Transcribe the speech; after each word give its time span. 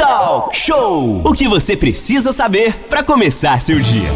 Talk 0.00 0.56
Show! 0.56 1.20
O 1.22 1.34
que 1.34 1.46
você 1.46 1.76
precisa 1.76 2.32
saber 2.32 2.74
para 2.88 3.02
começar 3.02 3.60
seu 3.60 3.78
dia. 3.78 4.08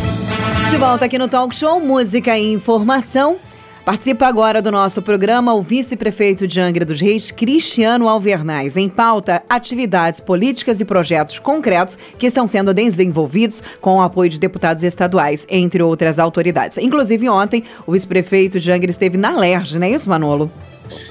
De 0.70 0.78
volta 0.78 1.04
aqui 1.04 1.18
no 1.18 1.28
Talk 1.28 1.54
Show, 1.54 1.78
música 1.78 2.38
e 2.38 2.54
informação. 2.54 3.36
Participa 3.84 4.26
agora 4.26 4.62
do 4.62 4.72
nosso 4.72 5.02
programa 5.02 5.52
o 5.52 5.60
vice-prefeito 5.60 6.48
de 6.48 6.58
Angra 6.58 6.86
dos 6.86 7.02
Reis, 7.02 7.30
Cristiano 7.30 8.08
Alvernaz. 8.08 8.78
Em 8.78 8.88
pauta, 8.88 9.42
atividades 9.46 10.20
políticas 10.20 10.80
e 10.80 10.86
projetos 10.86 11.38
concretos 11.38 11.98
que 12.18 12.28
estão 12.28 12.46
sendo 12.46 12.72
desenvolvidos 12.72 13.62
com 13.78 13.98
o 13.98 14.02
apoio 14.02 14.30
de 14.30 14.40
deputados 14.40 14.82
estaduais, 14.82 15.46
entre 15.50 15.82
outras 15.82 16.18
autoridades. 16.18 16.78
Inclusive, 16.78 17.28
ontem, 17.28 17.62
o 17.86 17.92
vice-prefeito 17.92 18.58
de 18.58 18.72
Angra 18.72 18.90
esteve 18.90 19.18
na 19.18 19.36
LERJ, 19.36 19.78
não 19.78 19.86
é 19.86 19.90
isso, 19.90 20.08
Manolo? 20.08 20.50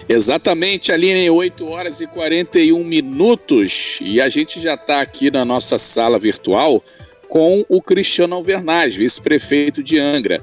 Exatamente, 0.08 0.92
Aline, 0.92 1.30
8 1.30 1.68
horas 1.68 2.02
e 2.02 2.08
41 2.08 2.84
minutos. 2.84 4.00
E 4.02 4.22
a 4.22 4.30
gente 4.30 4.60
já 4.60 4.76
está 4.76 5.02
aqui 5.02 5.32
na 5.32 5.44
nossa 5.44 5.78
sala 5.78 6.20
virtual 6.20 6.84
com 7.28 7.66
o 7.68 7.82
Cristiano 7.82 8.36
Alvernaz, 8.36 8.96
vice-prefeito 8.96 9.82
de 9.82 10.00
Angra. 10.00 10.42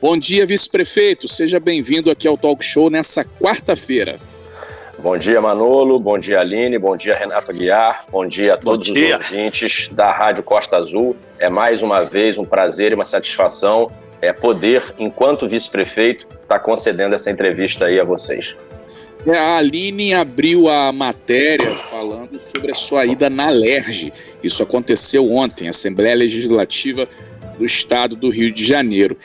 Bom 0.00 0.16
dia, 0.16 0.46
vice-prefeito. 0.46 1.28
Seja 1.28 1.60
bem-vindo 1.60 2.10
aqui 2.10 2.26
ao 2.26 2.36
Talk 2.36 2.64
Show 2.64 2.90
nessa 2.90 3.24
quarta-feira. 3.24 4.18
Bom 4.98 5.16
dia, 5.16 5.40
Manolo. 5.40 5.98
Bom 5.98 6.18
dia, 6.18 6.40
Aline. 6.40 6.78
Bom 6.78 6.96
dia, 6.96 7.16
Renato 7.16 7.52
Guiar. 7.52 8.04
Bom 8.10 8.26
dia 8.26 8.54
a 8.54 8.56
todos 8.56 8.86
dia. 8.86 9.18
os 9.18 9.30
ouvintes 9.30 9.88
da 9.92 10.12
Rádio 10.12 10.42
Costa 10.42 10.76
Azul. 10.76 11.16
É 11.38 11.48
mais 11.48 11.82
uma 11.82 12.04
vez 12.04 12.38
um 12.38 12.44
prazer 12.44 12.92
e 12.92 12.94
uma 12.94 13.04
satisfação 13.04 13.90
é, 14.22 14.32
poder, 14.32 14.94
enquanto 14.98 15.48
vice-prefeito, 15.48 16.26
estar 16.26 16.46
tá 16.46 16.58
concedendo 16.60 17.14
essa 17.14 17.30
entrevista 17.30 17.86
aí 17.86 17.98
a 17.98 18.04
vocês. 18.04 18.56
É, 19.26 19.36
a 19.36 19.56
Aline 19.56 20.14
abriu 20.14 20.68
a 20.68 20.92
matéria 20.92 21.74
falando 21.90 22.38
sobre 22.38 22.70
a 22.70 22.74
sua 22.74 23.04
ida 23.04 23.28
na 23.28 23.50
LERJ. 23.50 24.12
Isso 24.42 24.62
aconteceu 24.62 25.30
ontem, 25.30 25.68
Assembleia 25.68 26.14
Legislativa 26.14 27.08
do 27.58 27.64
Estado 27.64 28.14
do 28.16 28.30
Rio 28.30 28.52
de 28.52 28.64
Janeiro. 28.64 29.16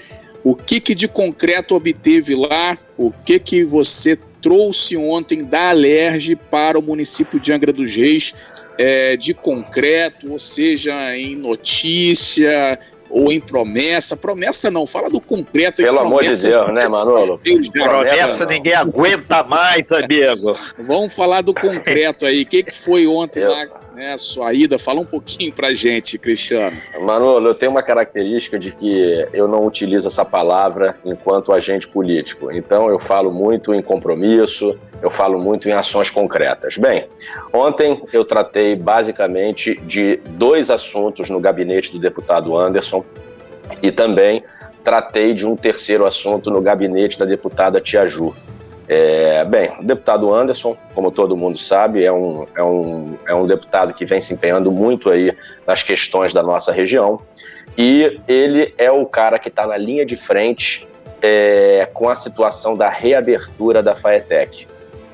O 0.44 0.56
que, 0.56 0.80
que 0.80 0.96
de 0.96 1.08
concreto 1.08 1.76
obteve 1.76 2.36
lá? 2.36 2.78
O 2.98 3.12
que, 3.12 3.40
que 3.40 3.64
você 3.64 4.18
trouxe 4.42 4.96
ontem 4.98 5.44
da 5.44 5.70
Alerj 5.70 6.36
para 6.50 6.78
o 6.78 6.82
município 6.82 7.40
de 7.40 7.52
Angra 7.52 7.74
dos 7.74 7.96
Reis 7.96 8.34
é, 8.78 9.18
de 9.18 9.34
concreto, 9.34 10.32
ou 10.32 10.40
seja, 10.40 11.18
em 11.18 11.36
notícia, 11.36 12.80
ou 13.10 13.32
em 13.32 13.40
promessa. 13.40 14.16
Promessa 14.16 14.70
não, 14.72 14.86
fala 14.86 15.10
do 15.10 15.20
concreto. 15.20 15.82
Pelo 15.82 16.00
amor 16.00 16.24
de 16.24 16.42
Deus, 16.42 16.74
né, 16.74 16.88
Manolo? 16.88 17.40
Promessa 17.72 18.46
ninguém 18.46 18.74
aguenta 18.74 19.44
mais, 19.44 19.92
amigo. 19.92 20.58
Vamos 20.80 21.14
falar 21.14 21.42
do 21.42 21.54
concreto 21.54 22.26
aí. 22.26 22.44
O 22.44 22.46
que, 22.46 22.64
que 22.64 22.74
foi 22.74 23.08
ontem 23.08 23.44
eu... 23.44 23.52
lá, 23.52 23.68
né, 23.98 24.16
sua 24.18 24.54
ida? 24.54 24.78
Fala 24.78 25.02
um 25.02 25.06
pouquinho 25.06 25.52
pra 25.52 25.74
gente, 25.74 26.18
Cristiano. 26.20 26.78
Manolo, 27.02 27.48
eu 27.48 27.56
tenho 27.56 27.72
uma 27.72 27.82
característica 27.82 28.58
de 28.60 28.72
que 28.72 29.26
eu 29.34 29.48
não 29.48 29.66
utilizo 29.66 30.08
essa 30.08 30.24
palavra 30.24 30.96
enquanto 31.04 31.52
agente 31.52 31.88
político. 31.88 32.52
Então 32.52 32.90
eu 32.90 33.00
falo 33.00 33.32
muito 33.32 33.74
em 33.74 33.82
compromisso, 33.82 34.78
eu 35.02 35.10
falo 35.10 35.42
muito 35.42 35.68
em 35.68 35.72
ações 35.72 36.12
concretas. 36.12 36.78
Bem, 36.78 37.08
ontem 37.52 38.02
eu 38.14 38.24
tratei 38.24 38.76
basicamente 38.76 39.76
de 39.82 40.18
dois 40.30 40.70
assuntos 40.70 41.30
no 41.30 41.40
gabinete 41.40 41.92
do 41.92 42.00
deputado 42.00 42.56
Anderson 42.56 43.04
e 43.82 43.92
também 43.92 44.44
tratei 44.84 45.34
de 45.34 45.46
um 45.46 45.56
terceiro 45.56 46.06
assunto 46.06 46.52
no 46.52 46.62
gabinete 46.62 47.18
da 47.18 47.26
deputada 47.26 47.82
Tia 47.82 48.08
Ju. 48.08 48.34
É, 48.90 49.44
bem, 49.44 49.72
o 49.80 49.84
deputado 49.84 50.34
Anderson, 50.34 50.78
como 50.96 51.12
todo 51.12 51.36
mundo 51.36 51.58
sabe, 51.58 52.06
é 52.06 52.12
um, 52.12 52.46
é, 52.56 52.64
um, 52.64 53.18
é 53.28 53.36
um 53.36 53.46
deputado 53.46 53.94
que 53.94 54.06
vem 54.06 54.22
se 54.22 54.34
empenhando 54.34 54.72
muito 54.72 55.10
aí 55.10 55.36
nas 55.66 55.84
questões 55.84 56.34
da 56.34 56.42
nossa 56.42 56.72
região 56.72 57.20
e 57.78 58.20
ele 58.28 58.74
é 58.78 58.90
o 58.90 59.06
cara 59.06 59.38
que 59.38 59.50
está 59.50 59.68
na 59.68 59.78
linha 59.78 60.06
de 60.06 60.16
frente 60.16 60.88
é, 61.22 61.88
com 61.94 62.10
a 62.10 62.16
situação 62.16 62.76
da 62.76 62.90
reabertura 62.90 63.84
da 63.84 63.96
FAETEC. 63.96 64.68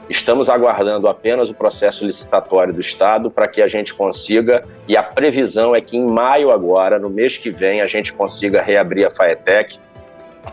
Estamos 0.09 0.49
aguardando 0.49 1.07
apenas 1.07 1.49
o 1.49 1.53
processo 1.53 2.05
licitatório 2.05 2.73
do 2.73 2.79
Estado 2.79 3.31
para 3.31 3.47
que 3.47 3.61
a 3.61 3.67
gente 3.67 3.93
consiga, 3.93 4.63
e 4.87 4.95
a 4.95 5.01
previsão 5.01 5.75
é 5.75 5.81
que 5.81 5.97
em 5.97 6.05
maio 6.05 6.51
agora, 6.51 6.99
no 6.99 7.09
mês 7.09 7.37
que 7.37 7.49
vem, 7.49 7.81
a 7.81 7.87
gente 7.87 8.13
consiga 8.13 8.61
reabrir 8.61 9.07
a 9.07 9.11
FAETEC, 9.11 9.79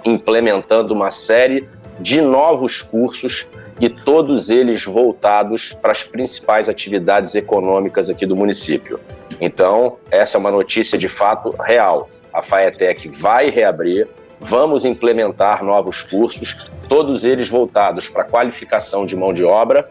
implementando 0.04 0.94
uma 0.94 1.10
série 1.10 1.68
de 2.00 2.20
novos 2.20 2.80
cursos 2.80 3.46
e 3.78 3.88
todos 3.88 4.50
eles 4.50 4.84
voltados 4.84 5.72
para 5.74 5.92
as 5.92 6.02
principais 6.02 6.68
atividades 6.68 7.34
econômicas 7.34 8.08
aqui 8.08 8.26
do 8.26 8.34
município. 8.34 8.98
Então, 9.40 9.98
essa 10.10 10.36
é 10.36 10.38
uma 10.38 10.50
notícia 10.50 10.98
de 10.98 11.08
fato 11.08 11.54
real. 11.60 12.08
A 12.32 12.42
FAETEC 12.42 13.08
vai 13.08 13.50
reabrir, 13.50 14.08
vamos 14.40 14.84
implementar 14.84 15.64
novos 15.64 16.02
cursos, 16.02 16.70
todos 16.88 17.24
eles 17.24 17.48
voltados 17.48 18.08
para 18.08 18.24
qualificação 18.24 19.04
de 19.04 19.14
mão 19.14 19.32
de 19.32 19.44
obra 19.44 19.90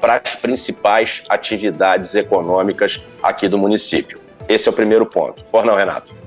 para 0.00 0.20
as 0.22 0.36
principais 0.36 1.22
atividades 1.28 2.14
econômicas 2.14 3.02
aqui 3.22 3.48
do 3.48 3.58
município. 3.58 4.20
Esse 4.48 4.68
é 4.68 4.72
o 4.72 4.74
primeiro 4.74 5.06
ponto. 5.06 5.42
Por 5.44 5.64
não, 5.64 5.74
Renato? 5.74 6.23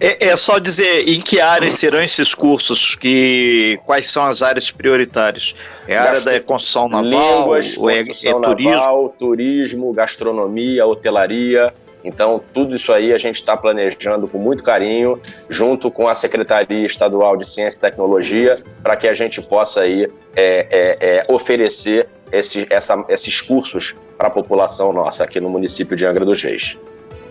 É, 0.00 0.28
é, 0.28 0.36
só 0.36 0.58
dizer 0.58 1.08
em 1.08 1.20
que 1.20 1.40
áreas 1.40 1.74
serão 1.74 2.02
esses 2.02 2.34
cursos, 2.34 2.94
que 2.94 3.78
quais 3.84 4.10
são 4.10 4.24
as 4.24 4.42
áreas 4.42 4.70
prioritárias? 4.70 5.54
É 5.86 5.96
a 5.96 6.02
área 6.02 6.20
da 6.20 6.40
construção 6.40 6.88
naval, 6.88 7.04
línguas, 7.04 7.76
ou 7.76 7.90
é, 7.90 7.98
é 7.98 8.04
construção 8.04 8.38
é, 8.38 8.42
turismo? 8.42 8.70
naval, 8.70 9.08
turismo, 9.18 9.92
gastronomia, 9.92 10.86
hotelaria, 10.86 11.72
então, 12.04 12.40
tudo 12.52 12.76
isso 12.76 12.92
aí 12.92 13.14
a 13.14 13.18
gente 13.18 13.36
está 13.36 13.56
planejando 13.56 14.28
com 14.28 14.36
muito 14.36 14.62
carinho, 14.62 15.18
junto 15.48 15.90
com 15.90 16.06
a 16.06 16.14
Secretaria 16.14 16.84
Estadual 16.84 17.34
de 17.34 17.46
Ciência 17.46 17.78
e 17.78 17.80
Tecnologia, 17.80 18.58
para 18.82 18.94
que 18.94 19.08
a 19.08 19.14
gente 19.14 19.40
possa 19.40 19.80
aí, 19.80 20.06
é, 20.36 20.66
é, 20.70 20.96
é, 21.00 21.32
oferecer 21.32 22.06
essa, 22.30 23.02
esses 23.08 23.40
cursos 23.40 23.94
para 24.18 24.28
a 24.28 24.30
população 24.30 24.92
nossa 24.92 25.24
aqui 25.24 25.40
no 25.40 25.48
município 25.48 25.96
de 25.96 26.04
Angra 26.04 26.24
dos 26.26 26.42
Reis. 26.42 26.78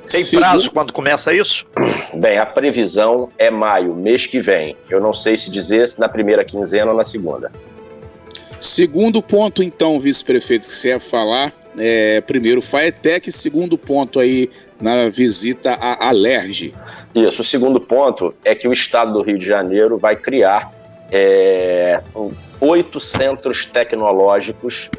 Tem 0.10 0.26
prazo 0.26 0.70
quando 0.72 0.92
começa 0.92 1.34
isso? 1.34 1.66
Bem, 2.14 2.38
a 2.38 2.46
previsão 2.46 3.30
é 3.38 3.50
maio, 3.50 3.96
mês 3.96 4.26
que 4.26 4.40
vem. 4.40 4.76
Eu 4.90 5.00
não 5.00 5.14
sei 5.14 5.38
se 5.38 5.50
dizer 5.50 5.88
se 5.88 6.00
na 6.00 6.10
primeira 6.10 6.44
quinzena 6.44 6.92
ou 6.92 6.98
na 6.98 7.04
segunda. 7.04 7.52
Segundo 8.60 9.22
ponto, 9.22 9.62
então, 9.62 10.00
vice-prefeito, 10.00 10.66
que 10.66 10.72
você 10.72 10.90
ia 10.90 11.00
falar, 11.00 11.52
é, 11.78 12.22
primeiro 12.22 12.62
FAETEC, 12.62 13.32
segundo 13.32 13.78
ponto 13.78 14.20
aí 14.20 14.50
na 14.82 15.10
visita 15.10 15.74
à 15.74 16.08
Alerj. 16.08 16.74
Isso, 17.14 17.42
o 17.42 17.46
segundo 17.46 17.80
ponto 17.80 18.34
é 18.44 18.56
que 18.56 18.68
o 18.68 18.74
Estado 18.74 19.14
do 19.14 19.22
Rio 19.22 19.38
de 19.38 19.46
Janeiro 19.46 19.98
vai 19.98 20.16
criar 20.16 20.72
é, 21.12 22.02
oito 22.60 23.00
centros 23.00 23.66
tecnológicos 23.66 24.90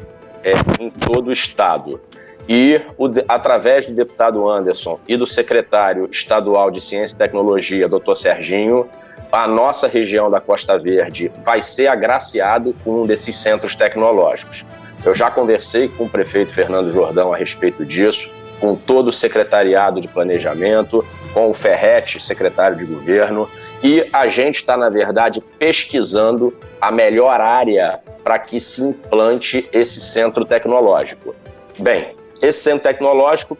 é, 0.43 0.53
em 0.79 0.89
todo 0.89 1.27
o 1.27 1.33
Estado. 1.33 1.99
E, 2.47 2.79
o, 2.97 3.09
através 3.27 3.87
do 3.87 3.95
deputado 3.95 4.47
Anderson 4.47 4.99
e 5.07 5.17
do 5.17 5.25
secretário 5.25 6.07
estadual 6.11 6.69
de 6.69 6.79
Ciência 6.79 7.15
e 7.15 7.17
Tecnologia, 7.17 7.87
doutor 7.87 8.15
Serginho, 8.15 8.87
a 9.31 9.47
nossa 9.47 9.87
região 9.87 10.29
da 10.29 10.39
Costa 10.39 10.77
Verde 10.77 11.31
vai 11.43 11.61
ser 11.61 11.87
agraciado 11.87 12.75
com 12.83 13.01
um 13.01 13.05
desses 13.05 13.35
centros 13.37 13.75
tecnológicos. 13.75 14.63
Eu 15.03 15.13
já 15.13 15.29
conversei 15.29 15.87
com 15.87 16.05
o 16.05 16.09
prefeito 16.09 16.53
Fernando 16.53 16.91
Jordão 16.91 17.33
a 17.33 17.37
respeito 17.37 17.85
disso, 17.85 18.31
com 18.59 18.75
todo 18.75 19.09
o 19.09 19.13
secretariado 19.13 19.99
de 19.99 20.07
planejamento, 20.07 21.05
com 21.33 21.49
o 21.49 21.53
Ferrete, 21.53 22.19
secretário 22.19 22.77
de 22.77 22.85
governo, 22.85 23.49
e 23.83 24.07
a 24.13 24.27
gente 24.27 24.55
está, 24.55 24.77
na 24.77 24.89
verdade, 24.89 25.43
pesquisando 25.59 26.53
a 26.79 26.91
melhor 26.91 27.41
área 27.41 27.99
para 28.23 28.39
que 28.39 28.59
se 28.59 28.81
implante 28.81 29.67
esse 29.71 29.99
centro 29.99 30.45
tecnológico. 30.45 31.35
Bem, 31.77 32.15
esse 32.41 32.61
centro 32.61 32.83
tecnológico 32.83 33.57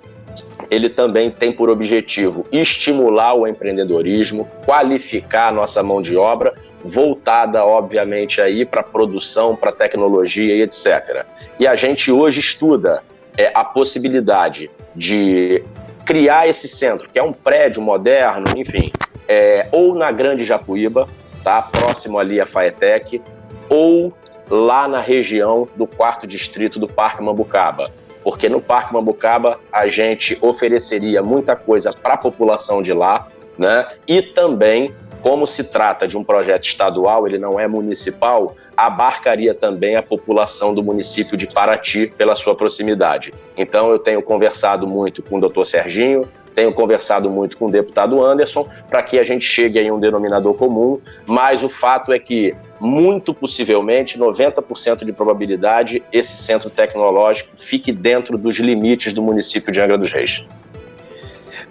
ele 0.69 0.89
também 0.89 1.29
tem 1.29 1.51
por 1.51 1.69
objetivo 1.69 2.45
estimular 2.51 3.33
o 3.35 3.47
empreendedorismo, 3.47 4.49
qualificar 4.65 5.49
a 5.49 5.51
nossa 5.51 5.83
mão 5.83 6.01
de 6.01 6.15
obra 6.15 6.53
voltada, 6.83 7.63
obviamente, 7.65 8.41
aí 8.41 8.65
para 8.65 8.83
produção, 8.83 9.55
para 9.55 9.71
tecnologia 9.71 10.55
e 10.55 10.61
etc. 10.61 11.25
E 11.59 11.67
a 11.67 11.75
gente 11.75 12.11
hoje 12.11 12.39
estuda 12.39 13.03
é, 13.37 13.51
a 13.53 13.63
possibilidade 13.63 14.69
de 14.95 15.63
criar 16.05 16.47
esse 16.47 16.67
centro, 16.67 17.09
que 17.11 17.17
é 17.17 17.23
um 17.23 17.33
prédio 17.33 17.81
moderno, 17.81 18.45
enfim, 18.55 18.91
é, 19.27 19.67
ou 19.71 19.95
na 19.95 20.11
Grande 20.11 20.45
Japuíba, 20.45 21.07
tá, 21.43 21.61
próximo 21.61 22.19
ali 22.19 22.39
à 22.39 22.45
Faetec, 22.45 23.21
ou 23.67 24.13
lá 24.49 24.87
na 24.87 24.99
região 24.99 25.67
do 25.75 25.87
quarto 25.87 26.27
distrito 26.27 26.77
do 26.77 26.87
Parque 26.87 27.23
Mambucaba, 27.23 27.91
porque 28.25 28.49
no 28.49 28.59
Parque 28.59 28.91
Mambucaba 28.91 29.59
a 29.71 29.87
gente 29.87 30.35
ofereceria 30.41 31.21
muita 31.21 31.55
coisa 31.55 31.93
para 31.93 32.15
a 32.15 32.17
população 32.17 32.81
de 32.81 32.91
lá, 32.91 33.27
né? 33.55 33.87
E 34.07 34.19
também 34.19 34.95
como 35.21 35.45
se 35.45 35.63
trata 35.63 36.07
de 36.07 36.17
um 36.17 36.23
projeto 36.23 36.63
estadual, 36.63 37.27
ele 37.27 37.37
não 37.37 37.59
é 37.59 37.67
municipal, 37.67 38.55
abarcaria 38.75 39.53
também 39.53 39.95
a 39.95 40.01
população 40.01 40.73
do 40.73 40.83
município 40.83 41.37
de 41.37 41.47
Paraty 41.47 42.13
pela 42.17 42.35
sua 42.35 42.55
proximidade. 42.55 43.31
Então 43.55 43.91
eu 43.91 43.99
tenho 43.99 44.21
conversado 44.23 44.87
muito 44.87 45.21
com 45.21 45.37
o 45.37 45.39
doutor 45.39 45.65
Serginho, 45.65 46.27
tenho 46.55 46.73
conversado 46.73 47.29
muito 47.29 47.57
com 47.57 47.65
o 47.65 47.71
deputado 47.71 48.23
Anderson 48.23 48.67
para 48.89 49.03
que 49.03 49.19
a 49.19 49.23
gente 49.23 49.45
chegue 49.45 49.77
a 49.77 49.93
um 49.93 49.99
denominador 49.99 50.53
comum, 50.53 50.99
mas 51.25 51.61
o 51.61 51.69
fato 51.69 52.13
é 52.13 52.17
que, 52.17 52.55
muito 52.79 53.33
possivelmente, 53.33 54.17
90% 54.17 55.03
de 55.03 55.11
probabilidade, 55.11 56.01
esse 56.11 56.37
centro 56.37 56.69
tecnológico 56.69 57.51
fique 57.57 57.91
dentro 57.91 58.37
dos 58.37 58.57
limites 58.57 59.13
do 59.13 59.21
município 59.21 59.71
de 59.71 59.81
Angra 59.81 59.97
dos 59.97 60.11
Reis. 60.11 60.45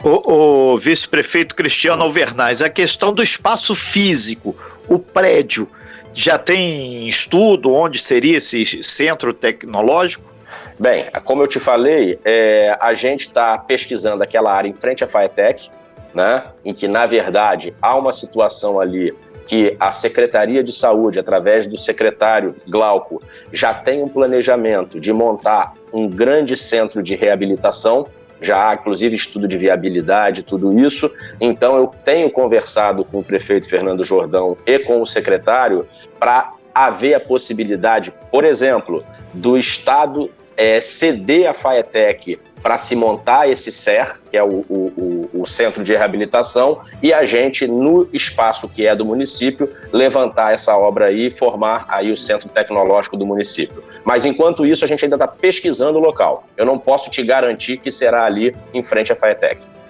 O, 0.04 0.72
o 0.72 0.76
vice-prefeito 0.76 1.54
Cristiano 1.54 2.02
Alvernaz, 2.02 2.60
a 2.60 2.68
questão 2.68 3.12
do 3.12 3.22
espaço 3.22 3.74
físico, 3.74 4.54
o 4.86 4.98
prédio, 4.98 5.66
já 6.12 6.36
tem 6.36 7.08
estudo 7.08 7.72
onde 7.72 7.98
seria 7.98 8.36
esse 8.36 8.82
centro 8.82 9.32
tecnológico? 9.32 10.33
Bem, 10.78 11.06
como 11.24 11.42
eu 11.42 11.46
te 11.46 11.60
falei, 11.60 12.18
é, 12.24 12.76
a 12.80 12.94
gente 12.94 13.28
está 13.28 13.56
pesquisando 13.56 14.22
aquela 14.22 14.52
área 14.52 14.68
em 14.68 14.74
frente 14.74 15.04
à 15.04 15.06
FAETEC, 15.06 15.70
né, 16.12 16.44
em 16.64 16.74
que, 16.74 16.88
na 16.88 17.06
verdade, 17.06 17.74
há 17.80 17.94
uma 17.96 18.12
situação 18.12 18.80
ali 18.80 19.14
que 19.46 19.76
a 19.78 19.92
Secretaria 19.92 20.64
de 20.64 20.72
Saúde, 20.72 21.18
através 21.18 21.66
do 21.66 21.76
secretário 21.76 22.54
Glauco, 22.68 23.22
já 23.52 23.74
tem 23.74 24.02
um 24.02 24.08
planejamento 24.08 24.98
de 24.98 25.12
montar 25.12 25.74
um 25.92 26.08
grande 26.08 26.56
centro 26.56 27.02
de 27.02 27.14
reabilitação, 27.14 28.06
já 28.40 28.70
há 28.70 28.74
inclusive 28.74 29.14
estudo 29.14 29.46
de 29.46 29.56
viabilidade, 29.56 30.42
tudo 30.42 30.78
isso. 30.78 31.10
Então 31.40 31.76
eu 31.76 31.86
tenho 31.86 32.30
conversado 32.30 33.04
com 33.04 33.20
o 33.20 33.24
prefeito 33.24 33.68
Fernando 33.68 34.02
Jordão 34.02 34.56
e 34.66 34.78
com 34.78 35.00
o 35.00 35.06
secretário 35.06 35.86
para 36.18 36.52
haver 36.74 37.14
a 37.14 37.20
possibilidade, 37.20 38.12
por 38.30 38.44
exemplo, 38.44 39.04
do 39.32 39.56
Estado 39.56 40.30
é, 40.56 40.80
ceder 40.80 41.48
a 41.48 41.54
FAETEC 41.54 42.38
para 42.64 42.78
se 42.78 42.96
montar 42.96 43.46
esse 43.46 43.70
CER, 43.70 44.18
que 44.30 44.38
é 44.38 44.42
o, 44.42 44.64
o, 44.70 45.30
o, 45.34 45.46
Centro 45.46 45.84
de 45.84 45.94
Reabilitação, 45.94 46.80
e 47.02 47.12
a 47.12 47.22
gente, 47.22 47.66
no 47.66 48.08
espaço 48.10 48.66
que 48.70 48.86
é 48.86 48.96
do 48.96 49.04
município, 49.04 49.70
levantar 49.92 50.54
essa 50.54 50.74
obra 50.74 51.06
aí 51.08 51.26
e 51.26 51.30
formar 51.30 51.84
aí 51.88 52.10
o 52.10 52.16
Centro 52.16 52.48
Tecnológico 52.48 53.18
do 53.18 53.26
município. 53.26 53.84
Mas 54.02 54.24
enquanto 54.24 54.64
isso, 54.64 54.82
a 54.82 54.88
gente 54.88 55.04
ainda 55.04 55.16
está 55.16 55.28
pesquisando 55.28 55.98
o 55.98 56.00
local. 56.00 56.48
Eu 56.56 56.64
não 56.64 56.78
posso 56.78 57.10
te 57.10 57.22
garantir 57.22 57.76
que 57.76 57.90
será 57.90 58.24
ali 58.24 58.56
em 58.72 58.82
frente 58.82 59.12
à 59.12 59.16
FAETEC. 59.16 59.83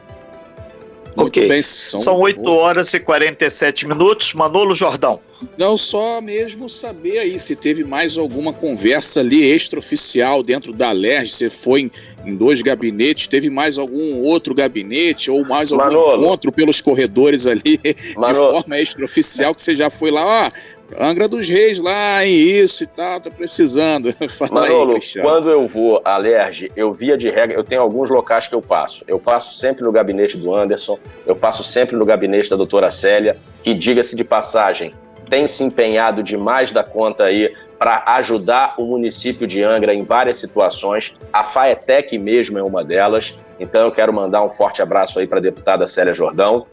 Muito 1.17 1.29
ok. 1.29 1.49
Bem, 1.49 1.63
são... 1.63 1.99
são 1.99 2.21
8 2.21 2.45
horas 2.51 2.93
e 2.93 3.01
47 3.01 3.87
minutos. 3.87 4.35
Manolo 4.35 4.75
Jordão. 4.75 5.21
Não, 5.59 5.77
só 5.77 6.21
mesmo 6.21 6.69
saber 6.69 7.19
aí 7.19 7.39
se 7.39 7.55
teve 7.55 7.85
mais 7.85 8.17
alguma 8.17 8.53
conversa 8.53 9.21
ali 9.21 9.45
extraoficial 9.45 10.43
dentro 10.43 10.73
da 10.73 10.91
LERJ, 10.91 11.31
se 11.31 11.51
foi 11.51 11.83
em, 11.83 11.91
em, 12.25 12.35
dois 12.35 12.63
gabinetes, 12.63 13.29
teve 13.29 13.51
mais 13.51 13.77
algum 13.77 14.21
outro 14.21 14.55
gabinete 14.55 15.31
ou 15.31 15.45
mais 15.45 15.71
algum 15.71 15.85
Manolo. 15.85 16.25
encontro 16.25 16.53
pelos 16.53 16.81
corredores 16.81 17.47
ali 17.47 17.81
Manolo. 18.17 18.33
de 18.33 18.61
forma 18.61 18.81
extraoficial 18.81 19.55
que 19.55 19.61
você 19.61 19.75
já 19.75 19.91
foi 19.91 20.11
lá, 20.11 20.47
ó, 20.47 20.51
Angra 20.99 21.27
dos 21.27 21.49
Reis 21.49 21.79
lá, 21.79 22.25
em 22.25 22.35
isso 22.35 22.85
e 22.85 22.87
tal, 22.87 23.21
tá 23.21 23.31
precisando. 23.31 24.15
Fala 24.29 24.63
Manolo, 24.63 24.95
aí, 24.95 25.23
quando 25.23 25.51
eu 25.51 25.67
vou 25.67 26.01
à 26.05 26.17
LERJ, 26.17 26.71
eu 26.77 26.93
via 26.93 27.17
de 27.17 27.31
regra, 27.31 27.57
eu 27.57 27.65
tenho 27.65 27.81
alguns 27.81 28.11
locais 28.11 28.47
que 28.47 28.55
eu 28.55 28.63
passo. 28.63 29.05
Eu 29.09 29.19
passo 29.19 29.55
sempre 29.55 29.83
no 29.85 29.91
gabinete 29.91 30.37
do 30.37 30.55
Anderson, 30.55 30.99
eu 31.27 31.35
passo 31.35 31.65
sempre 31.65 31.97
no 31.97 32.05
gabinete 32.05 32.51
da 32.51 32.57
doutora 32.57 32.91
Célia, 32.91 33.37
que 33.63 33.75
diga-se 33.75 34.15
de 34.15 34.25
passagem, 34.25 34.93
tem 35.29 35.47
se 35.47 35.65
empenhado 35.65 36.23
demais 36.23 36.71
da 36.73 36.85
conta 36.85 37.25
aí 37.25 37.53
para 37.79 38.05
ajudar 38.17 38.75
o 38.79 38.85
município 38.85 39.47
de 39.47 39.63
Angra 39.63 39.95
em 39.95 40.05
várias 40.05 40.39
situações. 40.39 41.15
A 41.33 41.43
FAETEC 41.43 42.19
mesmo 42.19 42.59
é 42.59 42.63
uma 42.63 42.85
delas. 42.85 43.37
Então 43.59 43.87
eu 43.87 43.93
quero 43.93 44.13
mandar 44.13 44.45
um 44.45 44.51
forte 44.51 44.83
abraço 44.83 45.19
aí 45.19 45.27
para 45.27 45.39
a 45.39 45.43
deputada 45.43 45.87
Célia 45.87 46.15
Jordão. 46.15 46.65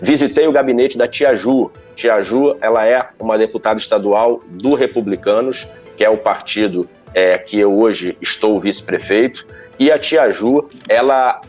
Visitei 0.00 0.46
o 0.46 0.52
gabinete 0.52 0.96
da 0.96 1.08
Tia 1.08 1.34
Ju. 1.34 1.70
Tia 1.96 2.20
Ju, 2.20 2.56
ela 2.60 2.86
é 2.86 3.08
uma 3.18 3.38
deputada 3.38 3.80
estadual 3.80 4.40
do 4.46 4.74
Republicanos, 4.74 5.66
que 5.96 6.04
é 6.04 6.10
o 6.10 6.18
partido 6.18 6.88
é, 7.14 7.38
que 7.38 7.58
eu 7.58 7.76
hoje 7.76 8.16
estou 8.20 8.60
vice-prefeito. 8.60 9.46
E 9.78 9.90
a 9.90 9.98
Tia 9.98 10.30
Ju, 10.30 10.68
ela 10.86 11.40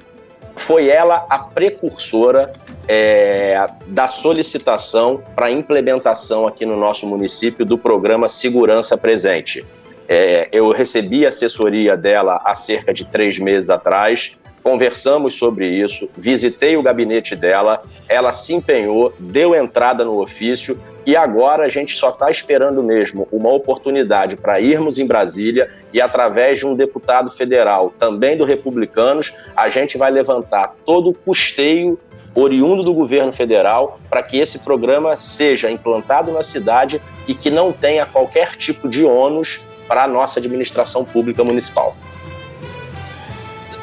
foi 0.55 0.87
ela 0.87 1.25
a 1.29 1.37
precursora 1.37 2.53
é, 2.87 3.67
da 3.87 4.07
solicitação 4.07 5.21
para 5.35 5.51
implementação 5.51 6.47
aqui 6.47 6.65
no 6.65 6.77
nosso 6.77 7.05
município 7.05 7.65
do 7.65 7.77
programa 7.77 8.29
Segurança 8.29 8.97
Presente. 8.97 9.65
É, 10.07 10.47
eu 10.53 10.71
recebi 10.71 11.25
a 11.25 11.29
assessoria 11.29 11.97
dela 11.97 12.41
há 12.45 12.55
cerca 12.55 12.93
de 12.93 13.03
três 13.03 13.37
meses 13.37 13.69
atrás, 13.69 14.36
conversamos 14.63 15.35
sobre 15.35 15.67
isso, 15.69 16.09
visitei 16.17 16.75
o 16.75 16.83
gabinete 16.83 17.35
dela, 17.35 17.81
ela 18.07 18.33
se 18.33 18.53
empenhou, 18.53 19.13
deu 19.17 19.55
entrada 19.55 20.03
no 20.03 20.21
ofício 20.21 20.77
e 21.05 21.15
agora 21.15 21.63
a 21.63 21.69
gente 21.69 21.95
só 21.95 22.09
está 22.09 22.29
esperando 22.29 22.83
mesmo 22.83 23.27
uma 23.31 23.49
oportunidade 23.49 24.35
para 24.35 24.59
irmos 24.59 24.99
em 24.99 25.07
Brasília 25.07 25.69
e, 25.93 26.01
através 26.01 26.59
de 26.59 26.65
um 26.65 26.75
deputado 26.75 27.31
federal, 27.31 27.93
também 27.97 28.35
do 28.35 28.43
Republicanos, 28.43 29.33
a 29.55 29.69
gente 29.69 29.97
vai 29.97 30.11
levantar 30.11 30.75
todo 30.85 31.09
o 31.11 31.13
custeio 31.13 31.97
oriundo 32.35 32.83
do 32.83 32.93
governo 32.93 33.31
federal 33.31 33.99
para 34.09 34.21
que 34.21 34.37
esse 34.37 34.59
programa 34.59 35.15
seja 35.15 35.71
implantado 35.71 36.31
na 36.31 36.43
cidade 36.43 37.01
e 37.27 37.33
que 37.33 37.49
não 37.49 37.71
tenha 37.71 38.05
qualquer 38.05 38.55
tipo 38.55 38.87
de 38.87 39.03
ônus 39.03 39.59
para 39.87 40.03
a 40.03 40.07
nossa 40.07 40.39
administração 40.39 41.03
pública 41.03 41.43
municipal. 41.43 41.95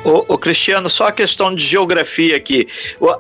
O, 0.05 0.37
Cristiano, 0.37 0.91
só 0.91 1.07
a 1.07 1.13
questão 1.13 1.55
de 1.55 1.65
geografia 1.65 2.37
aqui. 2.37 2.69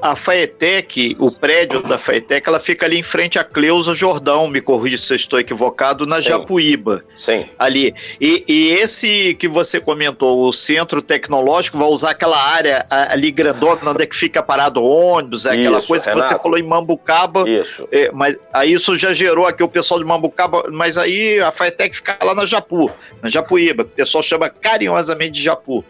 A 0.03 0.15
Faetec, 0.15 1.17
o 1.19 1.31
prédio 1.31 1.83
da 1.83 1.97
Faetec, 1.97 2.47
ela 2.47 2.61
fica 2.61 2.85
ali 2.85 2.99
em 2.99 3.03
frente 3.03 3.39
à 3.39 3.45
Cleusa 3.45 3.95
Jordão, 3.95 4.47
me 4.49 4.61
corrija 4.61 4.99
se 4.99 5.13
eu 5.13 5.17
estou 5.17 5.41
equivocado, 5.41 6.07
na 6.07 6.17
Sim. 6.17 6.29
Japuíba. 6.29 7.03
Sim. 7.17 7.47
Ali. 7.59 7.95
E, 8.21 8.45
e, 8.47 8.71
esse 8.73 9.35
que 9.35 9.49
você 9.49 9.81
comentou, 9.81 10.47
o 10.47 10.53
centro 10.53 11.01
tecnológico, 11.01 11.79
vai 11.79 11.89
usar 11.89 12.11
aquela 12.11 12.39
área 12.39 12.87
ali 12.91 13.31
grandona, 13.31 13.91
onde 13.91 14.03
é 14.03 14.07
que 14.07 14.17
fica 14.17 14.43
parado 14.43 14.83
ônibus, 14.85 15.47
é 15.47 15.53
aquela 15.53 15.79
isso, 15.79 15.89
coisa 15.89 16.11
Renato. 16.11 16.29
que 16.29 16.35
você 16.35 16.43
falou 16.43 16.59
em 16.59 16.63
Mambucaba. 16.63 17.49
Isso. 17.49 17.89
É, 17.91 18.11
mas 18.13 18.39
aí 18.53 18.73
isso 18.73 18.95
já 18.97 19.15
gerou 19.15 19.47
aqui 19.47 19.63
o 19.63 19.69
pessoal 19.69 19.99
de 19.99 20.07
Mambucaba, 20.07 20.65
mas 20.71 20.99
aí 20.99 21.41
a 21.41 21.51
Faetec 21.51 21.97
fica 21.97 22.19
lá 22.23 22.35
na 22.35 22.45
Japu, 22.45 22.91
na 23.23 23.31
Japuíba, 23.31 23.85
que 23.85 23.91
o 23.91 23.95
pessoal 23.95 24.23
chama 24.23 24.51
carinhosamente 24.51 25.33
de 25.33 25.43
Japu. 25.43 25.83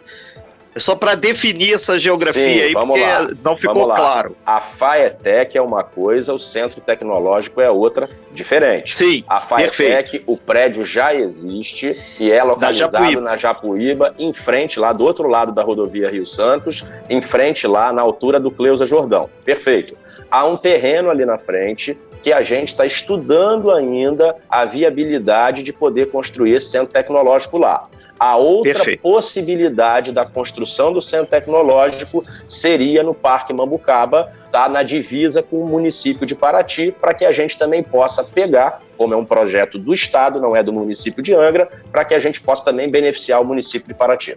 É 0.75 0.79
só 0.79 0.93
para 0.93 1.15
definir 1.15 1.73
essa 1.73 1.97
geografia 1.97 2.43
Sim, 2.43 2.61
aí, 2.61 2.73
porque 2.73 2.99
lá. 2.99 3.29
não 3.41 3.55
ficou 3.55 3.85
claro. 3.85 4.35
A 4.45 4.59
FAETEC 4.59 5.57
é 5.57 5.61
uma 5.61 5.83
coisa, 5.85 6.33
o 6.33 6.39
Centro 6.39 6.81
Tecnológico 6.81 7.61
é 7.61 7.71
outra, 7.71 8.09
diferente. 8.33 8.93
Sim, 8.93 9.23
A 9.25 9.39
FAETEC, 9.39 10.23
o 10.27 10.35
prédio 10.35 10.85
já 10.85 11.15
existe 11.15 11.97
e 12.19 12.29
é 12.29 12.43
localizado 12.43 12.91
Japuíba. 12.91 13.21
na 13.21 13.37
Japuíba, 13.37 14.13
em 14.19 14.33
frente 14.33 14.77
lá, 14.77 14.91
do 14.91 15.05
outro 15.05 15.29
lado 15.29 15.53
da 15.53 15.63
rodovia 15.63 16.09
Rio 16.09 16.25
Santos, 16.25 16.83
em 17.09 17.21
frente 17.21 17.65
lá, 17.65 17.93
na 17.93 18.01
altura 18.01 18.37
do 18.37 18.51
Cleusa 18.51 18.85
Jordão. 18.85 19.29
Perfeito. 19.45 19.95
Há 20.29 20.43
um 20.43 20.57
terreno 20.57 21.09
ali 21.09 21.23
na 21.23 21.37
frente 21.37 21.97
que 22.21 22.33
a 22.33 22.41
gente 22.41 22.69
está 22.69 22.85
estudando 22.85 23.71
ainda 23.71 24.35
a 24.49 24.65
viabilidade 24.65 25.63
de 25.63 25.71
poder 25.71 26.07
construir 26.07 26.53
esse 26.53 26.67
centro 26.67 26.91
tecnológico 26.91 27.57
lá. 27.57 27.87
A 28.19 28.37
outra 28.37 28.73
Perfeito. 28.73 29.01
possibilidade 29.01 30.11
da 30.13 30.25
construção 30.25 30.93
do 30.93 31.01
centro 31.01 31.27
tecnológico 31.27 32.23
seria 32.47 33.03
no 33.03 33.13
Parque 33.13 33.51
Mambucaba, 33.51 34.31
tá 34.51 34.69
na 34.69 34.83
divisa 34.83 35.43
com 35.43 35.57
o 35.57 35.67
município 35.67 36.25
de 36.25 36.33
Paraty, 36.33 36.93
para 36.99 37.13
que 37.13 37.25
a 37.25 37.31
gente 37.33 37.57
também 37.57 37.83
possa 37.83 38.23
pegar, 38.23 38.81
como 38.97 39.13
é 39.13 39.17
um 39.17 39.25
projeto 39.25 39.77
do 39.77 39.93
Estado, 39.93 40.39
não 40.39 40.55
é 40.55 40.63
do 40.63 40.71
município 40.71 41.21
de 41.21 41.33
Angra, 41.33 41.67
para 41.91 42.05
que 42.05 42.13
a 42.13 42.19
gente 42.19 42.39
possa 42.39 42.63
também 42.63 42.89
beneficiar 42.89 43.41
o 43.41 43.45
município 43.45 43.87
de 43.87 43.93
Paraty. 43.93 44.35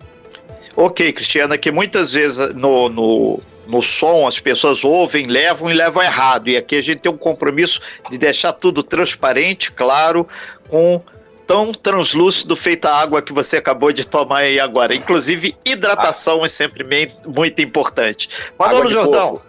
Ok, 0.75 1.13
Cristiana, 1.13 1.57
que 1.57 1.71
muitas 1.71 2.15
vezes 2.15 2.55
no, 2.55 2.89
no, 2.89 3.41
no 3.67 3.83
som 3.83 4.27
as 4.27 4.41
pessoas 4.41 4.83
ouvem, 4.85 5.27
levam 5.27 5.71
e 5.71 5.75
levam 5.75 6.03
errado. 6.03 6.49
E 6.49 6.57
aqui 6.57 6.77
a 6.77 6.83
gente 6.83 6.99
tem 7.01 7.13
um 7.13 7.17
compromisso 7.17 7.81
de 8.11 8.19
deixar 8.19 8.53
tudo 8.53 8.83
transparente, 8.83 9.71
claro, 9.71 10.27
com 10.69 11.01
tão 11.49 11.73
translúcido 11.73 12.55
feito 12.55 12.85
a 12.85 12.95
água 12.95 13.23
que 13.23 13.33
você 13.33 13.57
acabou 13.57 13.91
de 13.91 14.07
tomar 14.07 14.41
aí 14.41 14.61
agora. 14.61 14.95
Inclusive, 14.95 15.57
hidratação 15.65 16.43
ah. 16.43 16.47
é 16.47 16.49
sempre 16.49 16.85
muito 17.27 17.63
importante. 17.63 18.29
Manolo 18.59 18.91
Jordão. 18.91 19.41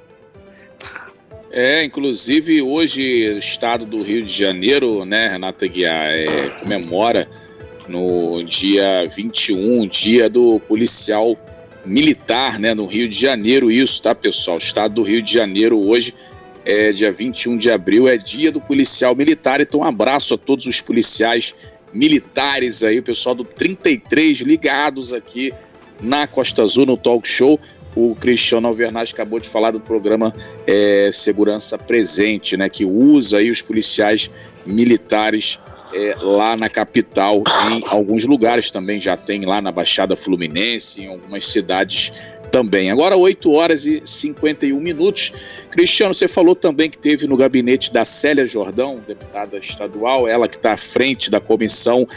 É, 1.51 1.83
inclusive 1.83 2.61
hoje 2.61 3.33
o 3.33 3.39
estado 3.39 3.85
do 3.85 4.01
Rio 4.01 4.23
de 4.23 4.31
Janeiro, 4.31 5.03
né, 5.03 5.27
Renata 5.27 5.67
Guiar, 5.67 6.07
é, 6.07 6.49
comemora 6.59 7.27
no 7.87 8.43
dia 8.43 9.09
21, 9.09 9.85
dia 9.87 10.29
do 10.29 10.59
policial 10.61 11.35
militar, 11.83 12.59
né, 12.59 12.73
no 12.75 12.85
Rio 12.85 13.09
de 13.09 13.19
Janeiro, 13.19 13.71
isso, 13.71 14.01
tá, 14.01 14.13
pessoal? 14.13 14.57
O 14.57 14.59
estado 14.59 14.93
do 14.93 15.03
Rio 15.03 15.23
de 15.23 15.33
Janeiro 15.33 15.79
hoje 15.79 16.13
é, 16.63 16.91
dia 16.91 17.11
21 17.11 17.57
de 17.57 17.71
abril, 17.71 18.07
é 18.07 18.15
dia 18.15 18.51
do 18.51 18.61
policial 18.61 19.15
militar. 19.15 19.59
Então, 19.59 19.79
um 19.79 19.83
abraço 19.83 20.35
a 20.35 20.37
todos 20.37 20.67
os 20.67 20.79
policiais 20.79 21.55
militares 21.93 22.83
aí, 22.83 22.99
o 22.99 23.03
pessoal 23.03 23.35
do 23.35 23.43
33 23.43 24.39
ligados 24.39 25.11
aqui 25.13 25.53
na 26.01 26.27
Costa 26.27 26.63
Azul, 26.63 26.85
no 26.85 26.97
Talk 26.97 27.27
Show. 27.27 27.59
O 27.95 28.15
Cristiano 28.15 28.67
Alvernaz 28.67 29.11
acabou 29.11 29.39
de 29.39 29.49
falar 29.49 29.71
do 29.71 29.79
programa 29.79 30.33
é, 30.65 31.09
Segurança 31.11 31.77
Presente, 31.77 32.55
né, 32.55 32.69
que 32.69 32.85
usa 32.85 33.37
aí 33.37 33.49
os 33.49 33.61
policiais 33.61 34.29
militares 34.65 35.59
é, 35.93 36.15
lá 36.21 36.55
na 36.55 36.69
capital, 36.69 37.43
em 37.71 37.83
alguns 37.87 38.25
lugares 38.25 38.69
também 38.69 39.01
já 39.01 39.17
tem 39.17 39.43
lá 39.45 39.59
na 39.59 39.71
Baixada 39.71 40.15
Fluminense, 40.15 41.01
em 41.01 41.07
algumas 41.07 41.47
cidades 41.47 42.13
também. 42.49 42.91
Agora, 42.91 43.15
8 43.15 43.51
horas 43.51 43.85
e 43.85 44.01
51 44.05 44.79
minutos. 44.79 45.31
Cristiano, 45.71 46.13
você 46.13 46.27
falou 46.27 46.55
também 46.55 46.89
que 46.89 46.97
teve 46.97 47.27
no 47.27 47.37
gabinete 47.37 47.91
da 47.91 48.03
Célia 48.03 48.45
Jordão, 48.45 49.01
deputada 49.07 49.57
estadual, 49.57 50.27
ela 50.27 50.47
que 50.47 50.55
está 50.55 50.73
à 50.73 50.77
frente 50.77 51.29
da 51.29 51.39
comissão 51.39 52.07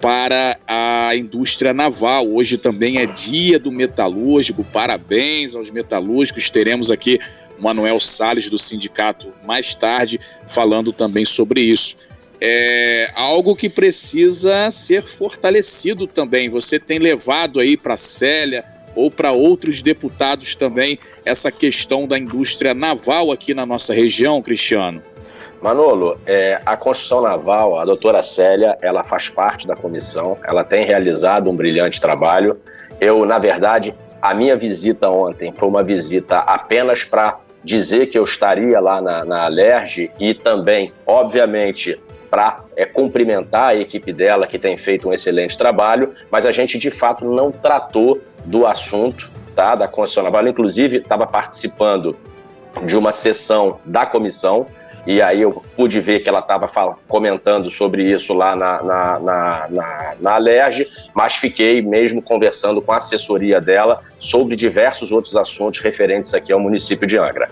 para 0.00 0.58
a 0.66 1.14
indústria 1.14 1.74
naval. 1.74 2.26
Hoje 2.32 2.56
também 2.56 2.98
é 2.98 3.06
dia 3.06 3.58
do 3.58 3.70
metalúrgico. 3.70 4.64
Parabéns 4.64 5.54
aos 5.54 5.70
metalúrgicos. 5.70 6.48
Teremos 6.48 6.90
aqui 6.90 7.18
o 7.58 7.62
Manuel 7.62 8.00
Sales 8.00 8.48
do 8.48 8.58
sindicato 8.58 9.32
mais 9.44 9.74
tarde 9.74 10.18
falando 10.46 10.92
também 10.92 11.24
sobre 11.24 11.60
isso. 11.60 11.96
É 12.40 13.10
algo 13.14 13.54
que 13.54 13.68
precisa 13.68 14.70
ser 14.70 15.02
fortalecido 15.02 16.06
também. 16.06 16.48
Você 16.48 16.80
tem 16.80 16.98
levado 16.98 17.60
aí 17.60 17.76
para 17.76 17.98
Célia 17.98 18.64
ou 18.94 19.10
para 19.10 19.32
outros 19.32 19.82
deputados 19.82 20.54
também 20.54 20.98
essa 21.24 21.50
questão 21.50 22.06
da 22.06 22.18
indústria 22.18 22.74
naval 22.74 23.30
aqui 23.30 23.54
na 23.54 23.64
nossa 23.64 23.94
região, 23.94 24.40
Cristiano? 24.42 25.02
Manolo, 25.60 26.18
é, 26.26 26.60
a 26.64 26.76
construção 26.76 27.20
naval, 27.20 27.78
a 27.78 27.84
doutora 27.84 28.22
Célia, 28.22 28.78
ela 28.80 29.04
faz 29.04 29.28
parte 29.28 29.66
da 29.66 29.76
comissão, 29.76 30.38
ela 30.42 30.64
tem 30.64 30.86
realizado 30.86 31.50
um 31.50 31.56
brilhante 31.56 32.00
trabalho. 32.00 32.58
Eu, 32.98 33.26
na 33.26 33.38
verdade, 33.38 33.94
a 34.22 34.32
minha 34.32 34.56
visita 34.56 35.10
ontem 35.10 35.52
foi 35.54 35.68
uma 35.68 35.82
visita 35.82 36.38
apenas 36.38 37.04
para 37.04 37.38
dizer 37.62 38.06
que 38.06 38.18
eu 38.18 38.24
estaria 38.24 38.80
lá 38.80 39.02
na, 39.02 39.24
na 39.24 39.44
Alerj 39.44 40.10
e 40.18 40.32
também, 40.32 40.92
obviamente, 41.06 42.00
para 42.30 42.64
é, 42.76 42.86
cumprimentar 42.86 43.70
a 43.70 43.74
equipe 43.74 44.12
dela, 44.12 44.46
que 44.46 44.58
tem 44.58 44.76
feito 44.76 45.08
um 45.08 45.12
excelente 45.12 45.58
trabalho, 45.58 46.10
mas 46.30 46.46
a 46.46 46.52
gente 46.52 46.78
de 46.78 46.90
fato 46.90 47.24
não 47.24 47.50
tratou 47.50 48.20
do 48.44 48.66
assunto 48.66 49.30
tá, 49.54 49.74
da 49.74 49.88
Constituição 49.88 50.24
Naval. 50.24 50.48
Inclusive, 50.48 50.98
estava 50.98 51.26
participando 51.26 52.16
de 52.84 52.96
uma 52.96 53.12
sessão 53.12 53.78
da 53.84 54.06
comissão, 54.06 54.66
e 55.06 55.20
aí 55.20 55.40
eu 55.40 55.62
pude 55.76 55.98
ver 56.00 56.20
que 56.20 56.28
ela 56.28 56.40
estava 56.40 56.68
comentando 57.08 57.70
sobre 57.70 58.04
isso 58.04 58.32
lá 58.32 58.54
na, 58.54 58.82
na, 58.82 59.18
na, 59.18 59.68
na, 59.70 60.14
na 60.20 60.34
Alerj, 60.34 60.86
mas 61.14 61.34
fiquei 61.34 61.80
mesmo 61.80 62.20
conversando 62.20 62.82
com 62.82 62.92
a 62.92 62.96
assessoria 62.96 63.60
dela 63.60 64.00
sobre 64.18 64.56
diversos 64.56 65.10
outros 65.10 65.36
assuntos 65.36 65.80
referentes 65.80 66.34
aqui 66.34 66.52
ao 66.52 66.60
município 66.60 67.06
de 67.06 67.18
Angra. 67.18 67.48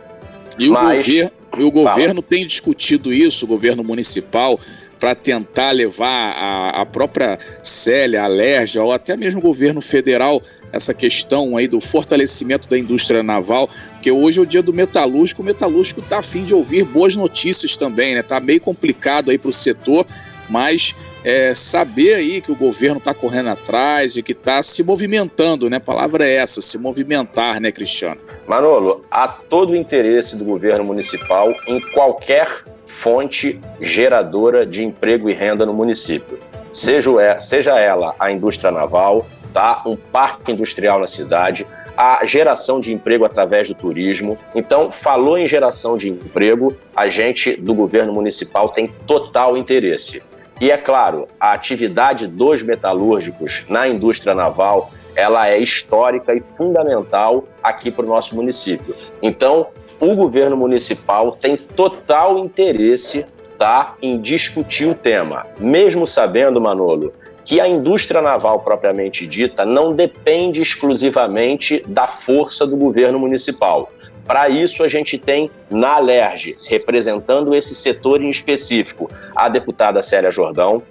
E 0.58 0.68
mas, 0.68 1.00
o 1.00 1.10
governo, 1.10 1.32
e 1.56 1.62
o 1.62 1.70
governo 1.70 2.22
tem 2.22 2.46
discutido 2.46 3.12
isso, 3.12 3.44
o 3.44 3.48
governo 3.48 3.82
municipal, 3.82 4.60
para 4.98 5.14
tentar 5.14 5.70
levar 5.70 6.32
a, 6.36 6.82
a 6.82 6.86
própria 6.86 7.38
Célia, 7.62 8.24
a 8.24 8.26
Lerja, 8.26 8.82
ou 8.82 8.92
até 8.92 9.16
mesmo 9.16 9.38
o 9.40 9.42
governo 9.42 9.80
federal, 9.80 10.42
essa 10.72 10.92
questão 10.92 11.56
aí 11.56 11.66
do 11.66 11.80
fortalecimento 11.80 12.68
da 12.68 12.78
indústria 12.78 13.22
naval, 13.22 13.70
porque 13.92 14.10
hoje 14.10 14.38
é 14.38 14.42
o 14.42 14.46
dia 14.46 14.62
do 14.62 14.72
metalúrgico, 14.72 15.42
o 15.42 15.44
metalúrgico 15.44 16.00
está 16.00 16.18
afim 16.18 16.44
de 16.44 16.54
ouvir 16.54 16.84
boas 16.84 17.16
notícias 17.16 17.76
também, 17.76 18.14
né? 18.14 18.22
Tá 18.22 18.38
meio 18.40 18.60
complicado 18.60 19.30
aí 19.30 19.38
para 19.38 19.50
o 19.50 19.52
setor, 19.52 20.06
mas 20.48 20.94
é, 21.24 21.54
saber 21.54 22.14
aí 22.14 22.40
que 22.40 22.52
o 22.52 22.56
governo 22.56 22.98
está 22.98 23.12
correndo 23.12 23.48
atrás 23.48 24.16
e 24.16 24.22
que 24.22 24.32
está 24.32 24.62
se 24.62 24.82
movimentando, 24.82 25.68
né? 25.68 25.76
A 25.76 25.80
palavra 25.80 26.26
é 26.26 26.36
essa, 26.36 26.60
se 26.60 26.78
movimentar, 26.78 27.60
né, 27.60 27.72
Cristiano? 27.72 28.20
Manolo, 28.46 29.04
há 29.10 29.28
todo 29.28 29.70
o 29.70 29.76
interesse 29.76 30.36
do 30.36 30.44
governo 30.44 30.84
municipal 30.84 31.52
em 31.66 31.80
qualquer 31.92 32.64
fonte 32.88 33.60
geradora 33.80 34.66
de 34.66 34.84
emprego 34.84 35.30
e 35.30 35.34
renda 35.34 35.64
no 35.64 35.72
município. 35.72 36.38
Seja, 36.72 37.38
seja 37.38 37.78
ela 37.78 38.14
a 38.18 38.32
indústria 38.32 38.70
naval, 38.70 39.26
tá? 39.52 39.82
um 39.86 39.96
parque 39.96 40.52
industrial 40.52 40.98
na 40.98 41.06
cidade, 41.06 41.66
a 41.96 42.24
geração 42.24 42.80
de 42.80 42.92
emprego 42.92 43.24
através 43.24 43.68
do 43.68 43.74
turismo. 43.74 44.38
Então, 44.54 44.90
falou 44.90 45.38
em 45.38 45.46
geração 45.46 45.96
de 45.96 46.08
emprego, 46.08 46.76
a 46.94 47.08
gente 47.08 47.56
do 47.56 47.74
governo 47.74 48.12
municipal 48.12 48.68
tem 48.68 48.88
total 49.06 49.56
interesse. 49.56 50.22
E 50.60 50.70
é 50.70 50.76
claro, 50.76 51.28
a 51.38 51.52
atividade 51.52 52.26
dos 52.26 52.62
metalúrgicos 52.62 53.64
na 53.68 53.86
indústria 53.86 54.34
naval, 54.34 54.90
ela 55.14 55.48
é 55.48 55.58
histórica 55.58 56.34
e 56.34 56.40
fundamental 56.40 57.44
aqui 57.62 57.90
para 57.90 58.04
o 58.04 58.08
nosso 58.08 58.34
município. 58.34 58.94
Então, 59.22 59.66
o 60.00 60.14
governo 60.14 60.56
municipal 60.56 61.32
tem 61.32 61.56
total 61.56 62.38
interesse 62.38 63.26
tá, 63.58 63.96
em 64.00 64.20
discutir 64.20 64.86
o 64.86 64.94
tema, 64.94 65.46
mesmo 65.58 66.06
sabendo, 66.06 66.60
Manolo, 66.60 67.12
que 67.44 67.60
a 67.60 67.66
indústria 67.66 68.22
naval 68.22 68.60
propriamente 68.60 69.26
dita 69.26 69.64
não 69.64 69.92
depende 69.94 70.60
exclusivamente 70.60 71.82
da 71.88 72.06
força 72.06 72.66
do 72.66 72.76
governo 72.76 73.18
municipal. 73.18 73.90
Para 74.26 74.50
isso, 74.50 74.84
a 74.84 74.88
gente 74.88 75.18
tem 75.18 75.50
na 75.70 75.94
Alerj, 75.94 76.54
representando 76.68 77.54
esse 77.54 77.74
setor 77.74 78.22
em 78.22 78.28
específico, 78.28 79.10
a 79.34 79.48
deputada 79.48 80.02
Célia 80.02 80.30
Jordão, 80.30 80.82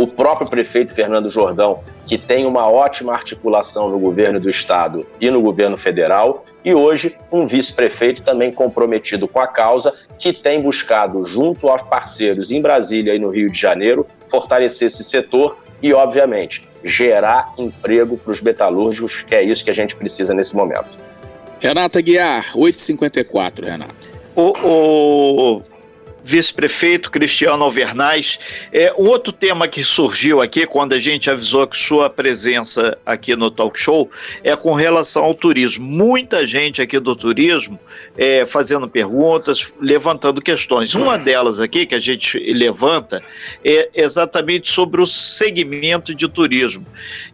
o 0.00 0.06
próprio 0.06 0.48
prefeito 0.48 0.94
Fernando 0.94 1.28
Jordão, 1.28 1.80
que 2.06 2.16
tem 2.16 2.46
uma 2.46 2.66
ótima 2.66 3.12
articulação 3.12 3.90
no 3.90 3.98
governo 3.98 4.40
do 4.40 4.48
estado 4.48 5.06
e 5.20 5.30
no 5.30 5.42
governo 5.42 5.76
federal, 5.76 6.46
e 6.64 6.74
hoje 6.74 7.16
um 7.30 7.46
vice-prefeito 7.46 8.22
também 8.22 8.50
comprometido 8.50 9.28
com 9.28 9.38
a 9.38 9.46
causa, 9.46 9.92
que 10.18 10.32
tem 10.32 10.62
buscado, 10.62 11.26
junto 11.26 11.68
aos 11.68 11.82
parceiros 11.82 12.50
em 12.50 12.62
Brasília 12.62 13.14
e 13.14 13.18
no 13.18 13.28
Rio 13.28 13.50
de 13.50 13.60
Janeiro, 13.60 14.06
fortalecer 14.30 14.86
esse 14.86 15.04
setor 15.04 15.58
e, 15.82 15.92
obviamente, 15.92 16.66
gerar 16.82 17.52
emprego 17.58 18.16
para 18.16 18.32
os 18.32 18.40
metalúrgicos, 18.40 19.22
que 19.22 19.34
é 19.34 19.42
isso 19.42 19.62
que 19.62 19.70
a 19.70 19.74
gente 19.74 19.94
precisa 19.96 20.32
nesse 20.32 20.56
momento. 20.56 20.98
Renata 21.58 22.00
Guiar, 22.00 22.54
8h54, 22.54 23.64
Renata. 23.64 24.08
O, 24.34 25.56
o 25.56 25.62
vice-prefeito 26.30 27.10
Cristiano 27.10 27.64
Alvernaz. 27.64 28.38
É, 28.72 28.94
um 28.96 29.08
outro 29.08 29.32
tema 29.32 29.66
que 29.66 29.82
surgiu 29.82 30.40
aqui, 30.40 30.64
quando 30.64 30.92
a 30.92 30.98
gente 31.00 31.28
avisou 31.28 31.66
que 31.66 31.76
sua 31.76 32.08
presença 32.08 32.96
aqui 33.04 33.34
no 33.34 33.50
talk 33.50 33.76
show, 33.76 34.08
é 34.44 34.54
com 34.54 34.74
relação 34.74 35.24
ao 35.24 35.34
turismo. 35.34 35.84
Muita 35.84 36.46
gente 36.46 36.80
aqui 36.80 37.00
do 37.00 37.16
turismo 37.16 37.80
é, 38.16 38.46
fazendo 38.46 38.88
perguntas, 38.88 39.72
levantando 39.80 40.40
questões. 40.40 40.94
Uma 40.94 41.18
delas 41.18 41.58
aqui 41.58 41.84
que 41.84 41.96
a 41.96 41.98
gente 41.98 42.38
levanta 42.52 43.20
é 43.64 43.88
exatamente 43.92 44.70
sobre 44.70 45.02
o 45.02 45.06
segmento 45.06 46.14
de 46.14 46.28
turismo. 46.28 46.86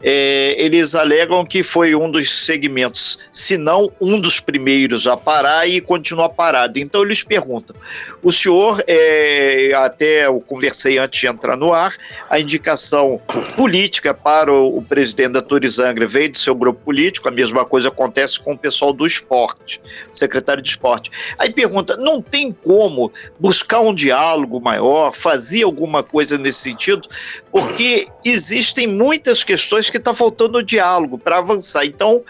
É, 0.02 0.54
eles 0.56 0.94
alegam 0.94 1.44
que 1.44 1.62
foi 1.62 1.94
um 1.94 2.10
dos 2.10 2.46
segmentos, 2.46 3.18
se 3.30 3.58
não 3.58 3.92
um 4.00 4.18
dos 4.18 4.40
primeiros 4.40 5.06
a 5.06 5.18
parar 5.18 5.68
e 5.68 5.82
continua 5.82 6.30
parado. 6.30 6.78
Então 6.78 7.02
eles 7.02 7.22
perguntam: 7.22 7.76
o 8.22 8.32
senhor, 8.32 8.82
é, 8.86 9.72
até 9.74 10.26
eu 10.26 10.40
conversei 10.40 10.98
antes 10.98 11.20
de 11.20 11.26
entrar 11.26 11.56
no 11.56 11.72
ar, 11.72 11.94
a 12.30 12.38
indicação 12.38 13.20
política 13.56 14.14
para 14.14 14.52
o, 14.52 14.78
o 14.78 14.82
presidente 14.82 15.32
da 15.32 15.42
Turizangra 15.42 16.06
veio 16.06 16.32
do 16.32 16.38
seu 16.38 16.54
grupo 16.54 16.80
político, 16.84 17.28
a 17.28 17.32
mesma 17.32 17.64
coisa 17.64 17.88
acontece 17.88 18.38
com 18.38 18.52
o 18.52 18.58
pessoal 18.58 18.92
do 18.92 19.06
esporte, 19.06 19.80
secretário 20.12 20.62
de 20.62 20.70
esporte. 20.70 21.10
Aí 21.38 21.52
pergunta: 21.52 21.96
não 21.96 22.22
tem 22.22 22.52
como 22.52 23.12
buscar 23.38 23.80
um 23.80 23.94
diálogo 23.94 24.60
maior, 24.60 25.12
fazer 25.14 25.62
alguma 25.64 26.02
coisa 26.02 26.38
nesse 26.38 26.60
sentido? 26.60 27.08
Porque 27.50 28.08
existem 28.24 28.86
muitas 28.86 29.42
questões 29.42 29.90
que 29.90 29.96
está 29.96 30.14
faltando 30.14 30.62
diálogo 30.62 31.18
para 31.18 31.38
avançar. 31.38 31.84
Então, 31.84 32.22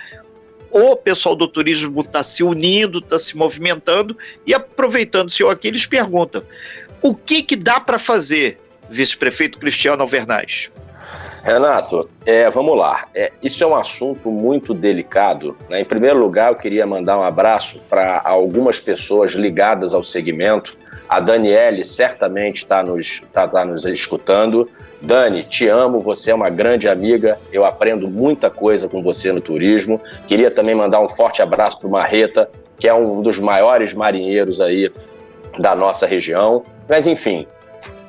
o 0.70 0.96
pessoal 0.96 1.34
do 1.34 1.48
turismo 1.48 2.00
está 2.00 2.22
se 2.22 2.42
unindo, 2.42 2.98
está 2.98 3.18
se 3.18 3.36
movimentando 3.36 4.16
e 4.46 4.54
aproveitando-se 4.54 5.42
aqui, 5.44 5.68
eles 5.68 5.86
perguntam: 5.86 6.42
o 7.02 7.14
que, 7.14 7.42
que 7.42 7.56
dá 7.56 7.80
para 7.80 7.98
fazer, 7.98 8.58
vice-prefeito 8.90 9.58
Cristiano 9.58 10.02
Alvernaz? 10.02 10.70
Renato, 11.46 12.10
é, 12.24 12.50
vamos 12.50 12.76
lá. 12.76 13.06
É, 13.14 13.30
isso 13.40 13.62
é 13.62 13.66
um 13.68 13.76
assunto 13.76 14.32
muito 14.32 14.74
delicado. 14.74 15.56
Né? 15.68 15.82
Em 15.82 15.84
primeiro 15.84 16.18
lugar, 16.18 16.50
eu 16.50 16.56
queria 16.56 16.84
mandar 16.84 17.16
um 17.16 17.22
abraço 17.22 17.80
para 17.88 18.20
algumas 18.24 18.80
pessoas 18.80 19.30
ligadas 19.30 19.94
ao 19.94 20.02
segmento. 20.02 20.76
A 21.08 21.20
Daniele 21.20 21.84
certamente 21.84 22.64
está 22.64 22.82
nos, 22.82 23.22
tá, 23.32 23.46
tá 23.46 23.64
nos 23.64 23.86
escutando. 23.86 24.68
Dani, 25.00 25.44
te 25.44 25.68
amo, 25.68 26.00
você 26.00 26.32
é 26.32 26.34
uma 26.34 26.50
grande 26.50 26.88
amiga, 26.88 27.38
eu 27.52 27.64
aprendo 27.64 28.10
muita 28.10 28.50
coisa 28.50 28.88
com 28.88 29.00
você 29.00 29.30
no 29.30 29.40
turismo. 29.40 30.00
Queria 30.26 30.50
também 30.50 30.74
mandar 30.74 30.98
um 30.98 31.08
forte 31.08 31.42
abraço 31.42 31.78
para 31.78 31.86
o 31.86 31.90
Marreta, 31.92 32.50
que 32.76 32.88
é 32.88 32.92
um 32.92 33.22
dos 33.22 33.38
maiores 33.38 33.94
marinheiros 33.94 34.60
aí 34.60 34.90
da 35.60 35.76
nossa 35.76 36.06
região. 36.08 36.64
Mas, 36.88 37.06
enfim, 37.06 37.46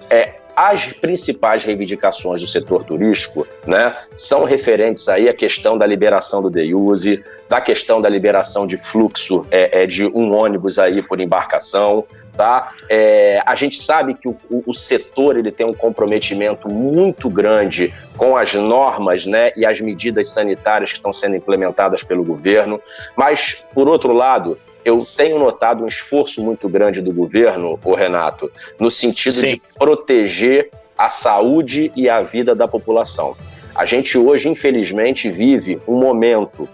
é, 0.10 0.38
as 0.58 0.88
principais 0.88 1.64
reivindicações 1.64 2.42
do 2.42 2.48
setor 2.48 2.84
turístico 2.84 3.48
né, 3.68 3.96
são 4.16 4.44
referentes 4.44 5.08
aí 5.08 5.30
à 5.30 5.34
questão 5.34 5.78
da 5.78 5.86
liberação 5.86 6.42
do 6.42 6.50
DEUSE, 6.50 7.24
da 7.48 7.62
questão 7.62 8.02
da 8.02 8.10
liberação 8.10 8.66
de 8.66 8.76
fluxo 8.76 9.46
é, 9.52 9.84
é, 9.84 9.86
de 9.86 10.08
um 10.08 10.34
ônibus 10.34 10.80
aí 10.80 11.04
por 11.04 11.22
embarcação, 11.22 12.04
tá? 12.36 12.74
É, 12.90 13.40
a 13.46 13.54
gente 13.54 13.80
sabe 13.80 14.16
que 14.16 14.28
o, 14.28 14.36
o, 14.66 14.74
setor 14.74 15.38
ele 15.38 15.52
tem 15.52 15.66
um 15.66 15.74
comprometimento 15.74 16.68
muito 16.68 17.30
grande 17.30 17.94
com 18.18 18.36
as 18.36 18.56
normas, 18.56 19.28
né, 19.28 19.52
e 19.56 19.64
as 19.64 19.80
medidas 19.80 20.32
sanitárias 20.32 20.92
que 20.92 20.98
estão 20.98 21.14
sendo 21.14 21.36
implementadas 21.36 22.04
pelo 22.04 22.24
governo, 22.24 22.82
mas 23.16 23.64
por 23.76 23.88
outro 23.88 24.12
lado, 24.12 24.58
eu 24.88 25.06
tenho 25.18 25.38
notado 25.38 25.84
um 25.84 25.88
esforço 25.88 26.42
muito 26.42 26.70
grande 26.70 27.02
do 27.02 27.14
governo, 27.14 27.78
o 27.84 27.94
Renato, 27.94 28.50
no 28.80 28.90
sentido 28.90 29.34
Sim. 29.34 29.46
de 29.48 29.62
proteger 29.78 30.70
a 30.98 31.10
saúde 31.10 31.92
e 31.94 32.10
a 32.10 32.22
vida 32.22 32.56
da 32.56 32.70
população. 32.70 33.36
A 33.76 33.86
gente 33.86 34.18
hoje, 34.18 34.48
infelizmente, 34.48 35.30
vive 35.30 35.78
um 35.86 36.00
momento 36.00 36.70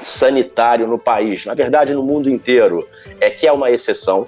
sanitário 0.00 0.88
no 0.88 0.98
país, 0.98 1.44
na 1.44 1.52
verdade 1.52 1.92
no 1.92 2.02
mundo 2.02 2.30
inteiro, 2.30 2.88
é 3.20 3.28
que 3.28 3.46
é 3.46 3.52
uma 3.52 3.70
exceção. 3.70 4.26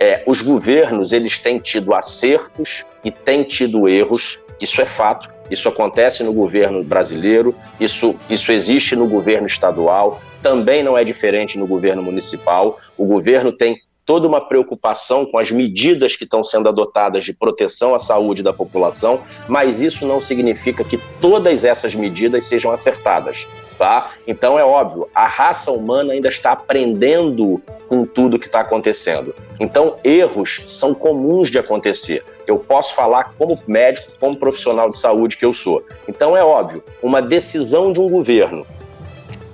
É, 0.00 0.24
os 0.26 0.42
governos 0.42 1.12
eles 1.12 1.38
têm 1.38 1.60
tido 1.60 1.94
acertos 1.94 2.84
e 3.04 3.12
têm 3.12 3.44
tido 3.44 3.88
erros, 3.88 4.44
isso 4.60 4.82
é 4.82 4.86
fato. 4.86 5.30
Isso 5.50 5.68
acontece 5.68 6.22
no 6.22 6.32
governo 6.32 6.82
brasileiro, 6.82 7.54
isso, 7.78 8.16
isso 8.28 8.50
existe 8.52 8.96
no 8.96 9.06
governo 9.06 9.46
estadual, 9.46 10.20
também 10.42 10.82
não 10.82 10.96
é 10.96 11.04
diferente 11.04 11.58
no 11.58 11.66
governo 11.66 12.02
municipal. 12.02 12.78
O 12.96 13.04
governo 13.04 13.50
tem 13.52 13.80
toda 14.06 14.28
uma 14.28 14.40
preocupação 14.40 15.26
com 15.26 15.36
as 15.36 15.50
medidas 15.50 16.14
que 16.14 16.22
estão 16.22 16.44
sendo 16.44 16.68
adotadas 16.68 17.24
de 17.24 17.34
proteção 17.34 17.92
à 17.92 17.98
saúde 17.98 18.40
da 18.40 18.52
população, 18.52 19.20
mas 19.48 19.82
isso 19.82 20.06
não 20.06 20.20
significa 20.20 20.84
que 20.84 20.96
todas 21.20 21.64
essas 21.64 21.94
medidas 21.94 22.46
sejam 22.46 22.70
acertadas. 22.70 23.46
Tá? 23.76 24.12
Então 24.26 24.58
é 24.58 24.64
óbvio, 24.64 25.06
a 25.14 25.26
raça 25.26 25.70
humana 25.70 26.14
ainda 26.14 26.28
está 26.28 26.52
aprendendo 26.52 27.60
com 27.88 28.06
tudo 28.06 28.38
que 28.38 28.46
está 28.46 28.60
acontecendo. 28.60 29.34
Então 29.60 29.96
erros 30.02 30.62
são 30.66 30.94
comuns 30.94 31.50
de 31.50 31.58
acontecer. 31.58 32.24
Eu 32.46 32.58
posso 32.58 32.94
falar 32.94 33.34
como 33.36 33.60
médico, 33.66 34.12
como 34.18 34.36
profissional 34.36 34.88
de 34.88 34.96
saúde 34.96 35.36
que 35.36 35.44
eu 35.44 35.52
sou. 35.52 35.82
Então 36.08 36.34
é 36.34 36.42
óbvio, 36.42 36.82
uma 37.02 37.20
decisão 37.20 37.92
de 37.92 38.00
um 38.00 38.08
governo 38.08 38.66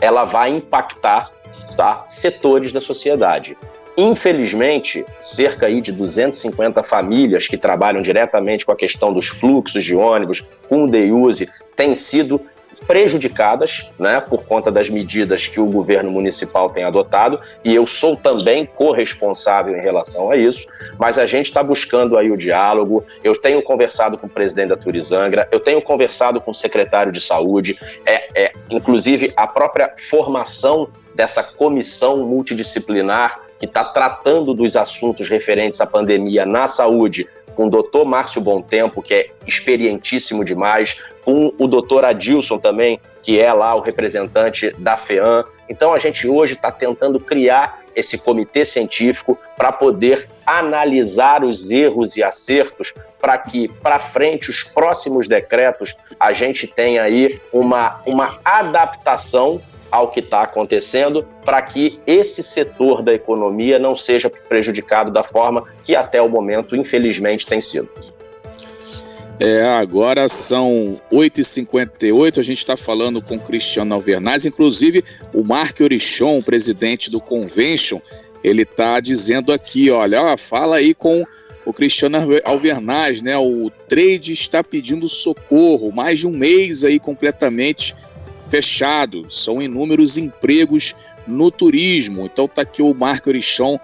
ela 0.00 0.25
vai 0.25 0.50
impactar 0.50 1.30
tá, 1.76 2.04
setores 2.09 2.73
da 2.73 2.80
sociedade. 2.80 3.56
Infelizmente, 3.96 5.04
cerca 5.20 5.66
aí 5.66 5.80
de 5.80 5.92
250 5.92 6.82
famílias 6.82 7.46
que 7.46 7.58
trabalham 7.58 8.00
diretamente 8.00 8.64
com 8.64 8.72
a 8.72 8.76
questão 8.76 9.12
dos 9.12 9.28
fluxos 9.28 9.84
de 9.84 9.94
ônibus, 9.94 10.42
com 10.68 10.84
o 10.84 10.87
DEUSE, 10.87 11.49
têm 11.76 11.94
sido 11.94 12.40
prejudicadas 12.87 13.88
né, 13.99 14.20
por 14.20 14.44
conta 14.44 14.70
das 14.70 14.90
medidas 14.90 15.46
que 15.46 15.61
o 15.61 15.66
governo 15.66 16.11
municipal 16.11 16.68
tem 16.70 16.84
adotado, 16.84 17.40
e 17.64 17.75
eu 17.75 17.87
sou 17.87 18.16
também 18.16 18.66
corresponsável 18.66 19.76
em 19.76 19.80
relação 19.80 20.30
a 20.30 20.37
isso, 20.37 20.66
mas 20.99 21.18
a 21.18 21.26
gente 21.26 21.46
está 21.46 21.62
buscando 21.62 22.18
aí 22.18 22.30
o 22.30 22.37
diálogo, 22.37 23.04
eu 23.22 23.34
tenho 23.34 23.62
conversado 23.62 24.18
com 24.18 24.26
o 24.26 24.30
presidente 24.30 24.68
da 24.68 24.76
Turizangra, 24.76 25.49
eu 25.50 25.61
tenho 25.61 25.80
conversado 25.80 26.40
com 26.40 26.50
o 26.50 26.54
secretário 26.54 27.12
de 27.12 27.20
saúde, 27.20 27.78
é, 28.04 28.46
é 28.46 28.52
inclusive 28.68 29.32
a 29.37 29.46
própria 29.46 29.94
formação 30.08 30.88
dessa 31.14 31.42
comissão 31.42 32.26
multidisciplinar 32.26 33.38
que 33.62 33.66
está 33.66 33.85
tratando 33.85 34.52
dos 34.54 34.76
assuntos 34.76 35.28
referentes 35.28 35.81
à 35.81 35.87
pandemia 35.87 36.45
na 36.45 36.66
saúde, 36.66 37.28
com 37.54 37.66
o 37.66 37.71
doutor 37.71 38.04
Márcio 38.04 38.42
Tempo, 38.69 39.00
que 39.00 39.14
é 39.14 39.31
experientíssimo 39.47 40.45
demais, 40.45 41.00
com 41.25 41.52
o 41.57 41.69
doutor 41.69 42.04
Adilson 42.04 42.59
também, 42.59 42.99
que 43.23 43.38
é 43.38 43.52
lá 43.52 43.73
o 43.76 43.81
representante 43.81 44.73
da 44.78 44.97
FEAM. 44.97 45.45
Então 45.69 45.95
a 45.95 45.99
gente 45.99 46.26
hoje 46.26 46.54
está 46.54 46.73
tentando 46.73 47.21
criar 47.21 47.85
esse 47.95 48.19
comitê 48.19 48.64
científico 48.64 49.38
para 49.57 49.71
poder 49.71 50.28
analisar 50.45 51.45
os 51.45 51.71
erros 51.71 52.17
e 52.17 52.25
acertos 52.25 52.93
para 53.21 53.39
que 53.39 53.69
para 53.69 54.00
frente 54.00 54.50
os 54.50 54.65
próximos 54.65 55.28
decretos 55.28 55.95
a 56.19 56.32
gente 56.32 56.67
tenha 56.67 57.04
aí 57.04 57.41
uma, 57.52 58.00
uma 58.04 58.41
adaptação 58.45 59.63
ao 59.93 60.11
que 60.11 60.21
está 60.21 60.43
acontecendo 60.43 61.25
para 61.45 61.61
que 61.61 62.00
esse 62.07 62.43
setor 62.43 63.02
da 63.02 63.13
economia 63.13 63.78
não 63.78 63.95
seja 63.95 64.31
prejudicado 64.31 65.11
da 65.11 65.23
forma 65.23 65.65
que 65.85 65.95
até 65.95 66.21
o 66.23 66.31
momento, 66.31 66.75
infelizmente, 66.75 67.47
tem 67.47 67.61
sido. 67.61 67.93
É, 69.39 69.65
agora 69.65 70.28
são 70.28 71.00
8h58, 71.13 72.39
a 72.39 72.43
gente 72.43 72.59
está 72.59 72.76
falando 72.76 73.21
com 73.21 73.39
Cristiano 73.39 73.95
Alvernaz, 73.95 74.47
inclusive 74.47 75.05
o 75.35 75.45
Mark 75.45 75.78
Orichon, 75.81 76.41
presidente 76.41 77.11
do 77.11 77.21
Convention, 77.21 78.00
ele 78.43 78.63
está 78.63 78.99
dizendo 78.99 79.52
aqui, 79.52 79.91
olha, 79.91 80.37
fala 80.37 80.76
aí 80.76 80.95
com 80.95 81.25
o 81.65 81.73
Cristiano 81.73 82.19
Alvernaz, 82.45 83.23
né? 83.23 83.37
O 83.37 83.71
trade 83.89 84.33
está 84.33 84.65
pedindo 84.65 85.09
socorro, 85.09 85.93
mais 85.93 86.21
de 86.21 86.26
um 86.26 86.33
mês 86.33 86.85
aí 86.85 86.99
completamente 86.99 87.95
fechado. 88.52 89.26
São 89.30 89.62
inúmeros 89.62 90.19
empregos 90.19 90.95
no 91.26 91.50
turismo. 91.50 92.26
Então 92.26 92.47
tá 92.47 92.60
aqui 92.60 92.82
o 92.82 92.93
Marco 92.93 93.30
Orichon 93.30 93.80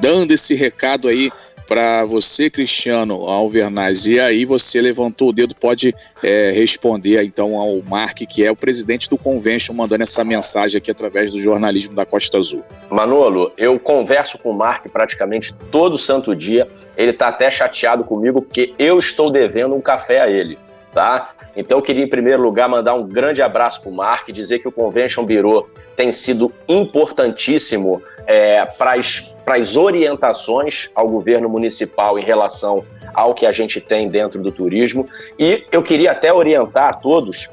dando 0.00 0.32
esse 0.32 0.54
recado 0.54 1.08
aí 1.08 1.30
para 1.66 2.06
você, 2.06 2.48
Cristiano 2.48 3.26
Alvernaz. 3.26 4.06
E 4.06 4.18
aí 4.18 4.46
você 4.46 4.80
levantou 4.80 5.28
o 5.28 5.32
dedo, 5.34 5.54
pode 5.54 5.94
é, 6.22 6.50
responder 6.52 7.22
então 7.22 7.54
ao 7.54 7.82
Mark, 7.82 8.16
que 8.26 8.42
é 8.42 8.50
o 8.50 8.56
presidente 8.56 9.10
do 9.10 9.18
Convention, 9.18 9.74
mandando 9.74 10.04
essa 10.04 10.24
mensagem 10.24 10.78
aqui 10.78 10.90
através 10.90 11.32
do 11.34 11.40
jornalismo 11.40 11.94
da 11.94 12.06
Costa 12.06 12.38
Azul. 12.38 12.64
Manolo, 12.88 13.52
eu 13.58 13.78
converso 13.78 14.38
com 14.38 14.52
o 14.52 14.54
Mark 14.54 14.86
praticamente 14.90 15.54
todo 15.70 15.98
santo 15.98 16.34
dia. 16.34 16.66
Ele 16.96 17.10
está 17.10 17.28
até 17.28 17.50
chateado 17.50 18.02
comigo 18.02 18.40
porque 18.40 18.72
eu 18.78 18.98
estou 18.98 19.30
devendo 19.30 19.74
um 19.74 19.82
café 19.82 20.22
a 20.22 20.30
ele 20.30 20.58
tá? 20.92 21.30
Então 21.56 21.78
eu 21.78 21.82
queria 21.82 22.04
em 22.04 22.08
primeiro 22.08 22.42
lugar 22.42 22.68
mandar 22.68 22.94
um 22.94 23.06
grande 23.06 23.42
abraço 23.42 23.82
para 23.82 23.90
o 23.90 23.94
Mark, 23.94 24.28
dizer 24.30 24.60
que 24.60 24.68
o 24.68 24.72
Convention 24.72 25.24
Bureau 25.24 25.68
tem 25.96 26.10
sido 26.12 26.52
importantíssimo 26.68 28.02
é, 28.26 28.64
para 28.64 28.94
as 28.94 29.76
orientações 29.76 30.90
ao 30.94 31.08
governo 31.08 31.48
municipal 31.48 32.18
em 32.18 32.22
relação 32.22 32.84
ao 33.14 33.34
que 33.34 33.46
a 33.46 33.52
gente 33.52 33.80
tem 33.80 34.08
dentro 34.08 34.40
do 34.40 34.52
turismo. 34.52 35.08
E 35.38 35.64
eu 35.72 35.82
queria 35.82 36.12
até 36.12 36.32
orientar 36.32 36.90
a 36.90 36.92
todos 36.92 37.48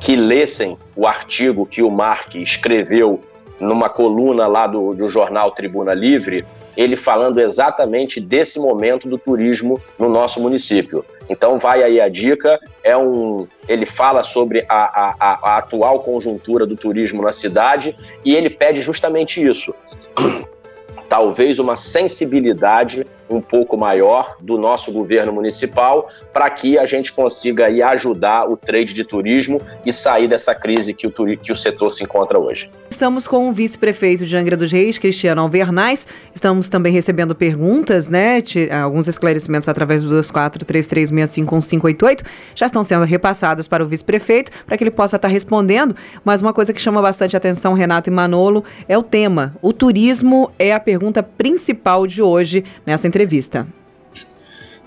que 0.00 0.16
lessem 0.16 0.76
o 0.94 1.06
artigo 1.06 1.66
que 1.66 1.82
o 1.82 1.90
Mark 1.90 2.34
escreveu 2.34 3.20
numa 3.60 3.88
coluna 3.88 4.46
lá 4.46 4.66
do, 4.66 4.92
do 4.92 5.08
jornal 5.08 5.52
Tribuna 5.52 5.94
Livre, 5.94 6.44
ele 6.76 6.96
falando 6.96 7.40
exatamente 7.40 8.20
desse 8.20 8.58
momento 8.58 9.08
do 9.08 9.16
turismo 9.16 9.80
no 9.98 10.08
nosso 10.08 10.40
município. 10.40 11.04
Então 11.28 11.58
vai 11.58 11.82
aí 11.82 12.00
a 12.00 12.08
dica, 12.08 12.58
é 12.82 12.96
um, 12.96 13.46
ele 13.68 13.86
fala 13.86 14.22
sobre 14.22 14.64
a, 14.68 15.14
a, 15.18 15.38
a 15.42 15.58
atual 15.58 16.00
conjuntura 16.00 16.66
do 16.66 16.76
turismo 16.76 17.22
na 17.22 17.32
cidade 17.32 17.96
e 18.24 18.34
ele 18.34 18.50
pede 18.50 18.80
justamente 18.80 19.42
isso. 19.42 19.74
Talvez 21.08 21.58
uma 21.58 21.76
sensibilidade 21.76 23.06
um 23.34 23.40
pouco 23.40 23.76
maior 23.76 24.36
do 24.40 24.58
nosso 24.58 24.92
governo 24.92 25.32
municipal 25.32 26.08
para 26.32 26.48
que 26.50 26.78
a 26.78 26.86
gente 26.86 27.12
consiga 27.12 27.66
aí 27.66 27.82
ajudar 27.82 28.48
o 28.48 28.56
trade 28.56 28.94
de 28.94 29.04
turismo 29.04 29.60
e 29.84 29.92
sair 29.92 30.28
dessa 30.28 30.54
crise 30.54 30.94
que 30.94 31.06
o, 31.06 31.10
que 31.10 31.52
o 31.52 31.56
setor 31.56 31.90
se 31.90 32.04
encontra 32.04 32.38
hoje. 32.38 32.70
Estamos 32.88 33.26
com 33.26 33.48
o 33.48 33.52
vice-prefeito 33.52 34.24
de 34.26 34.36
Angra 34.36 34.56
dos 34.56 34.70
Reis, 34.70 34.98
Cristiano 34.98 35.40
Alvernais. 35.40 36.06
Estamos 36.34 36.68
também 36.68 36.92
recebendo 36.92 37.34
perguntas, 37.34 38.08
né? 38.08 38.42
Alguns 38.82 39.08
esclarecimentos 39.08 39.68
através 39.68 40.04
do 40.04 40.14
2433651588 40.20 42.22
já 42.54 42.66
estão 42.66 42.84
sendo 42.84 43.04
repassadas 43.04 43.66
para 43.66 43.82
o 43.82 43.86
vice-prefeito 43.86 44.52
para 44.66 44.76
que 44.76 44.84
ele 44.84 44.90
possa 44.90 45.16
estar 45.16 45.28
respondendo. 45.28 45.96
Mas 46.24 46.42
uma 46.42 46.52
coisa 46.52 46.72
que 46.72 46.80
chama 46.80 47.00
bastante 47.00 47.36
atenção, 47.36 47.72
Renato 47.72 48.10
e 48.10 48.12
Manolo, 48.12 48.64
é 48.88 48.96
o 48.96 49.02
tema. 49.02 49.54
O 49.62 49.72
turismo 49.72 50.50
é 50.58 50.72
a 50.72 50.80
pergunta 50.80 51.22
principal 51.22 52.06
de 52.06 52.22
hoje 52.22 52.64
nessa 52.84 53.06
entrevista 53.06 53.21
entrevista. 53.22 53.66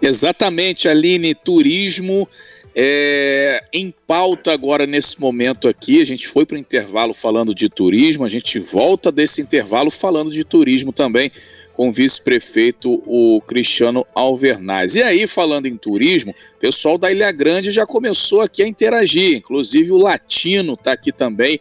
Exatamente, 0.01 0.87
Aline, 0.87 1.33
turismo 1.33 2.27
é, 2.75 3.63
em 3.71 3.93
pauta 4.05 4.51
agora 4.51 4.85
nesse 4.85 5.19
momento 5.19 5.67
aqui. 5.67 6.01
A 6.01 6.05
gente 6.05 6.27
foi 6.27 6.45
para 6.45 6.55
o 6.55 6.59
intervalo 6.59 7.13
falando 7.13 7.55
de 7.55 7.69
turismo, 7.69 8.25
a 8.25 8.29
gente 8.29 8.59
volta 8.59 9.11
desse 9.11 9.41
intervalo 9.41 9.89
falando 9.89 10.31
de 10.31 10.43
turismo 10.43 10.91
também 10.91 11.31
com 11.73 11.89
o 11.89 11.91
vice-prefeito, 11.91 13.01
o 13.05 13.41
Cristiano 13.41 14.05
Alvernaz. 14.13 14.95
E 14.95 15.03
aí, 15.03 15.27
falando 15.27 15.65
em 15.65 15.75
turismo, 15.75 16.33
o 16.55 16.59
pessoal 16.59 16.97
da 16.97 17.11
Ilha 17.11 17.31
Grande 17.31 17.69
já 17.69 17.85
começou 17.85 18.41
aqui 18.41 18.63
a 18.63 18.67
interagir, 18.67 19.35
inclusive 19.35 19.91
o 19.91 19.97
Latino 19.97 20.73
está 20.73 20.93
aqui 20.93 21.11
também 21.11 21.59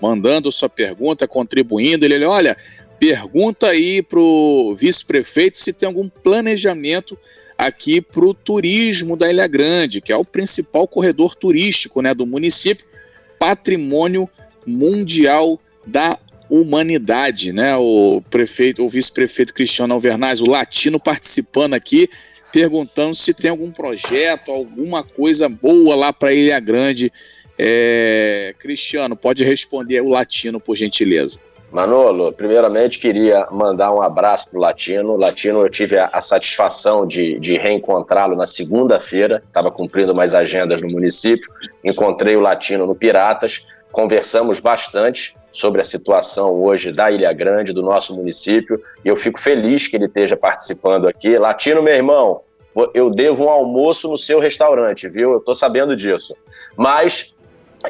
mandando 0.00 0.52
sua 0.52 0.68
pergunta, 0.68 1.26
contribuindo. 1.26 2.04
Ele, 2.04 2.22
olha, 2.26 2.56
pergunta 2.98 3.68
aí 3.68 4.02
para 4.02 4.18
o 4.18 4.74
vice-prefeito 4.76 5.58
se 5.58 5.72
tem 5.72 5.86
algum 5.86 6.08
planejamento 6.08 7.18
aqui 7.56 8.00
para 8.00 8.24
o 8.24 8.34
turismo 8.34 9.16
da 9.16 9.30
Ilha 9.30 9.46
Grande, 9.46 10.00
que 10.00 10.12
é 10.12 10.16
o 10.16 10.24
principal 10.24 10.88
corredor 10.88 11.34
turístico 11.34 12.02
né, 12.02 12.12
do 12.14 12.26
município, 12.26 12.86
patrimônio 13.38 14.28
mundial 14.66 15.60
da 15.86 16.18
humanidade, 16.48 17.52
né? 17.52 17.76
O 17.76 18.22
prefeito, 18.30 18.84
o 18.84 18.88
vice-prefeito 18.88 19.54
Cristiano 19.54 19.94
Alvernaz, 19.94 20.40
o 20.40 20.46
latino 20.46 21.00
participando 21.00 21.74
aqui, 21.74 22.08
perguntando 22.52 23.14
se 23.14 23.34
tem 23.34 23.50
algum 23.50 23.70
projeto, 23.70 24.50
alguma 24.50 25.02
coisa 25.02 25.48
boa 25.48 25.96
lá 25.96 26.12
para 26.12 26.32
Ilha 26.32 26.60
Grande. 26.60 27.12
É... 27.58 28.54
Cristiano, 28.58 29.16
pode 29.16 29.44
responder 29.44 30.00
o 30.00 30.08
latino, 30.08 30.60
por 30.60 30.76
gentileza. 30.76 31.38
Manolo, 31.74 32.32
primeiramente 32.32 33.00
queria 33.00 33.48
mandar 33.50 33.92
um 33.92 34.00
abraço 34.00 34.48
para 34.48 34.58
o 34.58 34.60
Latino. 34.60 35.16
Latino, 35.16 35.60
eu 35.60 35.68
tive 35.68 35.98
a, 35.98 36.08
a 36.12 36.22
satisfação 36.22 37.04
de, 37.04 37.36
de 37.40 37.54
reencontrá-lo 37.54 38.36
na 38.36 38.46
segunda-feira, 38.46 39.42
estava 39.44 39.72
cumprindo 39.72 40.14
mais 40.14 40.36
agendas 40.36 40.80
no 40.80 40.88
município. 40.88 41.50
Encontrei 41.82 42.36
o 42.36 42.40
Latino 42.40 42.86
no 42.86 42.94
Piratas, 42.94 43.66
conversamos 43.90 44.60
bastante 44.60 45.34
sobre 45.50 45.80
a 45.80 45.84
situação 45.84 46.54
hoje 46.62 46.92
da 46.92 47.10
Ilha 47.10 47.32
Grande, 47.32 47.72
do 47.72 47.82
nosso 47.82 48.14
município, 48.14 48.80
e 49.04 49.08
eu 49.08 49.16
fico 49.16 49.40
feliz 49.40 49.88
que 49.88 49.96
ele 49.96 50.06
esteja 50.06 50.36
participando 50.36 51.08
aqui. 51.08 51.36
Latino, 51.36 51.82
meu 51.82 51.94
irmão, 51.94 52.42
eu 52.94 53.10
devo 53.10 53.46
um 53.46 53.50
almoço 53.50 54.08
no 54.08 54.16
seu 54.16 54.38
restaurante, 54.38 55.08
viu? 55.08 55.32
Eu 55.32 55.38
estou 55.38 55.56
sabendo 55.56 55.96
disso. 55.96 56.36
Mas 56.76 57.34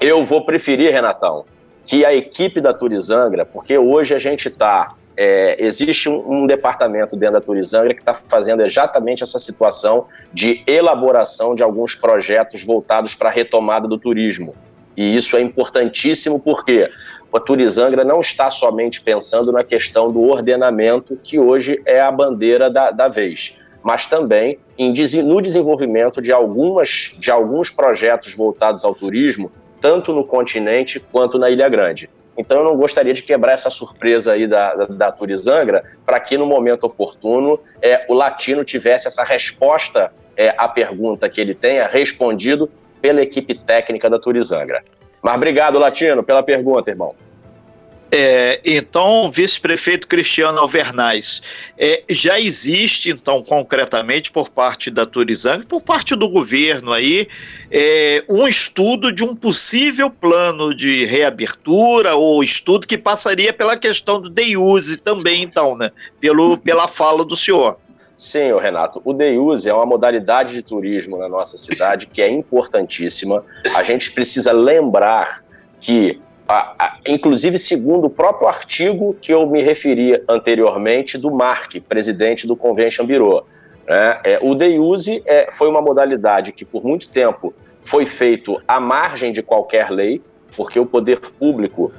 eu 0.00 0.24
vou 0.24 0.46
preferir, 0.46 0.90
Renatão, 0.90 1.44
que 1.86 2.04
a 2.04 2.14
equipe 2.14 2.60
da 2.60 2.72
Turizangra, 2.72 3.44
porque 3.44 3.76
hoje 3.76 4.14
a 4.14 4.18
gente 4.18 4.48
está. 4.48 4.94
É, 5.16 5.64
existe 5.64 6.08
um, 6.08 6.42
um, 6.42 6.44
departamento 6.44 7.14
dentro 7.14 7.34
da 7.34 7.40
Turizangra 7.40 7.94
que 7.94 8.00
está 8.00 8.14
fazendo 8.14 8.62
exatamente 8.62 9.22
essa 9.22 9.38
situação 9.38 10.06
de 10.32 10.64
elaboração 10.66 11.54
de 11.54 11.62
alguns 11.62 11.94
projetos 11.94 12.64
voltados 12.64 13.14
para 13.14 13.28
a 13.28 13.32
retomada 13.32 13.86
do 13.86 13.96
turismo. 13.96 14.56
E 14.96 15.16
isso 15.16 15.36
é 15.36 15.40
importantíssimo 15.40 16.40
porque 16.40 16.90
a 17.32 17.38
Turizangra 17.38 18.02
não 18.02 18.20
está 18.20 18.50
somente 18.50 19.00
pensando 19.00 19.52
na 19.52 19.62
questão 19.62 20.10
do 20.10 20.22
ordenamento, 20.22 21.16
que 21.22 21.38
hoje 21.38 21.80
é 21.84 22.00
a 22.00 22.10
bandeira 22.10 22.68
da, 22.68 22.90
da 22.90 23.06
vez, 23.06 23.56
mas 23.84 24.06
também 24.06 24.58
em, 24.76 24.92
no 25.22 25.40
desenvolvimento 25.40 26.20
de, 26.20 26.32
algumas, 26.32 27.14
de 27.18 27.30
alguns 27.30 27.70
projetos 27.70 28.34
voltados 28.34 28.84
ao 28.84 28.94
turismo 28.94 29.50
tanto 29.84 30.14
no 30.14 30.24
continente 30.24 30.98
quanto 30.98 31.38
na 31.38 31.50
Ilha 31.50 31.68
Grande. 31.68 32.08
Então 32.38 32.60
eu 32.60 32.64
não 32.64 32.74
gostaria 32.74 33.12
de 33.12 33.22
quebrar 33.22 33.52
essa 33.52 33.68
surpresa 33.68 34.32
aí 34.32 34.46
da, 34.46 34.74
da, 34.74 34.86
da 34.86 35.12
Turizangra 35.12 35.82
para 36.06 36.18
que 36.18 36.38
no 36.38 36.46
momento 36.46 36.84
oportuno 36.84 37.60
é, 37.82 38.06
o 38.08 38.14
latino 38.14 38.64
tivesse 38.64 39.08
essa 39.08 39.22
resposta 39.22 40.10
é, 40.34 40.54
à 40.56 40.66
pergunta 40.66 41.28
que 41.28 41.38
ele 41.38 41.54
tenha 41.54 41.86
respondido 41.86 42.70
pela 43.02 43.20
equipe 43.20 43.54
técnica 43.58 44.08
da 44.08 44.18
Turizangra. 44.18 44.82
Mas 45.22 45.34
obrigado, 45.34 45.78
Latino, 45.78 46.22
pela 46.22 46.42
pergunta, 46.42 46.90
irmão. 46.90 47.14
É, 48.16 48.60
então, 48.64 49.28
vice-prefeito 49.28 50.06
Cristiano 50.06 50.60
Alvernaz, 50.60 51.42
é, 51.76 52.04
já 52.08 52.38
existe, 52.38 53.10
então, 53.10 53.42
concretamente, 53.42 54.30
por 54.30 54.50
parte 54.50 54.88
da 54.88 55.04
Turizang, 55.04 55.66
por 55.66 55.80
parte 55.80 56.14
do 56.14 56.28
governo 56.28 56.92
aí, 56.92 57.26
é, 57.72 58.22
um 58.28 58.46
estudo 58.46 59.10
de 59.10 59.24
um 59.24 59.34
possível 59.34 60.08
plano 60.08 60.72
de 60.72 61.04
reabertura 61.04 62.14
ou 62.14 62.40
estudo 62.44 62.86
que 62.86 62.96
passaria 62.96 63.52
pela 63.52 63.76
questão 63.76 64.20
do 64.20 64.30
day 64.30 64.56
use 64.56 64.96
também, 64.98 65.42
então, 65.42 65.76
né? 65.76 65.90
Pelo, 66.20 66.56
pela 66.56 66.86
fala 66.86 67.24
do 67.24 67.34
senhor. 67.34 67.80
Sim, 68.16 68.56
Renato. 68.60 69.02
O 69.04 69.12
day 69.12 69.36
use 69.36 69.68
é 69.68 69.74
uma 69.74 69.84
modalidade 69.84 70.52
de 70.52 70.62
turismo 70.62 71.18
na 71.18 71.28
nossa 71.28 71.58
cidade 71.58 72.06
que 72.06 72.22
é 72.22 72.30
importantíssima. 72.30 73.44
A 73.74 73.82
gente 73.82 74.12
precisa 74.12 74.52
lembrar 74.52 75.42
que 75.80 76.20
a, 76.46 76.74
a, 76.78 76.98
inclusive 77.06 77.58
segundo 77.58 78.06
o 78.06 78.10
próprio 78.10 78.48
artigo 78.48 79.16
que 79.20 79.32
eu 79.32 79.46
me 79.46 79.62
referi 79.62 80.22
anteriormente 80.28 81.16
do 81.16 81.30
Mark, 81.30 81.74
presidente 81.88 82.46
do 82.46 82.54
Convention 82.54 83.06
Bureau. 83.06 83.46
Né? 83.86 84.20
É, 84.24 84.38
o 84.42 84.54
day 84.54 84.78
use 84.78 85.22
é, 85.26 85.50
foi 85.52 85.68
uma 85.68 85.80
modalidade 85.80 86.52
que 86.52 86.64
por 86.64 86.84
muito 86.84 87.08
tempo 87.08 87.54
foi 87.82 88.06
feito 88.06 88.60
à 88.66 88.80
margem 88.80 89.32
de 89.32 89.42
qualquer 89.42 89.90
lei, 89.90 90.22
porque 90.56 90.78
o 90.78 90.86
poder 90.86 91.20
público 91.20 91.92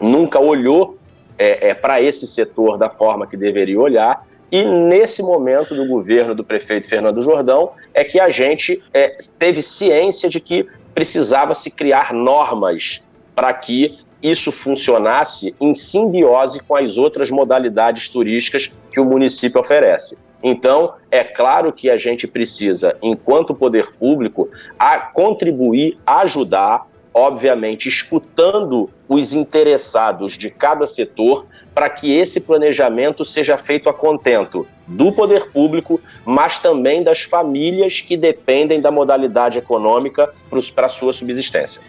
nunca 0.00 0.38
olhou 0.38 0.98
é, 1.38 1.68
é, 1.68 1.74
para 1.74 2.00
esse 2.00 2.26
setor 2.26 2.78
da 2.78 2.90
forma 2.90 3.26
que 3.26 3.36
deveria 3.36 3.78
olhar, 3.78 4.22
e 4.50 4.62
nesse 4.62 5.22
momento 5.22 5.74
do 5.74 5.86
governo 5.86 6.34
do 6.34 6.44
prefeito 6.44 6.88
Fernando 6.88 7.20
Jordão 7.20 7.72
é 7.92 8.04
que 8.04 8.20
a 8.20 8.30
gente 8.30 8.82
é, 8.94 9.16
teve 9.38 9.60
ciência 9.60 10.28
de 10.28 10.40
que 10.40 10.66
precisava 10.94 11.52
se 11.52 11.70
criar 11.70 12.14
normas 12.14 13.04
para 13.36 13.52
que 13.52 13.98
isso 14.22 14.50
funcionasse 14.50 15.54
em 15.60 15.74
simbiose 15.74 16.60
com 16.60 16.74
as 16.74 16.96
outras 16.96 17.30
modalidades 17.30 18.08
turísticas 18.08 18.72
que 18.90 18.98
o 18.98 19.04
município 19.04 19.60
oferece. 19.60 20.18
Então, 20.42 20.94
é 21.10 21.22
claro 21.22 21.72
que 21.72 21.90
a 21.90 21.96
gente 21.96 22.26
precisa, 22.26 22.96
enquanto 23.02 23.54
poder 23.54 23.92
público, 23.92 24.48
a 24.78 24.98
contribuir, 24.98 25.98
ajudar, 26.06 26.86
obviamente 27.12 27.88
escutando 27.88 28.90
os 29.08 29.32
interessados 29.32 30.34
de 30.34 30.50
cada 30.50 30.86
setor 30.86 31.46
para 31.74 31.88
que 31.88 32.14
esse 32.14 32.40
planejamento 32.40 33.24
seja 33.24 33.56
feito 33.56 33.88
a 33.88 33.94
contento 33.94 34.66
do 34.86 35.12
poder 35.12 35.50
público, 35.50 36.00
mas 36.24 36.58
também 36.58 37.02
das 37.02 37.22
famílias 37.22 38.00
que 38.00 38.16
dependem 38.16 38.80
da 38.80 38.90
modalidade 38.90 39.58
econômica 39.58 40.32
para 40.74 40.86
a 40.86 40.90
sua 40.90 41.12
subsistência. 41.12 41.82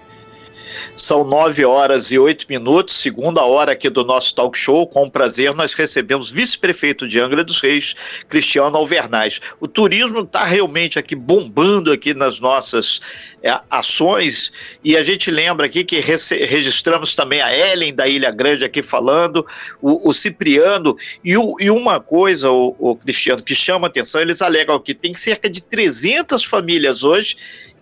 São 0.95 1.23
nove 1.23 1.65
horas 1.65 2.11
e 2.11 2.19
oito 2.19 2.45
minutos, 2.49 2.95
segunda 2.95 3.43
hora 3.43 3.71
aqui 3.71 3.89
do 3.89 4.03
nosso 4.03 4.33
talk 4.33 4.57
show. 4.57 4.87
Com 4.87 5.09
prazer, 5.09 5.53
nós 5.53 5.73
recebemos 5.73 6.29
vice-prefeito 6.29 7.07
de 7.07 7.19
Angra 7.19 7.43
dos 7.43 7.61
Reis, 7.61 7.95
Cristiano 8.27 8.77
Alvernaz. 8.77 9.39
O 9.59 9.67
turismo 9.67 10.21
está 10.21 10.45
realmente 10.45 10.97
aqui 10.99 11.15
bombando 11.15 11.91
aqui 11.91 12.13
nas 12.13 12.39
nossas 12.39 13.01
é, 13.43 13.59
ações 13.69 14.51
e 14.83 14.97
a 14.97 15.03
gente 15.03 15.29
lembra 15.29 15.67
aqui 15.67 15.83
que 15.83 15.99
registramos 15.99 17.13
também 17.13 17.41
a 17.41 17.55
Ellen 17.55 17.93
da 17.93 18.07
Ilha 18.07 18.31
Grande 18.31 18.65
aqui 18.65 18.81
falando, 18.81 19.45
o, 19.81 20.09
o 20.09 20.13
Cipriano 20.13 20.97
e, 21.23 21.37
o, 21.37 21.55
e, 21.59 21.69
uma 21.69 21.99
coisa, 21.99 22.51
o, 22.51 22.75
o 22.79 22.95
Cristiano, 22.95 23.43
que 23.43 23.53
chama 23.53 23.87
atenção, 23.87 24.21
eles 24.21 24.41
alegam 24.41 24.79
que 24.79 24.93
tem 24.93 25.13
cerca 25.13 25.49
de 25.49 25.63
300 25.63 26.43
famílias 26.43 27.03
hoje 27.03 27.37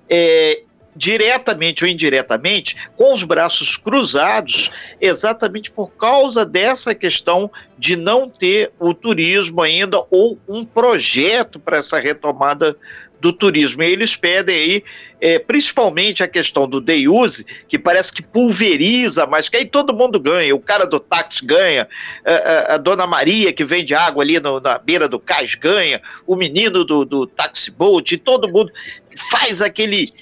é, 0.10 0.62
diretamente 0.96 1.84
ou 1.84 1.90
indiretamente, 1.90 2.76
com 2.96 3.14
os 3.14 3.24
braços 3.24 3.76
cruzados, 3.76 4.72
exatamente 5.02 5.70
por 5.70 5.92
causa 5.92 6.46
dessa 6.46 6.96
questão 6.96 7.52
de 7.78 7.96
não 7.96 8.30
ter 8.30 8.72
o 8.80 8.94
turismo 8.94 9.62
ainda 9.62 10.02
ou 10.10 10.40
um 10.48 10.64
projeto 10.64 11.60
para 11.60 11.78
essa 11.78 12.00
retomada 12.00 12.76
do 13.20 13.34
turismo. 13.34 13.82
E 13.82 13.92
eles 13.92 14.16
pedem 14.16 14.56
aí, 14.56 14.84
é, 15.20 15.40
principalmente 15.40 16.22
a 16.22 16.28
questão 16.28 16.68
do 16.68 16.80
day 16.80 17.08
use, 17.08 17.46
que 17.68 17.80
parece 17.80 18.14
que 18.14 18.22
pulveriza, 18.22 19.26
mas 19.26 19.50
que 19.50 19.58
aí 19.58 19.66
todo 19.66 19.96
mundo 19.96 20.20
ganha. 20.20 20.56
O 20.56 20.60
cara 20.60 20.86
do 20.86 21.00
táxi 21.00 21.44
ganha, 21.46 21.88
a, 22.24 22.76
a, 22.76 22.78
dona 22.78 23.08
Maria, 23.08 23.52
que 23.52 23.64
vende 23.64 23.96
água 23.96 24.24
ali 24.24 24.40
no, 24.40 24.60
na 24.60 24.78
beira 24.78 25.08
do 25.08 25.20
cais, 25.20 25.56
ganha, 25.56 26.02
o 26.28 26.36
menino 26.36 26.86
do, 26.86 27.04
do 27.04 27.26
táxi 27.26 27.72
boat, 27.72 28.18
todo 28.20 28.48
mundo 28.48 28.72
faz 29.32 29.62
aquele 29.62 30.14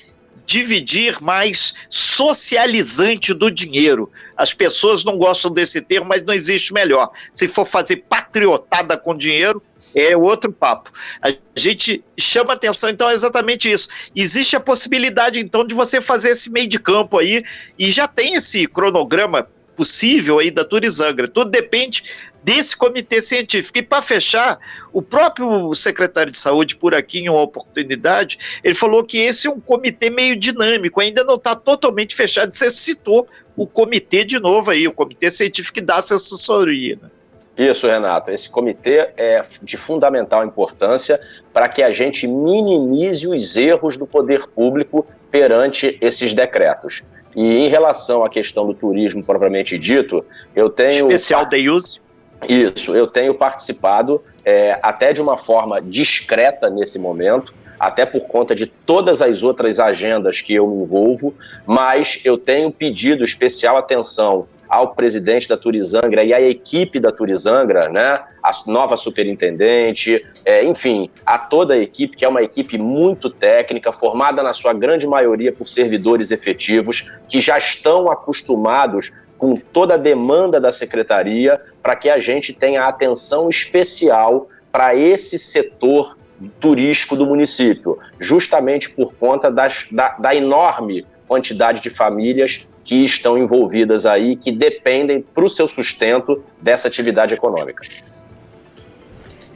dividir 0.45 1.21
mais 1.21 1.73
socializante 1.89 3.33
do 3.33 3.49
dinheiro. 3.49 4.11
As 4.35 4.53
pessoas 4.53 5.03
não 5.03 5.17
gostam 5.17 5.51
desse 5.51 5.81
termo, 5.81 6.07
mas 6.07 6.23
não 6.23 6.33
existe 6.33 6.73
melhor. 6.73 7.09
Se 7.31 7.47
for 7.47 7.65
fazer 7.65 7.97
patriotada 8.09 8.97
com 8.97 9.15
dinheiro, 9.15 9.61
é 9.95 10.17
outro 10.17 10.51
papo. 10.51 10.91
A 11.21 11.33
gente 11.55 12.03
chama 12.17 12.53
atenção, 12.53 12.89
então, 12.89 13.09
é 13.09 13.13
exatamente 13.13 13.71
isso. 13.71 13.87
Existe 14.15 14.55
a 14.55 14.59
possibilidade, 14.59 15.39
então, 15.39 15.65
de 15.65 15.75
você 15.75 16.01
fazer 16.01 16.31
esse 16.31 16.49
meio 16.49 16.67
de 16.67 16.79
campo 16.79 17.19
aí, 17.19 17.43
e 17.77 17.91
já 17.91 18.07
tem 18.07 18.33
esse 18.33 18.67
cronograma 18.67 19.47
possível 19.75 20.39
aí 20.39 20.51
da 20.51 20.63
Turizangra. 20.63 21.27
Tudo 21.27 21.49
depende 21.49 22.03
desse 22.43 22.75
comitê 22.75 23.21
científico. 23.21 23.77
E 23.77 23.81
para 23.81 24.01
fechar, 24.01 24.59
o 24.91 25.01
próprio 25.01 25.73
secretário 25.73 26.31
de 26.31 26.37
saúde, 26.37 26.75
por 26.75 26.93
aqui, 26.93 27.19
em 27.19 27.29
uma 27.29 27.41
oportunidade, 27.41 28.37
ele 28.63 28.75
falou 28.75 29.03
que 29.03 29.17
esse 29.17 29.47
é 29.47 29.49
um 29.49 29.59
comitê 29.59 30.09
meio 30.09 30.35
dinâmico, 30.35 30.99
ainda 30.99 31.23
não 31.23 31.35
está 31.35 31.55
totalmente 31.55 32.15
fechado. 32.15 32.53
Você 32.53 32.69
citou 32.69 33.27
o 33.55 33.65
comitê 33.65 34.23
de 34.23 34.39
novo 34.39 34.71
aí, 34.71 34.87
o 34.87 34.91
comitê 34.91 35.31
científico 35.31 35.75
que 35.75 35.81
dá 35.81 35.97
essa 35.97 36.15
assessoria. 36.15 36.97
Né? 37.01 37.09
Isso, 37.57 37.87
Renato. 37.87 38.31
Esse 38.31 38.49
comitê 38.49 39.09
é 39.15 39.43
de 39.61 39.77
fundamental 39.77 40.43
importância 40.43 41.19
para 41.53 41.69
que 41.69 41.83
a 41.83 41.91
gente 41.91 42.27
minimize 42.27 43.27
os 43.27 43.55
erros 43.55 43.95
do 43.95 44.07
poder 44.07 44.47
público 44.47 45.05
perante 45.29 45.97
esses 46.01 46.33
decretos. 46.33 47.03
E 47.35 47.41
em 47.41 47.69
relação 47.69 48.23
à 48.23 48.29
questão 48.29 48.65
do 48.65 48.73
turismo 48.73 49.23
propriamente 49.23 49.77
dito, 49.77 50.25
eu 50.55 50.69
tenho. 50.69 51.07
Especial 51.11 51.45
day 51.45 51.69
use? 51.69 52.02
Isso, 52.47 52.95
eu 52.95 53.07
tenho 53.07 53.33
participado 53.33 54.23
é, 54.45 54.77
até 54.81 55.13
de 55.13 55.21
uma 55.21 55.37
forma 55.37 55.81
discreta 55.81 56.69
nesse 56.69 56.99
momento, 56.99 57.53
até 57.79 58.05
por 58.05 58.27
conta 58.27 58.55
de 58.55 58.65
todas 58.65 59.21
as 59.21 59.43
outras 59.43 59.79
agendas 59.79 60.41
que 60.41 60.53
eu 60.53 60.67
me 60.67 60.83
envolvo, 60.83 61.33
mas 61.65 62.19
eu 62.23 62.37
tenho 62.37 62.71
pedido 62.71 63.23
especial 63.23 63.77
atenção 63.77 64.47
ao 64.73 64.95
presidente 64.95 65.47
da 65.47 65.55
Turizangra 65.55 66.23
e 66.23 66.33
à 66.33 66.41
equipe 66.41 66.99
da 66.99 67.11
Turizangra, 67.11 67.89
né, 67.89 68.19
a 68.41 68.51
nova 68.65 68.97
superintendente, 68.97 70.25
é, 70.43 70.63
enfim, 70.63 71.11
a 71.23 71.37
toda 71.37 71.75
a 71.75 71.77
equipe, 71.77 72.17
que 72.17 72.25
é 72.25 72.27
uma 72.27 72.41
equipe 72.41 72.75
muito 72.77 73.29
técnica, 73.29 73.91
formada 73.91 74.41
na 74.41 74.51
sua 74.51 74.73
grande 74.73 75.05
maioria 75.05 75.53
por 75.53 75.67
servidores 75.67 76.31
efetivos, 76.31 77.07
que 77.29 77.39
já 77.39 77.55
estão 77.55 78.09
acostumados 78.09 79.11
com 79.43 79.57
toda 79.57 79.95
a 79.95 79.97
demanda 79.97 80.57
da 80.57 80.71
secretaria 80.71 81.59
para 81.81 81.97
que 81.97 82.09
a 82.09 82.17
gente 82.17 82.53
tenha 82.53 82.85
atenção 82.85 83.49
especial 83.49 84.47
para 84.71 84.95
esse 84.95 85.37
setor 85.37 86.17
turístico 86.61 87.13
do 87.17 87.25
município, 87.25 87.99
justamente 88.17 88.89
por 88.89 89.13
conta 89.15 89.51
das, 89.51 89.85
da, 89.91 90.15
da 90.17 90.33
enorme 90.33 91.05
quantidade 91.27 91.81
de 91.81 91.89
famílias 91.89 92.69
que 92.85 93.03
estão 93.03 93.37
envolvidas 93.37 94.05
aí, 94.05 94.37
que 94.37 94.49
dependem 94.49 95.21
para 95.21 95.43
o 95.43 95.49
seu 95.49 95.67
sustento 95.67 96.41
dessa 96.61 96.87
atividade 96.87 97.33
econômica. 97.33 97.83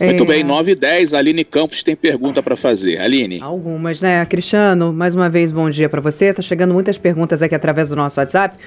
Muito 0.02 0.24
é... 0.24 0.28
bem, 0.28 0.44
9 0.44 0.74
e 0.74 0.76
10, 0.76 1.14
Aline 1.14 1.46
Campos 1.46 1.82
tem 1.82 1.96
pergunta 1.96 2.44
para 2.44 2.58
fazer. 2.58 3.00
Aline. 3.00 3.40
Algumas, 3.42 4.02
né? 4.02 4.26
Cristiano, 4.26 4.92
mais 4.92 5.16
uma 5.16 5.30
vez, 5.30 5.50
bom 5.50 5.70
dia 5.70 5.88
para 5.88 6.02
você. 6.02 6.34
Tá 6.34 6.42
chegando 6.42 6.74
muitas 6.74 6.98
perguntas 6.98 7.42
aqui 7.42 7.56
através 7.56 7.90
do 7.90 7.96
nosso 7.96 8.20
WhatsApp, 8.20 8.58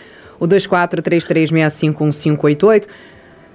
o 0.41 0.49
2433651588 0.49 2.89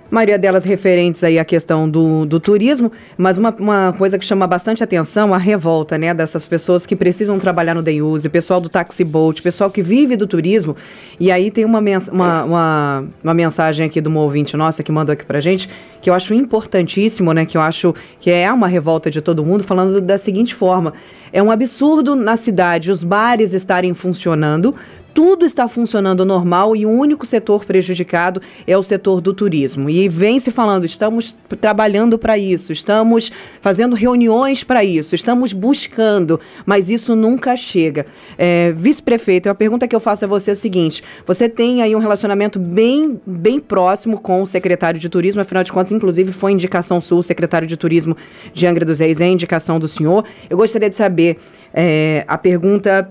maioria 0.10 0.38
delas 0.38 0.64
referentes 0.64 1.24
aí 1.24 1.40
à 1.40 1.46
questão 1.46 1.90
do, 1.90 2.26
do 2.26 2.40
turismo, 2.40 2.92
mas 3.18 3.38
uma, 3.38 3.54
uma 3.60 3.94
coisa 3.98 4.20
que 4.20 4.26
chama 4.26 4.46
bastante 4.46 4.84
atenção, 4.84 5.34
a 5.34 5.38
revolta, 5.38 5.98
né, 5.98 6.14
dessas 6.14 6.46
pessoas 6.46 6.86
que 6.86 6.96
precisam 6.96 7.40
trabalhar 7.40 7.74
no 7.74 7.82
day 7.82 8.02
use, 8.02 8.30
pessoal 8.30 8.62
do 8.62 8.70
taxi 8.70 9.04
boat, 9.04 9.42
pessoal 9.42 9.70
que 9.70 9.82
vive 9.82 10.16
do 10.16 10.28
turismo, 10.28 10.76
e 11.20 11.32
aí 11.32 11.50
tem 11.50 11.66
uma, 11.66 11.82
mens 11.82 12.08
uma, 12.08 12.44
uma, 12.44 13.06
uma, 13.24 13.34
mensagem 13.34 13.86
aqui 13.86 14.00
de 14.00 14.08
uma 14.08 14.22
ouvinte 14.22 14.56
nossa 14.56 14.84
que 14.84 14.92
mandou 14.92 15.14
aqui 15.14 15.26
pra 15.26 15.40
gente, 15.40 15.70
que 16.02 16.10
eu 16.10 16.14
acho 16.14 16.34
importantíssimo, 16.34 17.34
né, 17.34 17.46
que 17.46 17.58
eu 17.58 17.62
acho 17.62 17.94
que 18.20 18.30
é 18.30 18.52
uma 18.52 18.68
revolta 18.68 19.10
de 19.10 19.22
todo 19.22 19.44
mundo, 19.44 19.64
falando 19.64 20.00
da 20.00 20.18
seguinte 20.18 20.54
forma, 20.54 20.94
é 21.34 21.42
um 21.42 21.50
absurdo 21.50 22.16
na 22.16 22.36
cidade 22.36 22.92
os 22.92 23.04
bares 23.04 23.54
estarem 23.54 23.94
funcionando, 23.94 24.76
tudo 25.16 25.46
está 25.46 25.66
funcionando 25.66 26.26
normal 26.26 26.76
e 26.76 26.86
o 26.86 26.90
único 26.90 27.26
setor 27.26 27.64
prejudicado 27.64 28.42
é 28.68 28.78
o 28.78 28.84
setor 28.84 29.22
do 29.22 29.34
turismo. 29.34 29.90
E 29.90 30.10
vem 30.10 30.42
se 30.42 30.52
falando, 30.52 30.86
estamos 30.86 31.38
trabalhando 31.62 32.20
para 32.20 32.38
isso, 32.38 32.74
estamos 32.74 33.32
fazendo 33.62 33.96
reuniões 33.96 34.66
para 34.66 34.84
isso, 34.84 35.16
estamos 35.16 35.54
buscando, 35.54 36.38
mas 36.66 36.90
isso 36.90 37.16
nunca 37.16 37.56
chega. 37.56 38.06
É, 38.38 38.74
Vice-prefeito, 38.74 39.50
a 39.50 39.56
pergunta 39.56 39.88
que 39.88 39.96
eu 39.96 40.02
faço 40.02 40.26
a 40.26 40.28
você 40.28 40.50
é 40.50 40.54
o 40.54 40.58
seguinte: 40.58 41.02
você 41.26 41.48
tem 41.48 41.82
aí 41.82 41.96
um 41.96 42.00
relacionamento 42.00 42.60
bem, 42.60 43.18
bem 43.26 43.62
próximo 43.62 44.20
com 44.20 44.42
o 44.42 44.46
secretário 44.46 45.00
de 45.00 45.08
turismo, 45.08 45.40
afinal 45.40 45.64
de 45.64 45.72
contas, 45.72 45.94
inclusive 45.94 46.34
foi 46.34 46.52
indicação 46.52 47.00
sua, 47.00 47.20
o 47.20 47.24
secretário 47.24 47.66
de 47.66 47.78
turismo 47.78 48.18
de 48.54 48.68
Angra 48.68 48.84
dos 48.84 49.00
Reis 49.00 49.22
é 49.22 49.28
indicação 49.28 49.80
do 49.80 49.88
senhor. 49.88 50.26
Eu 50.50 50.58
gostaria 50.58 50.90
de 50.90 50.96
saber 50.98 51.38
é, 51.74 52.26
a 52.28 52.38
pergunta 52.38 53.10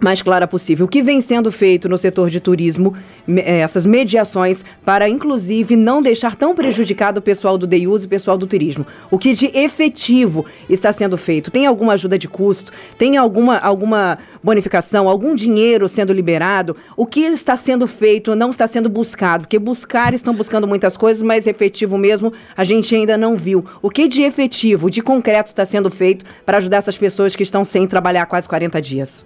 mais 0.00 0.22
clara 0.22 0.46
possível. 0.46 0.86
O 0.86 0.88
que 0.88 1.02
vem 1.02 1.20
sendo 1.20 1.50
feito 1.50 1.88
no 1.88 1.96
setor 1.96 2.28
de 2.30 2.40
turismo, 2.40 2.94
eh, 3.28 3.60
essas 3.60 3.86
mediações, 3.86 4.64
para 4.84 5.08
inclusive 5.08 5.74
não 5.74 6.02
deixar 6.02 6.36
tão 6.36 6.54
prejudicado 6.54 7.18
o 7.18 7.22
pessoal 7.22 7.56
do 7.56 7.66
DEUS 7.66 8.02
e 8.02 8.06
o 8.06 8.08
pessoal 8.08 8.36
do 8.36 8.46
turismo? 8.46 8.86
O 9.10 9.18
que 9.18 9.32
de 9.32 9.46
efetivo 9.56 10.44
está 10.68 10.92
sendo 10.92 11.16
feito? 11.16 11.50
Tem 11.50 11.66
alguma 11.66 11.94
ajuda 11.94 12.18
de 12.18 12.28
custo? 12.28 12.72
Tem 12.98 13.16
alguma, 13.16 13.58
alguma 13.58 14.18
bonificação? 14.42 15.08
Algum 15.08 15.34
dinheiro 15.34 15.88
sendo 15.88 16.12
liberado? 16.12 16.76
O 16.96 17.06
que 17.06 17.20
está 17.20 17.56
sendo 17.56 17.86
feito 17.86 18.34
não 18.34 18.50
está 18.50 18.66
sendo 18.66 18.88
buscado? 18.88 19.44
Porque 19.44 19.58
buscar 19.58 20.12
estão 20.12 20.34
buscando 20.34 20.66
muitas 20.66 20.96
coisas, 20.96 21.22
mas 21.22 21.46
efetivo 21.46 21.96
mesmo 21.96 22.32
a 22.56 22.64
gente 22.64 22.94
ainda 22.94 23.16
não 23.16 23.36
viu. 23.36 23.64
O 23.80 23.90
que 23.90 24.08
de 24.08 24.22
efetivo, 24.22 24.90
de 24.90 25.00
concreto 25.00 25.48
está 25.48 25.64
sendo 25.64 25.90
feito 25.90 26.24
para 26.44 26.58
ajudar 26.58 26.78
essas 26.78 26.96
pessoas 26.96 27.34
que 27.34 27.42
estão 27.42 27.64
sem 27.64 27.86
trabalhar 27.86 28.26
quase 28.26 28.48
40 28.48 28.80
dias? 28.82 29.24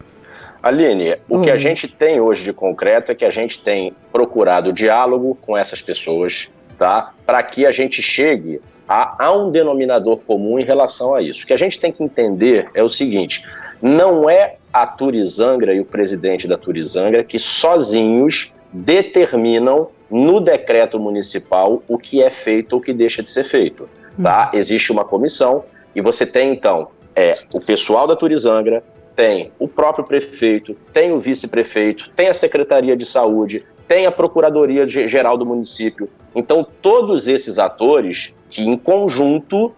Aline, 0.62 1.16
o 1.28 1.38
hum. 1.38 1.42
que 1.42 1.50
a 1.50 1.56
gente 1.56 1.88
tem 1.88 2.20
hoje 2.20 2.44
de 2.44 2.52
concreto 2.52 3.12
é 3.12 3.14
que 3.14 3.24
a 3.24 3.30
gente 3.30 3.62
tem 3.62 3.94
procurado 4.12 4.72
diálogo 4.72 5.36
com 5.40 5.56
essas 5.56 5.80
pessoas, 5.80 6.50
tá? 6.76 7.12
Para 7.24 7.42
que 7.42 7.64
a 7.64 7.70
gente 7.70 8.02
chegue 8.02 8.60
a, 8.86 9.26
a, 9.26 9.32
um 9.32 9.50
denominador 9.50 10.22
comum 10.24 10.58
em 10.58 10.64
relação 10.64 11.14
a 11.14 11.22
isso. 11.22 11.44
O 11.44 11.46
que 11.46 11.52
a 11.52 11.56
gente 11.56 11.78
tem 11.78 11.92
que 11.92 12.02
entender 12.02 12.68
é 12.74 12.82
o 12.82 12.88
seguinte: 12.88 13.42
não 13.80 14.28
é 14.28 14.56
a 14.72 14.86
Turizangra 14.86 15.72
e 15.72 15.80
o 15.80 15.84
presidente 15.84 16.46
da 16.46 16.58
Turizangra 16.58 17.24
que 17.24 17.38
sozinhos 17.38 18.54
determinam 18.72 19.88
no 20.10 20.40
decreto 20.40 20.98
municipal 20.98 21.82
o 21.88 21.96
que 21.96 22.22
é 22.22 22.30
feito 22.30 22.74
ou 22.74 22.80
o 22.80 22.82
que 22.82 22.92
deixa 22.92 23.22
de 23.22 23.30
ser 23.30 23.44
feito. 23.44 23.88
Tá? 24.22 24.50
Hum. 24.52 24.58
Existe 24.58 24.92
uma 24.92 25.04
comissão 25.04 25.64
e 25.94 26.00
você 26.00 26.26
tem 26.26 26.52
então 26.52 26.88
é, 27.14 27.36
o 27.52 27.60
pessoal 27.60 28.06
da 28.06 28.16
Turizangra, 28.16 28.82
tem 29.20 29.52
o 29.59 29.68
próprio 29.68 30.02
prefeito, 30.02 30.74
tem 30.94 31.12
o 31.12 31.20
vice-prefeito, 31.20 32.09
tem 32.16 32.28
a 32.28 32.35
Secretaria 32.35 32.96
de 32.96 33.04
Saúde, 33.04 33.66
tem 33.87 34.06
a 34.06 34.11
Procuradoria 34.11 34.87
Geral 34.87 35.37
do 35.37 35.44
município. 35.44 36.09
Então, 36.35 36.66
todos 36.80 37.28
esses 37.28 37.59
atores 37.59 38.35
que, 38.48 38.62
em 38.62 38.78
conjunto, 38.78 39.74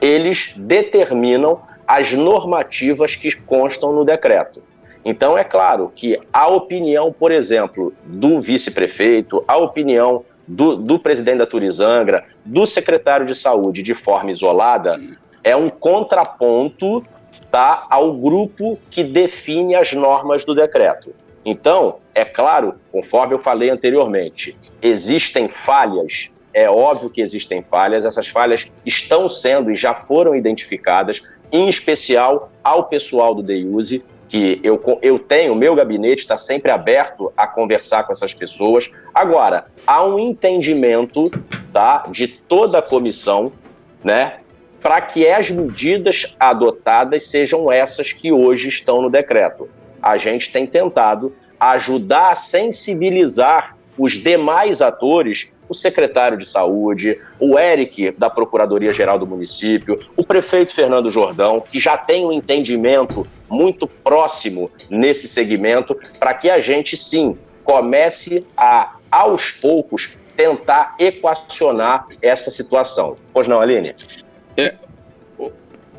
eles 0.00 0.54
determinam 0.56 1.60
as 1.86 2.14
normativas 2.14 3.14
que 3.14 3.36
constam 3.36 3.92
no 3.92 4.02
decreto. 4.02 4.62
Então, 5.04 5.36
é 5.36 5.44
claro 5.44 5.92
que 5.94 6.18
a 6.32 6.48
opinião, 6.48 7.12
por 7.12 7.30
exemplo, 7.30 7.92
do 8.02 8.40
vice-prefeito, 8.40 9.44
a 9.46 9.58
opinião 9.58 10.24
do, 10.48 10.74
do, 10.74 10.98
presidente 10.98 11.36
da 11.36 11.46
Turizangra, 11.46 12.24
do 12.42 12.64
secretário 12.64 13.26
de 13.26 13.34
saúde 13.34 13.82
de 13.82 13.92
forma 13.92 14.30
isolada, 14.30 14.98
é 15.42 15.54
um 15.54 15.68
contraponto 15.68 17.04
tá, 17.50 17.86
ao 17.88 18.12
grupo 18.14 18.78
que 18.90 19.04
define 19.04 19.74
as 19.74 19.92
normas 19.92 20.44
do 20.44 20.54
decreto. 20.54 21.14
Então, 21.44 21.98
é 22.14 22.24
claro, 22.24 22.74
conforme 22.90 23.34
eu 23.34 23.38
falei 23.38 23.68
anteriormente, 23.68 24.56
existem 24.80 25.48
falhas, 25.48 26.30
é 26.54 26.70
óbvio 26.70 27.10
que 27.10 27.20
existem 27.20 27.62
falhas, 27.62 28.04
essas 28.04 28.28
falhas 28.28 28.70
estão 28.86 29.28
sendo 29.28 29.70
e 29.70 29.74
já 29.74 29.92
foram 29.92 30.34
identificadas, 30.34 31.22
em 31.52 31.68
especial 31.68 32.50
ao 32.62 32.84
pessoal 32.84 33.34
do 33.34 33.42
DEUSE, 33.42 34.04
que 34.28 34.58
eu, 34.62 34.80
eu 35.02 35.18
tenho, 35.18 35.54
meu 35.54 35.74
gabinete 35.74 36.22
está 36.22 36.36
sempre 36.36 36.70
aberto 36.70 37.32
a 37.36 37.46
conversar 37.46 38.04
com 38.04 38.12
essas 38.12 38.32
pessoas. 38.32 38.90
Agora, 39.14 39.66
há 39.86 40.04
um 40.04 40.18
entendimento 40.18 41.30
tá, 41.72 42.06
de 42.10 42.26
toda 42.26 42.78
a 42.78 42.82
comissão, 42.82 43.52
né, 44.02 44.38
para 44.84 45.00
que 45.00 45.26
as 45.26 45.50
medidas 45.50 46.36
adotadas 46.38 47.26
sejam 47.26 47.72
essas 47.72 48.12
que 48.12 48.30
hoje 48.30 48.68
estão 48.68 49.00
no 49.00 49.08
decreto. 49.08 49.66
A 50.02 50.18
gente 50.18 50.52
tem 50.52 50.66
tentado 50.66 51.34
ajudar 51.58 52.32
a 52.32 52.34
sensibilizar 52.34 53.78
os 53.96 54.12
demais 54.12 54.82
atores, 54.82 55.50
o 55.70 55.72
secretário 55.72 56.36
de 56.36 56.44
saúde, 56.44 57.18
o 57.40 57.58
Eric 57.58 58.10
da 58.18 58.28
Procuradoria-Geral 58.28 59.18
do 59.18 59.26
município, 59.26 59.98
o 60.18 60.26
prefeito 60.26 60.74
Fernando 60.74 61.08
Jordão, 61.08 61.62
que 61.62 61.80
já 61.80 61.96
tem 61.96 62.26
um 62.26 62.32
entendimento 62.32 63.26
muito 63.48 63.86
próximo 63.86 64.70
nesse 64.90 65.26
segmento, 65.26 65.98
para 66.18 66.34
que 66.34 66.50
a 66.50 66.60
gente 66.60 66.94
sim 66.94 67.38
comece 67.62 68.46
a, 68.54 68.96
aos 69.10 69.50
poucos, 69.50 70.14
tentar 70.36 70.94
equacionar 70.98 72.06
essa 72.20 72.50
situação. 72.50 73.16
Pois 73.32 73.48
não, 73.48 73.62
Aline? 73.62 73.94
É, 74.56 74.74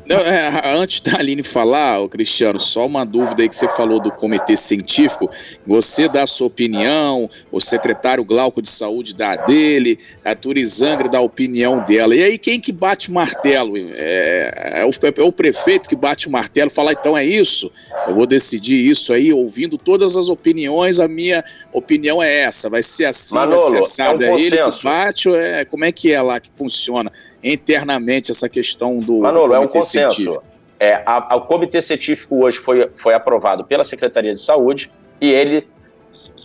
não, 0.08 0.18
é, 0.18 0.62
antes 0.78 1.00
da 1.00 1.18
Aline 1.18 1.42
falar, 1.42 2.00
o 2.00 2.08
Cristiano, 2.08 2.60
só 2.60 2.86
uma 2.86 3.04
dúvida 3.04 3.42
aí 3.42 3.48
que 3.48 3.56
você 3.56 3.68
falou 3.68 4.00
do 4.00 4.10
comitê 4.10 4.56
científico. 4.56 5.28
Você 5.66 6.08
dá 6.08 6.22
a 6.22 6.26
sua 6.26 6.46
opinião, 6.46 7.28
o 7.50 7.60
secretário 7.60 8.24
Glauco 8.24 8.62
de 8.62 8.70
Saúde 8.70 9.14
dá 9.14 9.32
a 9.32 9.36
dele, 9.36 9.98
a 10.24 10.34
Turizangra 10.34 11.08
dá 11.08 11.18
a 11.18 11.22
opinião 11.22 11.82
dela. 11.82 12.14
E 12.14 12.22
aí, 12.22 12.38
quem 12.38 12.60
que 12.60 12.72
bate 12.72 13.10
o 13.10 13.12
martelo? 13.12 13.76
É, 13.76 14.80
é, 14.80 14.84
o, 14.84 14.90
é 14.90 15.22
o 15.24 15.32
prefeito 15.32 15.88
que 15.88 15.96
bate 15.96 16.28
o 16.28 16.30
martelo, 16.30 16.70
fala, 16.70 16.92
então 16.92 17.16
é 17.16 17.24
isso, 17.24 17.70
eu 18.06 18.14
vou 18.14 18.26
decidir 18.26 18.88
isso 18.88 19.12
aí, 19.12 19.32
ouvindo 19.32 19.76
todas 19.76 20.16
as 20.16 20.28
opiniões, 20.28 21.00
a 21.00 21.08
minha 21.08 21.42
opinião 21.72 22.22
é 22.22 22.40
essa, 22.40 22.68
vai 22.68 22.82
ser 22.82 23.06
assim, 23.06 23.34
Manolo, 23.34 23.58
vai 23.58 23.70
ser 23.70 23.78
assado. 23.78 24.24
É, 24.24 24.30
um 24.30 24.38
é 24.38 24.40
ele 24.40 24.58
que 24.58 24.82
bate, 24.82 25.28
é, 25.30 25.64
como 25.64 25.84
é 25.84 25.92
que 25.92 26.12
é 26.12 26.22
lá 26.22 26.38
que 26.38 26.50
funciona? 26.54 27.12
Internamente 27.52 28.30
essa 28.30 28.48
questão 28.48 28.98
do 28.98 29.18
Manolo, 29.18 29.54
é 29.54 29.58
um 29.58 29.68
consenso. 29.68 30.16
Científico. 30.16 30.44
É, 30.78 31.02
a, 31.06 31.34
a, 31.34 31.36
o 31.36 31.42
comitê 31.42 31.80
científico 31.80 32.44
hoje 32.44 32.58
foi, 32.58 32.90
foi 32.94 33.14
aprovado 33.14 33.64
pela 33.64 33.84
Secretaria 33.84 34.34
de 34.34 34.40
Saúde 34.40 34.90
e 35.20 35.30
ele, 35.32 35.66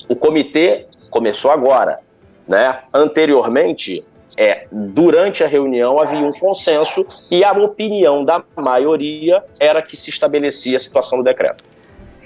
o 0.07 0.15
comitê 0.15 0.85
começou 1.09 1.51
agora, 1.51 1.99
né? 2.47 2.79
Anteriormente, 2.93 4.03
É, 4.37 4.65
durante 4.71 5.43
a 5.43 5.47
reunião 5.47 5.99
havia 5.99 6.25
um 6.25 6.31
consenso 6.31 7.05
e 7.29 7.43
a 7.43 7.51
opinião 7.51 8.23
da 8.23 8.41
maioria 8.55 9.43
era 9.59 9.81
que 9.81 9.97
se 9.97 10.09
estabelecia 10.09 10.77
a 10.77 10.79
situação 10.79 11.17
do 11.17 11.23
decreto. 11.23 11.65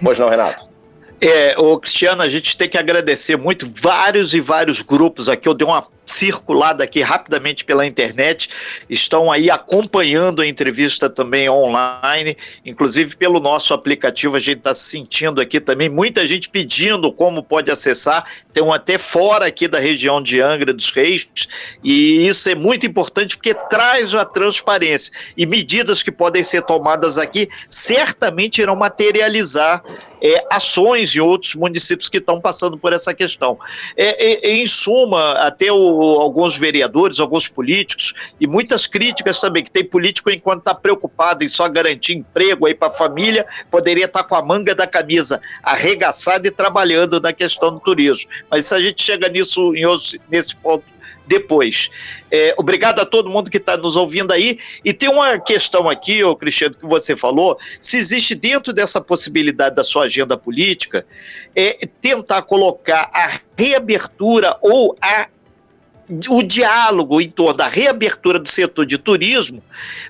Pois 0.03 0.19
não, 0.19 0.29
Renato? 0.29 0.69
É, 1.19 1.55
o 1.57 1.79
Cristiano, 1.79 2.21
a 2.21 2.29
gente 2.29 2.55
tem 2.55 2.69
que 2.69 2.77
agradecer 2.77 3.35
muito 3.35 3.67
vários 3.81 4.35
e 4.35 4.39
vários 4.39 4.83
grupos 4.83 5.27
aqui. 5.27 5.49
Eu 5.49 5.55
dei 5.55 5.67
uma 5.67 5.87
circulada 6.05 6.83
aqui 6.83 7.01
rapidamente 7.01 7.65
pela 7.65 7.85
internet, 7.85 8.49
estão 8.89 9.31
aí 9.31 9.49
acompanhando 9.49 10.41
a 10.41 10.47
entrevista 10.47 11.09
também 11.09 11.49
online, 11.49 12.37
inclusive 12.65 13.15
pelo 13.15 13.39
nosso 13.39 13.73
aplicativo, 13.73 14.35
a 14.35 14.39
gente 14.39 14.59
está 14.59 14.73
sentindo 14.73 15.41
aqui 15.41 15.59
também 15.59 15.89
muita 15.89 16.25
gente 16.25 16.49
pedindo 16.49 17.11
como 17.11 17.43
pode 17.43 17.71
acessar, 17.71 18.25
tem 18.53 18.63
um 18.63 18.71
até 18.71 18.97
fora 18.97 19.45
aqui 19.45 19.67
da 19.67 19.79
região 19.79 20.21
de 20.21 20.39
Angra 20.39 20.73
dos 20.73 20.91
Reis, 20.91 21.27
e 21.83 22.27
isso 22.27 22.49
é 22.49 22.55
muito 22.55 22.85
importante 22.85 23.35
porque 23.35 23.53
traz 23.53 24.13
a 24.15 24.23
transparência. 24.23 25.13
E 25.35 25.45
medidas 25.45 26.01
que 26.01 26.11
podem 26.11 26.43
ser 26.43 26.61
tomadas 26.61 27.17
aqui 27.17 27.49
certamente 27.67 28.61
irão 28.61 28.75
materializar 28.75 29.83
é, 30.21 30.43
ações 30.49 31.15
em 31.15 31.19
outros 31.19 31.55
municípios 31.55 32.09
que 32.09 32.17
estão 32.17 32.41
passando 32.41 32.77
por 32.77 32.93
essa 32.93 33.13
questão. 33.13 33.59
É, 33.95 34.47
é, 34.47 34.55
em 34.55 34.65
suma, 34.65 35.33
até 35.33 35.71
o 35.71 35.94
alguns 36.01 36.57
vereadores, 36.57 37.19
alguns 37.19 37.47
políticos, 37.47 38.13
e 38.39 38.47
muitas 38.47 38.87
críticas 38.87 39.39
também, 39.39 39.63
que 39.63 39.71
tem 39.71 39.83
político 39.83 40.29
enquanto 40.29 40.59
está 40.59 40.73
preocupado 40.73 41.43
em 41.43 41.47
só 41.47 41.67
garantir 41.67 42.13
emprego 42.13 42.65
aí 42.65 42.73
para 42.73 42.87
a 42.89 42.91
família, 42.91 43.45
poderia 43.69 44.05
estar 44.05 44.23
tá 44.23 44.29
com 44.29 44.35
a 44.35 44.43
manga 44.43 44.73
da 44.73 44.87
camisa 44.87 45.41
arregaçada 45.63 46.47
e 46.47 46.51
trabalhando 46.51 47.19
na 47.19 47.33
questão 47.33 47.71
do 47.71 47.79
turismo. 47.79 48.29
Mas 48.49 48.71
a 48.71 48.81
gente 48.81 49.01
chega 49.01 49.29
nisso 49.29 49.73
nesse 50.29 50.55
ponto 50.55 50.95
depois. 51.27 51.89
É, 52.31 52.53
obrigado 52.57 52.99
a 52.99 53.05
todo 53.05 53.29
mundo 53.29 53.49
que 53.49 53.57
está 53.57 53.77
nos 53.77 53.95
ouvindo 53.95 54.31
aí. 54.31 54.59
E 54.83 54.93
tem 54.93 55.09
uma 55.09 55.39
questão 55.39 55.89
aqui, 55.89 56.23
ô 56.23 56.35
Cristiano, 56.35 56.75
que 56.75 56.85
você 56.85 57.15
falou: 57.15 57.57
se 57.79 57.97
existe 57.97 58.35
dentro 58.35 58.73
dessa 58.73 59.01
possibilidade 59.01 59.75
da 59.75 59.83
sua 59.83 60.05
agenda 60.05 60.37
política, 60.37 61.05
é, 61.55 61.77
tentar 62.01 62.43
colocar 62.43 63.09
a 63.13 63.39
reabertura 63.57 64.57
ou 64.61 64.95
a 65.01 65.27
o 66.29 66.43
diálogo 66.43 67.19
em 67.19 67.29
torno 67.29 67.57
da 67.57 67.67
reabertura 67.67 68.37
do 68.37 68.47
setor 68.47 68.85
de 68.85 68.97
turismo 68.97 69.63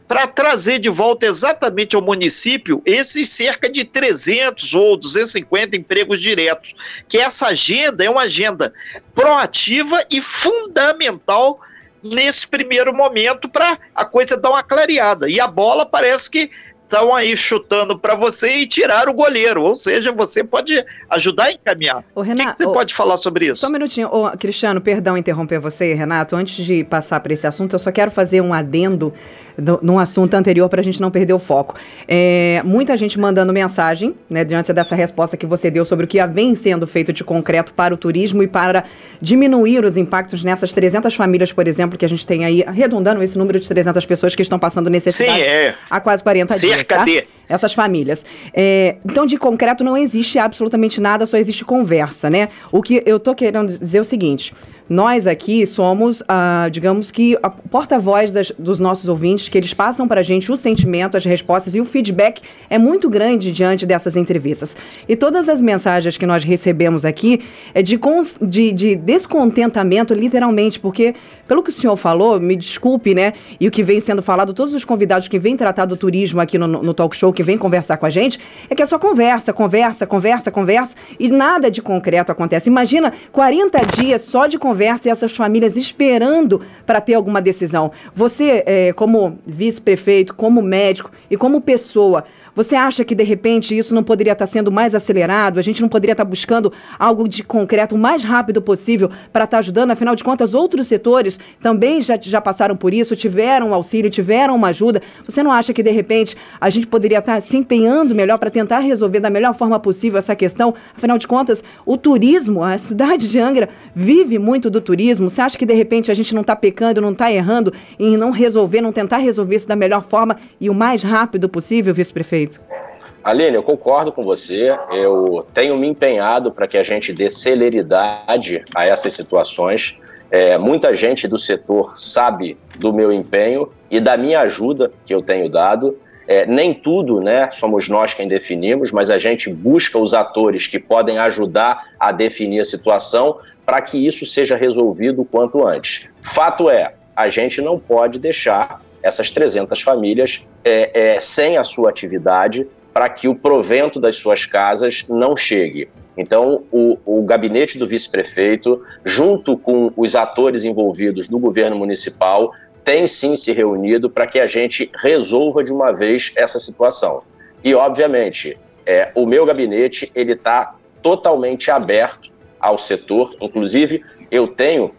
para 0.07 0.27
trazer 0.27 0.79
de 0.79 0.89
volta 0.89 1.25
exatamente 1.25 1.95
ao 1.95 2.01
município 2.01 2.81
esses 2.85 3.29
cerca 3.29 3.71
de 3.71 3.85
300 3.85 4.73
ou 4.73 4.97
250 4.97 5.77
empregos 5.77 6.21
diretos. 6.21 6.73
Que 7.07 7.17
essa 7.17 7.47
agenda 7.47 8.03
é 8.03 8.09
uma 8.09 8.23
agenda 8.23 8.73
proativa 9.13 10.03
e 10.11 10.19
fundamental 10.19 11.59
nesse 12.03 12.47
primeiro 12.47 12.93
momento 12.93 13.49
para 13.49 13.79
a 13.95 14.05
coisa 14.05 14.37
dar 14.37 14.49
uma 14.49 14.63
clareada. 14.63 15.29
E 15.29 15.39
a 15.39 15.47
bola 15.47 15.85
parece 15.85 16.29
que 16.29 16.51
estão 16.85 17.13
aí 17.13 17.35
chutando 17.35 17.97
para 17.97 18.15
você 18.15 18.59
e 18.59 18.67
tirar 18.67 19.09
o 19.09 19.13
goleiro. 19.13 19.63
Ou 19.63 19.75
seja, 19.75 20.11
você 20.11 20.43
pode 20.43 20.83
ajudar 21.09 21.45
a 21.45 21.51
encaminhar. 21.51 22.03
Ô, 22.13 22.21
Renato, 22.21 22.43
o 22.43 22.45
que, 22.45 22.51
que 22.51 22.57
você 22.59 22.71
pode 22.71 22.93
falar 22.93 23.17
sobre 23.17 23.47
isso? 23.47 23.59
Só 23.59 23.67
um 23.67 23.71
minutinho. 23.71 24.07
Ô, 24.07 24.29
Cristiano, 24.37 24.79
perdão 24.79 25.17
interromper 25.17 25.59
você, 25.59 25.93
Renato. 25.93 26.35
Antes 26.35 26.65
de 26.65 26.83
passar 26.83 27.19
para 27.19 27.33
esse 27.33 27.45
assunto, 27.45 27.73
eu 27.73 27.79
só 27.79 27.91
quero 27.91 28.11
fazer 28.11 28.41
um 28.41 28.53
adendo 28.53 29.13
do, 29.57 29.79
num 29.81 29.99
assunto 29.99 30.33
anterior 30.33 30.69
para 30.69 30.81
a 30.81 30.83
gente 30.83 31.01
não 31.01 31.11
perder 31.11 31.33
o 31.33 31.39
foco. 31.39 31.75
É, 32.07 32.61
muita 32.63 32.95
gente 32.97 33.19
mandando 33.19 33.51
mensagem, 33.53 34.15
né, 34.29 34.43
diante 34.43 34.71
dessa 34.73 34.95
resposta 34.95 35.37
que 35.37 35.45
você 35.45 35.69
deu 35.71 35.85
sobre 35.85 36.05
o 36.05 36.07
que 36.07 36.25
vem 36.27 36.55
sendo 36.55 36.87
feito 36.87 37.13
de 37.13 37.23
concreto 37.23 37.73
para 37.73 37.93
o 37.93 37.97
turismo 37.97 38.43
e 38.43 38.47
para 38.47 38.83
diminuir 39.21 39.83
os 39.83 39.97
impactos 39.97 40.43
nessas 40.43 40.73
300 40.73 41.13
famílias, 41.15 41.51
por 41.51 41.67
exemplo, 41.67 41.97
que 41.97 42.05
a 42.05 42.09
gente 42.09 42.25
tem 42.25 42.45
aí, 42.45 42.63
arredondando 42.65 43.21
esse 43.23 43.37
número 43.37 43.59
de 43.59 43.67
300 43.67 44.05
pessoas 44.05 44.35
que 44.35 44.41
estão 44.41 44.59
passando 44.59 44.89
necessidade 44.89 45.43
Sim, 45.43 45.49
é. 45.49 45.75
há 45.89 45.99
quase 45.99 46.23
40 46.23 46.53
Cerca 46.53 46.75
dias. 46.75 46.87
Tá? 46.87 47.03
De... 47.03 47.23
Essas 47.47 47.73
famílias. 47.73 48.25
É, 48.53 48.95
então, 49.05 49.25
de 49.25 49.37
concreto 49.37 49.83
não 49.83 49.95
existe 49.95 50.39
absolutamente 50.39 50.99
nada, 50.99 51.27
só 51.27 51.37
existe 51.37 51.63
conversa, 51.63 52.27
né? 52.27 52.49
O 52.71 52.81
que 52.81 53.03
eu 53.05 53.19
tô 53.19 53.35
querendo 53.35 53.77
dizer 53.77 53.99
é 53.99 54.01
o 54.01 54.05
seguinte: 54.05 54.51
nós 54.87 55.25
aqui 55.25 55.65
somos, 55.65 56.21
ah, 56.27 56.67
digamos 56.71 57.09
que, 57.09 57.35
a 57.41 57.49
porta-voz 57.49 58.31
dos 58.57 58.79
nossos 58.79 59.07
ouvintes, 59.07 59.49
que 59.49 59.57
eles 59.57 59.73
passam 59.73 60.07
para 60.07 60.19
a 60.19 60.23
gente 60.23 60.51
o 60.51 60.57
sentimento, 60.57 61.17
as 61.17 61.25
respostas 61.25 61.73
e 61.73 61.81
o 61.81 61.85
feedback 61.85 62.41
é 62.69 62.77
muito 62.77 63.09
grande 63.09 63.51
diante 63.51 63.85
dessas 63.85 64.15
entrevistas. 64.15 64.75
E 65.09 65.15
todas 65.15 65.49
as 65.49 65.59
mensagens 65.59 66.17
que 66.17 66.25
nós 66.25 66.43
recebemos 66.43 67.03
aqui 67.03 67.41
é 67.73 67.81
de, 67.81 67.99
de, 68.41 68.71
de 68.73 68.95
descontentamento, 68.95 70.13
literalmente, 70.13 70.79
porque, 70.79 71.15
pelo 71.47 71.63
que 71.63 71.69
o 71.69 71.73
senhor 71.73 71.95
falou, 71.95 72.39
me 72.39 72.55
desculpe, 72.55 73.15
né? 73.15 73.33
E 73.59 73.67
o 73.67 73.71
que 73.71 73.81
vem 73.81 73.99
sendo 73.99 74.21
falado, 74.21 74.53
todos 74.53 74.75
os 74.75 74.85
convidados 74.85 75.27
que 75.27 75.39
vêm 75.39 75.57
tratar 75.57 75.85
do 75.85 75.97
turismo 75.97 76.39
aqui 76.41 76.59
no, 76.59 76.67
no 76.67 76.93
talk 76.93 77.15
show, 77.17 77.33
que 77.33 77.41
vêm 77.41 77.57
conversar 77.57 77.97
com 77.97 78.05
a 78.05 78.11
gente, 78.11 78.39
é 78.69 78.75
que 78.75 78.83
é 78.83 78.85
só 78.85 78.99
conversa, 78.99 79.51
conversa, 79.51 80.05
conversa, 80.05 80.51
conversa, 80.51 80.95
e 81.19 81.27
nada 81.27 81.71
de 81.71 81.81
concreto 81.81 82.31
acontece. 82.31 82.69
Imagina 82.69 83.11
40 83.31 83.79
dias 83.99 84.21
só 84.21 84.45
de 84.45 84.59
conversa 84.59 84.74
conversa 84.75 85.07
e 85.07 85.11
essas 85.11 85.31
famílias 85.31 85.77
esperando 85.77 86.61
para 86.85 86.99
ter 86.99 87.13
alguma 87.13 87.41
decisão. 87.41 87.93
Você, 88.13 88.61
é, 88.65 88.93
como 88.93 89.39
vice-prefeito, 89.47 90.35
como 90.35 90.61
médico 90.61 91.09
e 91.31 91.37
como 91.37 91.61
pessoa, 91.61 92.25
você 92.55 92.75
acha 92.75 93.03
que, 93.03 93.13
de 93.13 93.23
repente, 93.23 93.77
isso 93.77 93.93
não 93.93 94.01
poderia 94.01 94.31
estar 94.31 94.45
sendo 94.45 94.71
mais 94.71 94.95
acelerado? 94.95 95.59
A 95.59 95.61
gente 95.61 95.81
não 95.81 95.89
poderia 95.89 96.13
estar 96.13 96.23
buscando 96.23 96.71
algo 96.97 97.27
de 97.27 97.43
concreto 97.43 97.95
o 97.95 97.97
mais 97.97 98.23
rápido 98.23 98.61
possível 98.61 99.11
para 99.33 99.43
estar 99.43 99.57
ajudando? 99.57 99.91
Afinal 99.91 100.15
de 100.15 100.23
contas, 100.23 100.53
outros 100.53 100.87
setores 100.87 101.37
também 101.61 102.01
já, 102.01 102.17
já 102.19 102.39
passaram 102.39 102.77
por 102.77 102.93
isso, 102.93 103.13
tiveram 103.15 103.73
auxílio, 103.73 104.09
tiveram 104.09 104.55
uma 104.55 104.69
ajuda. 104.69 105.01
Você 105.27 105.43
não 105.43 105.51
acha 105.51 105.73
que, 105.73 105.83
de 105.83 105.91
repente, 105.91 106.37
a 106.61 106.69
gente 106.69 106.87
poderia 106.87 107.19
estar 107.19 107.41
se 107.41 107.57
empenhando 107.57 108.15
melhor 108.15 108.37
para 108.37 108.49
tentar 108.49 108.79
resolver 108.79 109.19
da 109.19 109.29
melhor 109.29 109.53
forma 109.53 109.77
possível 109.77 110.17
essa 110.17 110.35
questão? 110.35 110.73
Afinal 110.95 111.17
de 111.17 111.27
contas, 111.27 111.61
o 111.85 111.97
turismo, 111.97 112.63
a 112.63 112.77
cidade 112.77 113.27
de 113.27 113.37
Angra 113.37 113.67
vive 113.93 114.39
muito 114.39 114.69
do 114.69 114.79
turismo. 114.79 115.29
Você 115.29 115.41
acha 115.41 115.57
que, 115.57 115.65
de 115.65 115.73
repente, 115.73 116.09
a 116.09 116.13
gente 116.13 116.33
não 116.33 116.41
está 116.41 116.55
pecando, 116.55 117.01
não 117.01 117.11
está 117.11 117.29
errando 117.29 117.73
em 117.99 118.15
não 118.15 118.31
resolver, 118.31 118.79
não 118.79 118.93
tentar 118.93 119.17
resolver 119.17 119.55
isso 119.55 119.67
da 119.67 119.75
melhor 119.75 120.03
forma 120.03 120.37
e 120.61 120.69
o 120.69 120.73
mais 120.73 121.03
rápido 121.03 121.49
possível, 121.49 121.93
vice-prefeito? 121.93 122.44
Perfeito. 122.45 122.75
Aline, 123.23 123.55
eu 123.55 123.63
concordo 123.63 124.11
com 124.11 124.23
você. 124.23 124.77
Eu 124.91 125.45
tenho 125.53 125.75
me 125.75 125.87
empenhado 125.87 126.51
para 126.51 126.67
que 126.67 126.77
a 126.77 126.83
gente 126.83 127.11
dê 127.11 127.29
celeridade 127.29 128.63
a 128.75 128.85
essas 128.85 129.13
situações. 129.13 129.97
É, 130.29 130.57
muita 130.57 130.93
gente 130.95 131.27
do 131.27 131.37
setor 131.37 131.97
sabe 131.97 132.57
do 132.77 132.93
meu 132.93 133.11
empenho 133.11 133.71
e 133.89 133.99
da 133.99 134.17
minha 134.17 134.41
ajuda 134.41 134.91
que 135.05 135.13
eu 135.13 135.21
tenho 135.21 135.49
dado. 135.49 135.97
É, 136.27 136.45
nem 136.45 136.73
tudo, 136.73 137.19
né, 137.19 137.49
somos 137.51 137.87
nós 137.87 138.15
quem 138.15 138.27
definimos, 138.27 138.91
mas 138.91 139.11
a 139.11 139.19
gente 139.19 139.47
busca 139.47 139.99
os 139.99 140.11
atores 140.11 140.65
que 140.65 140.79
podem 140.79 141.19
ajudar 141.19 141.91
a 141.99 142.11
definir 142.11 142.61
a 142.61 142.65
situação 142.65 143.37
para 143.63 143.79
que 143.79 144.05
isso 144.05 144.25
seja 144.25 144.55
resolvido 144.55 145.21
o 145.21 145.25
quanto 145.25 145.63
antes. 145.63 146.09
Fato 146.23 146.67
é, 146.67 146.95
a 147.15 147.29
gente 147.29 147.61
não 147.61 147.79
pode 147.79 148.17
deixar 148.17 148.81
essas 149.05 149.29
300 149.29 149.81
famílias 149.81 150.49
é, 150.63 151.13
é, 151.13 151.19
sem 151.19 151.57
a 151.57 151.63
sua 151.63 151.91
atividade 151.91 152.67
para 152.91 153.07
que 153.07 153.27
o 153.27 153.35
provento 153.35 153.99
das 153.99 154.15
suas 154.15 154.45
casas 154.45 155.05
não 155.07 155.37
chegue. 155.37 155.87
Então, 156.17 156.63
o, 156.71 156.97
o 157.05 157.21
gabinete 157.23 157.77
do 157.77 157.85
vice-prefeito, 157.85 158.81
junto 159.03 159.55
com 159.57 159.91
os 159.95 160.15
atores 160.15 160.63
envolvidos 160.63 161.29
no 161.29 161.37
governo 161.37 161.77
municipal, 161.77 162.51
tem 162.83 163.05
sim 163.05 163.35
se 163.35 163.51
reunido 163.51 164.09
para 164.09 164.25
que 164.25 164.39
a 164.39 164.47
gente 164.47 164.89
resolva 164.95 165.63
de 165.63 165.71
uma 165.71 165.91
vez 165.91 166.31
essa 166.35 166.57
situação. 166.57 167.21
E, 167.63 167.75
obviamente, 167.75 168.57
é, 168.87 169.11
o 169.13 169.27
meu 169.27 169.45
gabinete 169.45 170.11
ele 170.15 170.31
está 170.31 170.75
totalmente 171.03 171.69
aberto 171.69 172.31
ao 172.59 172.79
setor. 172.79 173.35
Inclusive, 173.39 174.03
eu 174.31 174.47
tenho 174.47 174.91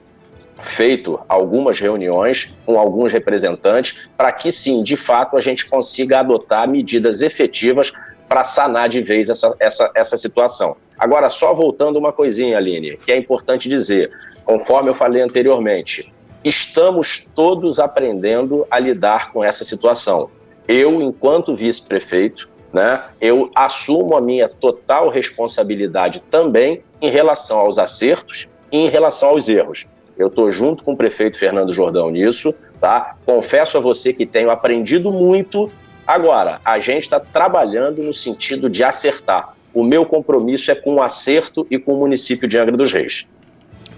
feito 0.62 1.20
algumas 1.28 1.78
reuniões 1.78 2.54
com 2.64 2.78
alguns 2.78 3.12
representantes 3.12 4.08
para 4.16 4.32
que 4.32 4.50
sim, 4.50 4.82
de 4.82 4.96
fato, 4.96 5.36
a 5.36 5.40
gente 5.40 5.66
consiga 5.66 6.20
adotar 6.20 6.68
medidas 6.68 7.22
efetivas 7.22 7.92
para 8.28 8.44
sanar 8.44 8.88
de 8.88 9.00
vez 9.02 9.30
essa, 9.30 9.54
essa, 9.60 9.90
essa 9.94 10.16
situação. 10.16 10.76
Agora, 10.98 11.28
só 11.28 11.54
voltando 11.54 11.98
uma 11.98 12.12
coisinha, 12.12 12.56
Aline, 12.56 12.96
que 12.96 13.12
é 13.12 13.16
importante 13.16 13.68
dizer, 13.68 14.10
conforme 14.44 14.90
eu 14.90 14.94
falei 14.94 15.22
anteriormente, 15.22 16.12
estamos 16.42 17.26
todos 17.34 17.78
aprendendo 17.78 18.66
a 18.70 18.78
lidar 18.78 19.32
com 19.32 19.44
essa 19.44 19.64
situação. 19.64 20.30
Eu, 20.66 21.00
enquanto 21.02 21.54
vice-prefeito, 21.54 22.48
né, 22.72 23.04
eu 23.20 23.50
assumo 23.54 24.16
a 24.16 24.20
minha 24.20 24.48
total 24.48 25.08
responsabilidade 25.08 26.20
também 26.30 26.82
em 27.00 27.10
relação 27.10 27.58
aos 27.58 27.78
acertos 27.78 28.48
e 28.72 28.78
em 28.78 28.88
relação 28.88 29.30
aos 29.30 29.48
erros. 29.48 29.86
Eu 30.16 30.28
estou 30.28 30.50
junto 30.50 30.82
com 30.82 30.92
o 30.92 30.96
prefeito 30.96 31.38
Fernando 31.38 31.72
Jordão 31.72 32.10
nisso, 32.10 32.54
tá? 32.80 33.16
Confesso 33.24 33.76
a 33.76 33.80
você 33.80 34.12
que 34.12 34.24
tenho 34.24 34.50
aprendido 34.50 35.12
muito. 35.12 35.70
Agora, 36.06 36.60
a 36.64 36.78
gente 36.78 37.02
está 37.02 37.20
trabalhando 37.20 38.02
no 38.02 38.14
sentido 38.14 38.70
de 38.70 38.82
acertar. 38.82 39.54
O 39.74 39.84
meu 39.84 40.06
compromisso 40.06 40.70
é 40.70 40.74
com 40.74 40.94
o 40.94 41.02
acerto 41.02 41.66
e 41.70 41.78
com 41.78 41.94
o 41.94 41.98
município 41.98 42.48
de 42.48 42.58
Angra 42.58 42.76
dos 42.76 42.92
Reis. 42.92 43.28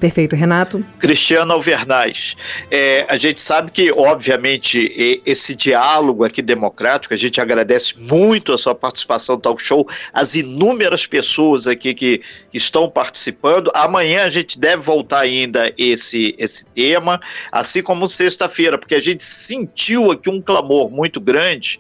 Perfeito, 0.00 0.36
Renato. 0.36 0.84
Cristiano 0.98 1.52
Alvernaz. 1.52 2.36
É, 2.70 3.04
a 3.08 3.16
gente 3.16 3.40
sabe 3.40 3.70
que, 3.70 3.90
obviamente, 3.90 5.20
esse 5.26 5.56
diálogo 5.56 6.24
aqui 6.24 6.40
democrático, 6.40 7.14
a 7.14 7.16
gente 7.16 7.40
agradece 7.40 7.94
muito 7.98 8.52
a 8.52 8.58
sua 8.58 8.74
participação 8.74 9.34
no 9.34 9.40
talk 9.40 9.62
show, 9.62 9.88
as 10.12 10.36
inúmeras 10.36 11.06
pessoas 11.06 11.66
aqui 11.66 11.94
que 11.94 12.22
estão 12.54 12.88
participando. 12.88 13.70
Amanhã 13.74 14.24
a 14.24 14.30
gente 14.30 14.58
deve 14.58 14.82
voltar 14.82 15.20
ainda 15.20 15.72
esse, 15.76 16.34
esse 16.38 16.66
tema, 16.66 17.20
assim 17.50 17.82
como 17.82 18.06
sexta-feira, 18.06 18.78
porque 18.78 18.94
a 18.94 19.00
gente 19.00 19.24
sentiu 19.24 20.12
aqui 20.12 20.30
um 20.30 20.40
clamor 20.40 20.90
muito 20.90 21.20
grande 21.20 21.78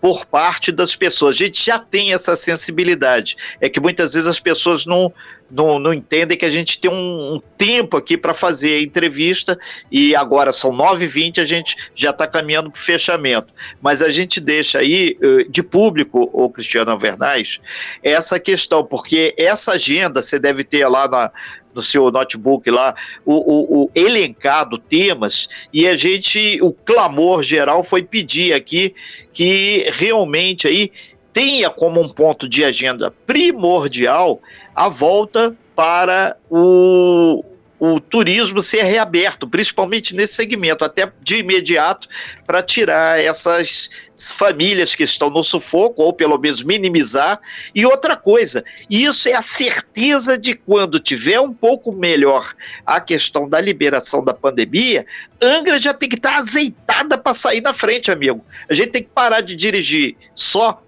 por 0.00 0.26
parte 0.26 0.70
das 0.70 0.94
pessoas. 0.94 1.34
A 1.34 1.38
gente 1.38 1.64
já 1.64 1.78
tem 1.78 2.12
essa 2.12 2.36
sensibilidade. 2.36 3.36
É 3.60 3.68
que 3.68 3.80
muitas 3.80 4.14
vezes 4.14 4.28
as 4.28 4.40
pessoas 4.40 4.86
não 4.86 5.12
não, 5.50 5.78
não 5.78 5.94
entendem 5.94 6.36
que 6.36 6.44
a 6.44 6.50
gente 6.50 6.78
tem 6.78 6.90
um, 6.90 7.34
um 7.34 7.42
tempo 7.56 7.96
aqui 7.96 8.16
para 8.16 8.34
fazer 8.34 8.74
a 8.74 8.82
entrevista 8.82 9.58
e 9.90 10.14
agora 10.14 10.52
são 10.52 10.70
9h20, 10.70 11.38
a 11.38 11.44
gente 11.44 11.74
já 11.94 12.10
está 12.10 12.26
caminhando 12.26 12.70
para 12.70 12.78
o 12.78 12.82
fechamento. 12.82 13.52
Mas 13.80 14.02
a 14.02 14.10
gente 14.10 14.40
deixa 14.40 14.78
aí 14.78 15.16
eh, 15.20 15.46
de 15.48 15.62
público, 15.62 16.28
o 16.32 16.50
Cristiano 16.50 16.90
Alvernaz, 16.90 17.60
essa 18.02 18.38
questão, 18.38 18.84
porque 18.84 19.34
essa 19.38 19.72
agenda 19.72 20.20
você 20.20 20.38
deve 20.38 20.64
ter 20.64 20.86
lá 20.86 21.08
na, 21.08 21.32
no 21.74 21.82
seu 21.82 22.10
notebook 22.10 22.70
lá, 22.70 22.94
o, 23.24 23.34
o, 23.34 23.82
o, 23.84 23.90
elencado 23.94 24.78
temas, 24.78 25.48
e 25.72 25.86
a 25.86 25.96
gente, 25.96 26.58
o 26.62 26.72
clamor 26.72 27.42
geral 27.42 27.82
foi 27.82 28.02
pedir 28.02 28.52
aqui 28.52 28.94
que 29.32 29.86
realmente 29.92 30.66
aí 30.66 30.90
tenha 31.32 31.70
como 31.70 32.00
um 32.00 32.08
ponto 32.08 32.48
de 32.48 32.64
agenda 32.64 33.12
primordial 33.26 34.40
a 34.74 34.88
volta 34.88 35.56
para 35.76 36.36
o, 36.50 37.44
o 37.78 38.00
turismo 38.00 38.60
ser 38.60 38.82
reaberto, 38.82 39.48
principalmente 39.48 40.14
nesse 40.14 40.34
segmento, 40.34 40.84
até 40.84 41.12
de 41.22 41.36
imediato, 41.36 42.08
para 42.46 42.62
tirar 42.62 43.20
essas 43.20 43.90
famílias 44.36 44.94
que 44.94 45.04
estão 45.04 45.30
no 45.30 45.44
sufoco, 45.44 46.02
ou 46.02 46.12
pelo 46.12 46.38
menos 46.38 46.62
minimizar. 46.62 47.40
E 47.74 47.86
outra 47.86 48.16
coisa, 48.16 48.64
isso 48.90 49.28
é 49.28 49.34
a 49.34 49.42
certeza 49.42 50.36
de 50.36 50.54
quando 50.54 50.98
tiver 50.98 51.40
um 51.40 51.52
pouco 51.52 51.92
melhor 51.92 52.52
a 52.84 53.00
questão 53.00 53.48
da 53.48 53.60
liberação 53.60 54.24
da 54.24 54.34
pandemia, 54.34 55.06
Angra 55.40 55.78
já 55.78 55.94
tem 55.94 56.08
que 56.08 56.16
estar 56.16 56.38
azeitada 56.38 57.16
para 57.16 57.32
sair 57.32 57.60
na 57.60 57.72
frente, 57.72 58.10
amigo. 58.10 58.44
A 58.68 58.74
gente 58.74 58.90
tem 58.90 59.02
que 59.02 59.10
parar 59.10 59.40
de 59.40 59.54
dirigir 59.54 60.16
só 60.34 60.82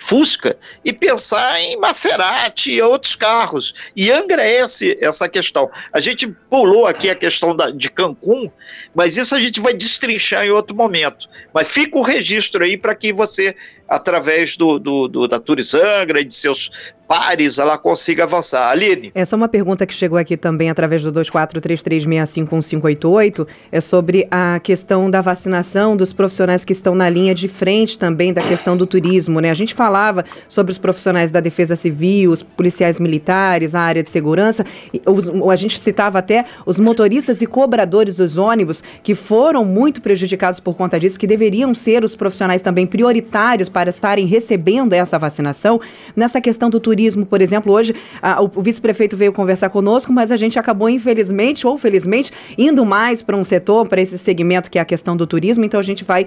Fusca 0.00 0.56
e 0.82 0.94
pensar 0.94 1.60
em 1.60 1.78
Maserati 1.78 2.72
e 2.72 2.82
outros 2.82 3.14
carros. 3.14 3.74
E 3.94 4.10
Angra 4.10 4.42
é 4.42 4.62
esse, 4.62 4.96
essa 4.98 5.28
questão. 5.28 5.70
A 5.92 6.00
gente 6.00 6.26
pulou 6.26 6.86
aqui 6.86 7.10
a 7.10 7.14
questão 7.14 7.54
da, 7.54 7.70
de 7.70 7.90
Cancún, 7.90 8.50
mas 8.94 9.18
isso 9.18 9.34
a 9.34 9.40
gente 9.40 9.60
vai 9.60 9.74
destrinchar 9.74 10.46
em 10.46 10.50
outro 10.50 10.74
momento. 10.74 11.28
Mas 11.52 11.68
fica 11.68 11.98
o 11.98 12.02
registro 12.02 12.64
aí 12.64 12.78
para 12.78 12.94
que 12.94 13.12
você, 13.12 13.54
através 13.86 14.56
do, 14.56 14.78
do, 14.78 15.06
do 15.06 15.28
da 15.28 15.38
Turizangra 15.38 16.18
e 16.18 16.24
de 16.24 16.34
seus 16.34 16.70
pares 17.10 17.58
ela 17.58 17.76
consiga 17.76 18.22
avançar. 18.22 18.70
Aline? 18.70 19.10
Essa 19.16 19.34
é 19.34 19.36
uma 19.36 19.48
pergunta 19.48 19.84
que 19.84 19.92
chegou 19.92 20.16
aqui 20.16 20.36
também 20.36 20.70
através 20.70 21.02
do 21.02 21.12
2433651588, 21.12 23.48
é 23.72 23.80
sobre 23.80 24.28
a 24.30 24.60
questão 24.62 25.10
da 25.10 25.20
vacinação 25.20 25.96
dos 25.96 26.12
profissionais 26.12 26.64
que 26.64 26.72
estão 26.72 26.94
na 26.94 27.10
linha 27.10 27.34
de 27.34 27.48
frente 27.48 27.98
também 27.98 28.32
da 28.32 28.42
questão 28.42 28.76
do 28.76 28.86
turismo, 28.86 29.40
né? 29.40 29.50
A 29.50 29.54
gente 29.54 29.74
falava 29.74 30.24
sobre 30.48 30.70
os 30.70 30.78
profissionais 30.78 31.32
da 31.32 31.40
defesa 31.40 31.74
civil, 31.74 32.30
os 32.30 32.44
policiais 32.44 33.00
militares, 33.00 33.74
a 33.74 33.80
área 33.80 34.04
de 34.04 34.10
segurança, 34.10 34.64
os, 35.04 35.28
a 35.28 35.56
gente 35.56 35.80
citava 35.80 36.20
até 36.20 36.44
os 36.64 36.78
motoristas 36.78 37.42
e 37.42 37.46
cobradores 37.46 38.18
dos 38.18 38.38
ônibus 38.38 38.84
que 39.02 39.16
foram 39.16 39.64
muito 39.64 40.00
prejudicados 40.00 40.60
por 40.60 40.76
conta 40.76 41.00
disso, 41.00 41.18
que 41.18 41.26
deveriam 41.26 41.74
ser 41.74 42.04
os 42.04 42.14
profissionais 42.14 42.62
também 42.62 42.86
prioritários 42.86 43.68
para 43.68 43.90
estarem 43.90 44.26
recebendo 44.26 44.92
essa 44.92 45.18
vacinação. 45.18 45.80
Nessa 46.14 46.40
questão 46.40 46.70
do 46.70 46.78
turismo, 46.78 46.99
turismo, 47.00 47.24
por 47.24 47.40
exemplo. 47.40 47.72
Hoje 47.72 47.94
a, 48.20 48.42
o, 48.42 48.50
o 48.54 48.62
vice-prefeito 48.62 49.16
veio 49.16 49.32
conversar 49.32 49.70
conosco, 49.70 50.12
mas 50.12 50.30
a 50.30 50.36
gente 50.36 50.58
acabou, 50.58 50.88
infelizmente 50.88 51.66
ou 51.66 51.78
felizmente, 51.78 52.30
indo 52.58 52.84
mais 52.84 53.22
para 53.22 53.36
um 53.36 53.44
setor, 53.44 53.88
para 53.88 54.00
esse 54.00 54.18
segmento 54.18 54.70
que 54.70 54.78
é 54.78 54.82
a 54.82 54.84
questão 54.84 55.16
do 55.16 55.26
turismo. 55.26 55.64
Então 55.64 55.80
a 55.80 55.82
gente 55.82 56.04
vai 56.04 56.26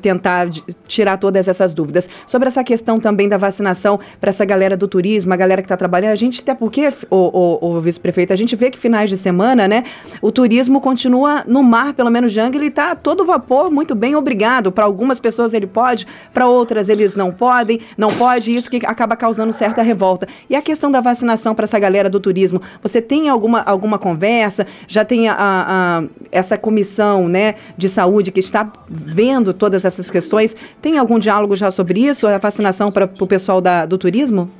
tentar 0.00 0.48
tirar 0.86 1.16
todas 1.18 1.48
essas 1.48 1.74
dúvidas. 1.74 2.08
Sobre 2.26 2.46
essa 2.46 2.62
questão 2.62 3.00
também 3.00 3.28
da 3.28 3.36
vacinação 3.36 3.98
para 4.20 4.30
essa 4.30 4.44
galera 4.44 4.76
do 4.76 4.86
turismo, 4.86 5.32
a 5.32 5.36
galera 5.36 5.60
que 5.60 5.66
está 5.66 5.76
trabalhando, 5.76 6.12
a 6.12 6.16
gente, 6.16 6.40
até 6.40 6.54
porque, 6.54 6.88
o, 7.10 7.16
o, 7.16 7.76
o 7.76 7.80
vice-prefeito, 7.80 8.32
a 8.32 8.36
gente 8.36 8.54
vê 8.54 8.70
que 8.70 8.78
finais 8.78 9.10
de 9.10 9.16
semana, 9.16 9.66
né, 9.66 9.84
o 10.22 10.30
turismo 10.30 10.80
continua 10.80 11.42
no 11.46 11.62
mar, 11.64 11.94
pelo 11.94 12.10
menos 12.10 12.32
Jang, 12.32 12.56
ele 12.56 12.68
está 12.68 12.94
todo 12.94 13.24
vapor, 13.24 13.70
muito 13.70 13.94
bem, 13.94 14.14
obrigado. 14.14 14.70
Para 14.70 14.84
algumas 14.84 15.18
pessoas 15.18 15.52
ele 15.52 15.66
pode, 15.66 16.06
para 16.32 16.46
outras 16.46 16.88
eles 16.88 17.16
não 17.16 17.32
podem, 17.32 17.80
não 17.98 18.12
pode, 18.16 18.54
isso 18.54 18.70
que 18.70 18.86
acaba 18.86 19.16
causando 19.16 19.52
certa 19.52 19.82
revolta 19.82 19.95
volta. 19.96 20.28
E 20.48 20.54
a 20.54 20.62
questão 20.62 20.90
da 20.90 21.00
vacinação 21.00 21.54
para 21.54 21.64
essa 21.64 21.78
galera 21.78 22.08
do 22.08 22.20
turismo, 22.20 22.62
você 22.82 23.02
tem 23.02 23.28
alguma, 23.28 23.62
alguma 23.62 23.98
conversa? 23.98 24.66
Já 24.86 25.04
tem 25.04 25.28
a, 25.28 25.36
a, 25.38 26.04
essa 26.30 26.56
comissão 26.56 27.28
né, 27.28 27.56
de 27.76 27.88
saúde 27.88 28.30
que 28.30 28.40
está 28.40 28.70
vendo 28.88 29.52
todas 29.52 29.84
essas 29.84 30.08
questões? 30.08 30.54
Tem 30.80 30.98
algum 30.98 31.18
diálogo 31.18 31.56
já 31.56 31.70
sobre 31.70 32.00
isso, 32.00 32.26
a 32.26 32.38
vacinação 32.38 32.92
para 32.92 33.10
o 33.20 33.26
pessoal 33.26 33.60
da, 33.60 33.86
do 33.86 33.98
turismo? 33.98 34.50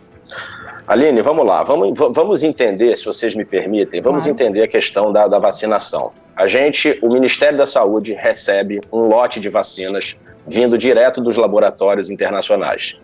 Aline, 0.87 1.21
vamos 1.21 1.45
lá, 1.45 1.65
vamos, 1.65 1.99
vamos 1.99 2.45
entender, 2.45 2.97
se 2.97 3.05
vocês 3.05 3.35
me 3.35 3.45
permitem, 3.45 4.01
vamos 4.01 4.23
claro. 4.23 4.35
entender 4.35 4.63
a 4.63 4.69
questão 4.69 5.13
da, 5.13 5.27
da 5.27 5.39
vacinação. 5.39 6.13
A 6.37 6.47
gente, 6.47 6.97
o 7.03 7.09
Ministério 7.09 7.59
da 7.59 7.67
Saúde 7.67 8.15
recebe 8.15 8.81
um 8.93 9.09
lote 9.09 9.41
de 9.41 9.49
vacinas 9.49 10.17
vindo 10.47 10.79
direto 10.79 11.21
dos 11.21 11.37
laboratórios 11.37 12.09
internacionais. 12.09 12.97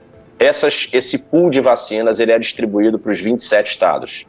Essas, 0.43 0.89
esse 0.93 1.19
pool 1.19 1.51
de 1.51 1.61
vacinas 1.61 2.19
ele 2.19 2.33
é 2.33 2.39
distribuído 2.39 2.99
para 2.99 3.13
os 3.13 3.21
27 3.21 3.71
estados. 3.71 4.27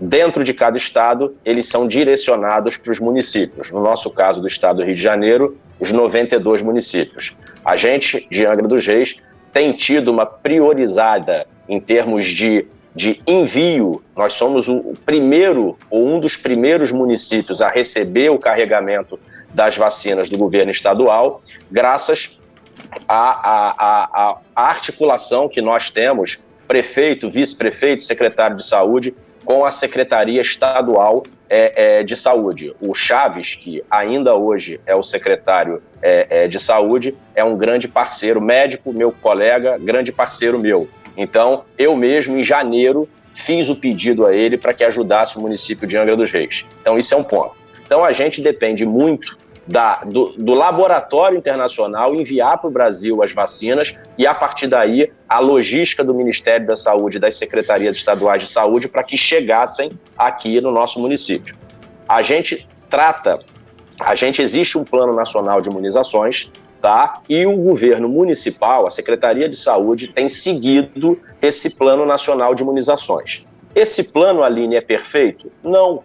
Dentro 0.00 0.44
de 0.44 0.54
cada 0.54 0.78
estado, 0.78 1.34
eles 1.44 1.66
são 1.66 1.88
direcionados 1.88 2.76
para 2.76 2.92
os 2.92 3.00
municípios. 3.00 3.72
No 3.72 3.82
nosso 3.82 4.08
caso 4.08 4.40
do 4.40 4.46
estado 4.46 4.76
do 4.76 4.84
Rio 4.84 4.94
de 4.94 5.02
Janeiro, 5.02 5.58
os 5.80 5.90
92 5.90 6.62
municípios. 6.62 7.36
A 7.64 7.76
gente, 7.76 8.24
de 8.30 8.46
Angra 8.46 8.68
dos 8.68 8.86
Reis, 8.86 9.16
tem 9.52 9.72
tido 9.72 10.12
uma 10.12 10.24
priorizada 10.24 11.44
em 11.68 11.80
termos 11.80 12.24
de, 12.28 12.64
de 12.94 13.20
envio. 13.26 14.00
Nós 14.14 14.34
somos 14.34 14.68
o 14.68 14.94
primeiro, 15.04 15.76
ou 15.90 16.06
um 16.06 16.20
dos 16.20 16.36
primeiros 16.36 16.92
municípios 16.92 17.60
a 17.60 17.68
receber 17.68 18.30
o 18.30 18.38
carregamento 18.38 19.18
das 19.52 19.76
vacinas 19.76 20.30
do 20.30 20.38
governo 20.38 20.70
estadual, 20.70 21.42
graças 21.68 22.37
a, 23.08 23.30
a, 23.30 24.30
a, 24.30 24.38
a 24.54 24.62
articulação 24.68 25.48
que 25.48 25.60
nós 25.60 25.90
temos, 25.90 26.44
prefeito, 26.66 27.30
vice-prefeito, 27.30 28.02
secretário 28.02 28.56
de 28.56 28.64
saúde, 28.64 29.14
com 29.44 29.64
a 29.64 29.70
Secretaria 29.70 30.40
Estadual 30.40 31.24
é, 31.48 32.00
é, 32.00 32.02
de 32.02 32.14
Saúde. 32.16 32.74
O 32.80 32.92
Chaves, 32.92 33.54
que 33.54 33.82
ainda 33.90 34.34
hoje 34.34 34.80
é 34.86 34.94
o 34.94 35.02
secretário 35.02 35.82
é, 36.02 36.44
é, 36.44 36.48
de 36.48 36.60
Saúde, 36.60 37.16
é 37.34 37.42
um 37.42 37.56
grande 37.56 37.88
parceiro 37.88 38.40
médico, 38.40 38.92
meu 38.92 39.10
colega, 39.10 39.78
grande 39.78 40.12
parceiro 40.12 40.58
meu. 40.58 40.88
Então, 41.16 41.64
eu 41.78 41.96
mesmo, 41.96 42.36
em 42.36 42.44
janeiro, 42.44 43.08
fiz 43.32 43.68
o 43.68 43.76
pedido 43.76 44.26
a 44.26 44.34
ele 44.34 44.58
para 44.58 44.74
que 44.74 44.84
ajudasse 44.84 45.38
o 45.38 45.40
município 45.40 45.86
de 45.86 45.96
Angra 45.96 46.16
dos 46.16 46.30
Reis. 46.30 46.66
Então, 46.82 46.98
isso 46.98 47.14
é 47.14 47.16
um 47.16 47.24
ponto. 47.24 47.56
Então, 47.86 48.04
a 48.04 48.12
gente 48.12 48.42
depende 48.42 48.84
muito 48.84 49.38
da, 49.68 49.96
do, 50.04 50.32
do 50.38 50.54
laboratório 50.54 51.36
internacional 51.36 52.14
enviar 52.14 52.58
para 52.58 52.68
o 52.68 52.70
Brasil 52.70 53.22
as 53.22 53.32
vacinas 53.32 53.94
e, 54.16 54.26
a 54.26 54.34
partir 54.34 54.66
daí, 54.66 55.12
a 55.28 55.38
logística 55.38 56.02
do 56.02 56.14
Ministério 56.14 56.66
da 56.66 56.74
Saúde 56.74 57.18
das 57.18 57.36
secretarias 57.36 57.96
estaduais 57.96 58.42
de 58.42 58.48
saúde 58.48 58.88
para 58.88 59.02
que 59.02 59.16
chegassem 59.16 59.90
aqui 60.16 60.60
no 60.60 60.72
nosso 60.72 60.98
município. 60.98 61.54
A 62.08 62.22
gente 62.22 62.66
trata, 62.88 63.38
a 64.00 64.14
gente 64.14 64.40
existe 64.40 64.78
um 64.78 64.84
plano 64.84 65.14
nacional 65.14 65.60
de 65.60 65.68
imunizações, 65.68 66.50
tá? 66.80 67.20
E 67.28 67.44
o 67.44 67.54
governo 67.56 68.08
municipal, 68.08 68.86
a 68.86 68.90
Secretaria 68.90 69.48
de 69.48 69.56
Saúde, 69.56 70.08
tem 70.08 70.30
seguido 70.30 71.20
esse 71.42 71.76
plano 71.76 72.06
nacional 72.06 72.54
de 72.54 72.62
imunizações. 72.62 73.44
Esse 73.74 74.04
plano, 74.04 74.42
Aline, 74.42 74.76
é 74.76 74.80
perfeito? 74.80 75.52
Não. 75.62 76.02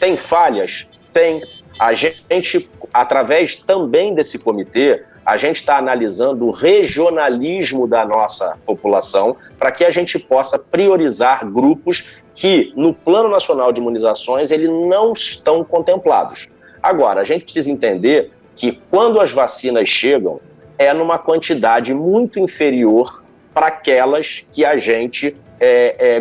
Tem 0.00 0.16
falhas? 0.16 0.88
Tem. 1.12 1.40
A 1.78 1.94
gente, 1.94 2.68
através 2.92 3.54
também 3.54 4.14
desse 4.14 4.38
comitê, 4.38 5.02
a 5.24 5.36
gente 5.36 5.56
está 5.56 5.76
analisando 5.76 6.46
o 6.46 6.50
regionalismo 6.50 7.86
da 7.86 8.04
nossa 8.04 8.58
população 8.66 9.36
para 9.58 9.70
que 9.70 9.84
a 9.84 9.90
gente 9.90 10.18
possa 10.18 10.58
priorizar 10.58 11.46
grupos 11.46 12.04
que, 12.34 12.72
no 12.74 12.92
Plano 12.94 13.28
Nacional 13.28 13.72
de 13.72 13.80
Imunizações, 13.80 14.50
eles 14.50 14.68
não 14.68 15.12
estão 15.12 15.62
contemplados. 15.62 16.48
Agora, 16.82 17.20
a 17.20 17.24
gente 17.24 17.44
precisa 17.44 17.70
entender 17.70 18.32
que 18.56 18.80
quando 18.90 19.20
as 19.20 19.30
vacinas 19.30 19.88
chegam, 19.88 20.40
é 20.78 20.92
numa 20.94 21.18
quantidade 21.18 21.92
muito 21.92 22.38
inferior 22.38 23.22
para 23.52 23.66
aquelas 23.66 24.44
que 24.50 24.64
a 24.64 24.76
gente 24.78 25.36
é, 25.60 26.16
é, 26.16 26.20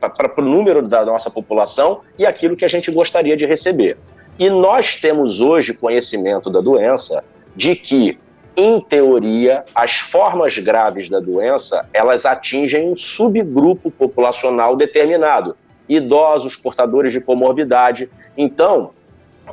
para 0.00 0.40
o 0.40 0.44
número 0.44 0.82
da 0.82 1.04
nossa 1.04 1.30
população 1.30 2.00
e 2.18 2.26
aquilo 2.26 2.56
que 2.56 2.64
a 2.64 2.68
gente 2.68 2.90
gostaria 2.90 3.36
de 3.36 3.46
receber. 3.46 3.96
E 4.40 4.48
nós 4.48 4.96
temos 4.96 5.42
hoje 5.42 5.74
conhecimento 5.74 6.48
da 6.48 6.62
doença 6.62 7.22
de 7.54 7.76
que, 7.76 8.18
em 8.56 8.80
teoria, 8.80 9.62
as 9.74 9.98
formas 9.98 10.56
graves 10.56 11.10
da 11.10 11.20
doença 11.20 11.86
elas 11.92 12.24
atingem 12.24 12.90
um 12.90 12.96
subgrupo 12.96 13.90
populacional 13.90 14.76
determinado, 14.76 15.54
idosos, 15.86 16.56
portadores 16.56 17.12
de 17.12 17.20
comorbidade. 17.20 18.08
Então, 18.34 18.92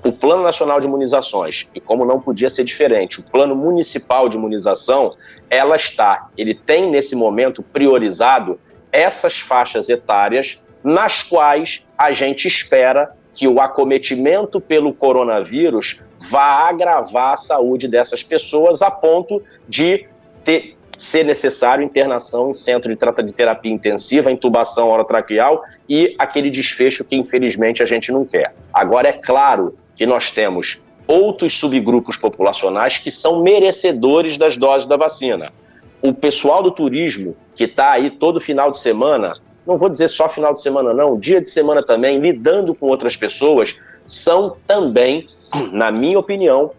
o 0.06 0.14
Plano 0.14 0.44
Nacional 0.44 0.80
de 0.80 0.88
Imunizações, 0.88 1.68
e 1.76 1.82
como 1.82 2.06
não 2.06 2.22
podia 2.22 2.50
ser 2.50 2.64
diferente, 2.64 3.20
o 3.20 3.30
Plano 3.30 3.58
Municipal 3.58 4.30
de 4.30 4.38
Imunização, 4.38 5.18
ela 5.50 5.76
está, 5.76 6.30
ele 6.38 6.56
tem 6.56 6.90
nesse 6.90 7.14
momento 7.14 7.62
priorizado 7.62 8.58
essas 8.90 9.38
faixas 9.38 9.90
etárias 9.90 10.64
nas 10.82 11.24
quais 11.24 11.86
a 11.98 12.14
gente 12.14 12.48
espera 12.48 13.17
que 13.38 13.48
o 13.48 13.62
acometimento 13.62 14.60
pelo 14.60 14.92
coronavírus 14.92 16.02
vá 16.28 16.68
agravar 16.68 17.34
a 17.34 17.38
saúde 17.38 17.88
dessas 17.88 18.24
pessoas 18.24 18.82
a 18.82 18.90
ponto 18.90 19.44
de 19.70 20.08
ter, 20.44 20.76
ser 20.98 21.24
necessário 21.24 21.84
internação 21.84 22.50
em 22.50 22.54
centro 22.54 22.90
de, 22.90 22.96
trata 22.96 23.22
de 23.22 23.32
terapia 23.32 23.72
intensiva, 23.72 24.32
intubação 24.32 24.90
orotraqueal 24.90 25.64
e 25.88 26.16
aquele 26.18 26.50
desfecho 26.50 27.06
que 27.06 27.16
infelizmente 27.16 27.84
a 27.84 27.86
gente 27.86 28.12
não 28.12 28.26
quer. 28.26 28.56
Agora 28.74 29.10
é 29.10 29.14
claro 29.14 29.78
que 29.96 30.08
nós 30.08 30.32
temos 30.32 30.82
outros 31.06 31.60
subgrupos 31.60 32.18
populacionais 32.18 32.98
que 32.98 33.12
são 33.12 33.44
merecedores 33.44 34.36
das 34.36 34.58
doses 34.58 34.88
da 34.88 34.98
vacina. 34.98 35.54
O 36.02 36.12
pessoal 36.12 36.64
do 36.64 36.72
turismo, 36.72 37.36
que 37.56 37.66
está 37.66 37.92
aí 37.92 38.10
todo 38.10 38.42
final 38.42 38.72
de 38.72 38.80
semana, 38.80 39.34
não 39.68 39.78
vou 39.78 39.90
dizer 39.90 40.08
só 40.08 40.30
final 40.30 40.54
de 40.54 40.62
semana, 40.62 40.94
não, 40.94 41.20
dia 41.20 41.42
de 41.42 41.50
semana 41.50 41.84
também, 41.84 42.20
lidando 42.20 42.74
com 42.74 42.88
outras 42.88 43.18
pessoas, 43.18 43.78
são 44.06 44.56
também, 44.66 45.28
na 45.74 45.92
minha 45.92 46.18
opinião, 46.18 46.72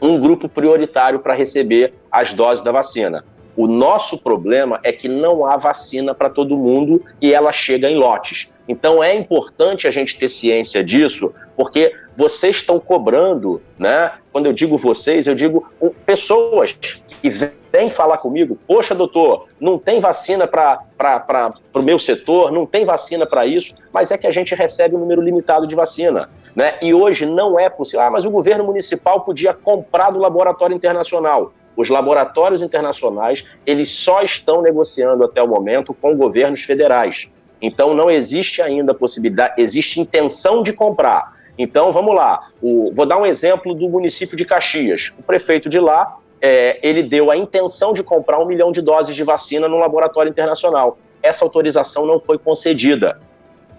um 0.00 0.18
grupo 0.18 0.48
prioritário 0.48 1.18
para 1.18 1.34
receber 1.34 1.92
as 2.10 2.32
doses 2.32 2.62
da 2.62 2.70
vacina. 2.70 3.24
O 3.56 3.66
nosso 3.66 4.22
problema 4.22 4.80
é 4.82 4.92
que 4.92 5.08
não 5.08 5.44
há 5.44 5.56
vacina 5.56 6.14
para 6.14 6.30
todo 6.30 6.56
mundo 6.56 7.04
e 7.20 7.34
ela 7.34 7.52
chega 7.52 7.90
em 7.90 7.98
lotes. 7.98 8.54
Então 8.66 9.02
é 9.04 9.14
importante 9.14 9.86
a 9.86 9.90
gente 9.90 10.16
ter 10.16 10.28
ciência 10.28 10.82
disso, 10.82 11.34
porque 11.56 11.92
vocês 12.16 12.56
estão 12.56 12.80
cobrando, 12.80 13.60
né? 13.78 14.12
Quando 14.32 14.46
eu 14.46 14.52
digo 14.52 14.78
vocês, 14.78 15.26
eu 15.26 15.34
digo 15.34 15.66
pessoas 16.06 16.72
que 17.20 17.28
vêm 17.28 17.61
falar 17.90 18.18
comigo, 18.18 18.58
poxa, 18.66 18.94
doutor, 18.94 19.48
não 19.58 19.78
tem 19.78 19.98
vacina 19.98 20.46
para 20.46 20.84
o 21.74 21.82
meu 21.82 21.98
setor, 21.98 22.52
não 22.52 22.66
tem 22.66 22.84
vacina 22.84 23.26
para 23.26 23.46
isso, 23.46 23.74
mas 23.92 24.10
é 24.10 24.18
que 24.18 24.26
a 24.26 24.30
gente 24.30 24.54
recebe 24.54 24.94
um 24.94 24.98
número 24.98 25.22
limitado 25.22 25.66
de 25.66 25.74
vacina. 25.74 26.28
Né? 26.54 26.74
E 26.82 26.92
hoje 26.92 27.24
não 27.24 27.58
é 27.58 27.70
possível. 27.70 28.02
Ah, 28.02 28.10
mas 28.10 28.26
o 28.26 28.30
governo 28.30 28.64
municipal 28.64 29.22
podia 29.22 29.54
comprar 29.54 30.10
do 30.10 30.18
laboratório 30.18 30.76
internacional. 30.76 31.52
Os 31.74 31.88
laboratórios 31.88 32.60
internacionais, 32.60 33.44
eles 33.64 33.88
só 33.88 34.20
estão 34.20 34.60
negociando 34.60 35.24
até 35.24 35.42
o 35.42 35.48
momento 35.48 35.94
com 35.94 36.14
governos 36.14 36.62
federais. 36.62 37.32
Então 37.60 37.94
não 37.94 38.10
existe 38.10 38.60
ainda 38.60 38.92
possibilidade, 38.92 39.54
existe 39.56 39.98
intenção 39.98 40.62
de 40.62 40.72
comprar. 40.72 41.40
Então 41.56 41.92
vamos 41.92 42.14
lá, 42.14 42.48
o, 42.60 42.92
vou 42.94 43.06
dar 43.06 43.18
um 43.18 43.26
exemplo 43.26 43.74
do 43.74 43.88
município 43.88 44.36
de 44.36 44.44
Caxias. 44.44 45.12
O 45.18 45.22
prefeito 45.22 45.68
de 45.68 45.78
lá, 45.78 46.16
é, 46.42 46.80
ele 46.82 47.04
deu 47.04 47.30
a 47.30 47.36
intenção 47.36 47.92
de 47.92 48.02
comprar 48.02 48.40
um 48.40 48.44
milhão 48.44 48.72
de 48.72 48.82
doses 48.82 49.14
de 49.14 49.22
vacina 49.22 49.68
no 49.68 49.78
laboratório 49.78 50.28
internacional. 50.28 50.98
Essa 51.22 51.44
autorização 51.44 52.04
não 52.04 52.18
foi 52.18 52.36
concedida. 52.36 53.20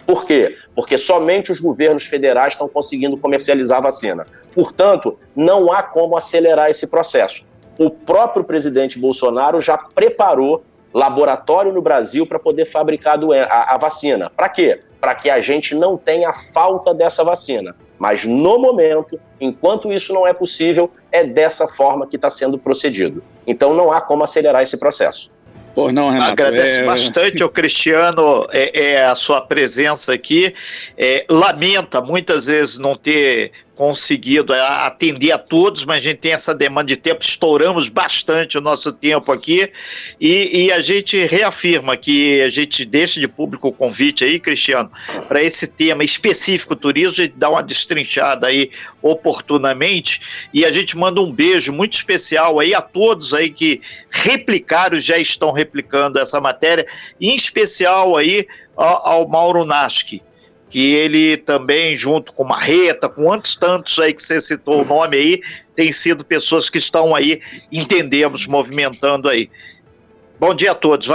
Por 0.07 0.26
quê? 0.26 0.55
Porque 0.74 0.97
somente 0.97 1.51
os 1.51 1.59
governos 1.59 2.05
federais 2.05 2.53
estão 2.53 2.70
conseguindo 2.70 3.18
comercializar 3.18 3.80
a 3.80 3.82
vacina. 3.82 4.26
Portanto, 4.55 5.20
não 5.36 5.72
há 5.72 5.84
como 5.84 6.18
acelerar 6.18 6.70
esse 6.70 6.88
processo. 6.88 7.43
O 7.78 7.89
próprio 7.89 8.45
presidente 8.45 8.97
Bolsonaro 8.97 9.59
já 9.59 9.78
preparou 9.78 10.64
laboratório 10.93 11.74
no 11.74 11.82
Brasil 11.82 12.26
para 12.26 12.39
poder 12.39 12.66
fabricar 12.66 13.20
a, 13.49 13.78
vacina. 13.78 14.30
Para 14.30 14.47
quê? 14.47 14.80
Para 15.01 15.16
que 15.16 15.30
a 15.30 15.41
gente 15.41 15.74
não 15.74 15.97
tenha 15.97 16.32
falta 16.32 16.93
dessa 16.93 17.24
vacina. 17.24 17.76
Mas 17.97 18.24
no 18.26 18.59
momento, 18.59 19.20
enquanto 19.41 19.91
isso 19.91 20.14
não 20.14 20.28
é 20.28 20.34
possível, 20.34 20.91
é 21.14 21.24
dessa 21.24 21.68
forma 21.68 22.07
que 22.07 22.16
está 22.16 22.30
sendo 22.30 22.57
procedido. 22.57 23.24
Então 23.45 23.74
não 23.76 23.93
há 23.93 24.01
como 24.01 24.24
acelerar 24.24 24.64
esse 24.64 24.78
processo. 24.78 25.30
Por 25.76 25.91
não, 25.91 26.09
Renato. 26.09 26.32
Agradeço 26.34 26.82
é... 26.82 26.86
bastante 26.86 27.41
ao 27.41 27.49
Cristiano 27.49 28.45
é, 28.51 28.80
é, 28.80 29.05
a 29.05 29.16
sua 29.16 29.41
presença 29.41 30.14
aqui. 30.14 30.53
É, 30.97 31.26
lamenta 31.30 32.01
muitas 32.01 32.47
vezes 32.47 32.78
não 32.78 32.95
ter 32.95 33.51
conseguido 33.76 34.53
atender 34.53 35.32
a 35.32 35.38
todos, 35.38 35.84
mas 35.84 35.97
a 35.97 35.99
gente 35.99 36.17
tem 36.19 36.32
essa 36.32 36.53
demanda 36.53 36.88
de 36.88 36.95
tempo, 36.95 37.24
estouramos 37.24 37.89
bastante 37.89 38.57
o 38.57 38.61
nosso 38.61 38.91
tempo 38.91 39.32
aqui. 39.32 39.71
E, 40.19 40.65
e 40.65 40.71
a 40.71 40.80
gente 40.80 41.17
reafirma 41.26 41.97
que 41.97 42.41
a 42.41 42.49
gente 42.49 42.86
deixa 42.86 43.19
de 43.19 43.28
público 43.28 43.69
o 43.69 43.74
convite 43.74 44.24
aí, 44.24 44.39
Cristiano, 44.39 44.91
para 45.28 45.41
esse 45.41 45.65
tema 45.65 46.03
específico 46.03 46.76
turismo, 46.76 47.13
a 47.13 47.26
gente 47.26 47.34
dá 47.36 47.49
uma 47.49 47.63
destrinchada 47.63 48.47
aí 48.47 48.69
oportunamente. 49.01 50.21
E 50.53 50.63
a 50.65 50.71
gente 50.71 50.95
manda 50.95 51.19
um 51.19 51.32
beijo 51.32 51.74
muito 51.74 51.93
especial 51.93 52.59
aí 52.59 52.76
a 52.76 52.82
todos 52.82 53.34
aí 53.34 53.49
que 53.49 53.82
replicaram, 54.11 54.99
já 54.99 55.17
estão 55.17 55.51
replicando 55.51 56.19
essa 56.19 56.39
matéria, 56.39 56.86
em 57.19 57.36
especial 57.36 58.15
aí 58.15 58.47
ao, 58.76 59.07
ao 59.07 59.28
Mauro 59.28 59.65
Naschi, 59.65 60.21
que 60.74 60.91
ele 60.91 61.38
também, 61.38 61.95
junto 61.95 62.34
com 62.34 62.43
Marreta, 62.43 63.07
com 63.07 63.32
antes 63.32 63.53
tantos 63.53 63.99
aí 63.99 64.11
que 64.11 64.19
você 64.19 64.41
citou 64.41 64.82
o 64.82 64.84
nome 64.84 65.15
aí, 65.15 65.41
tem 65.76 65.91
sido 65.91 66.26
pessoas 66.26 66.67
que 66.67 66.80
estão 66.80 67.13
aí, 67.13 67.39
entendemos, 67.71 68.47
movimentando 68.47 69.30
aí. 69.30 69.51
Bom 70.39 70.51
dia 70.55 70.71
a 70.71 70.74
todos. 70.76 71.09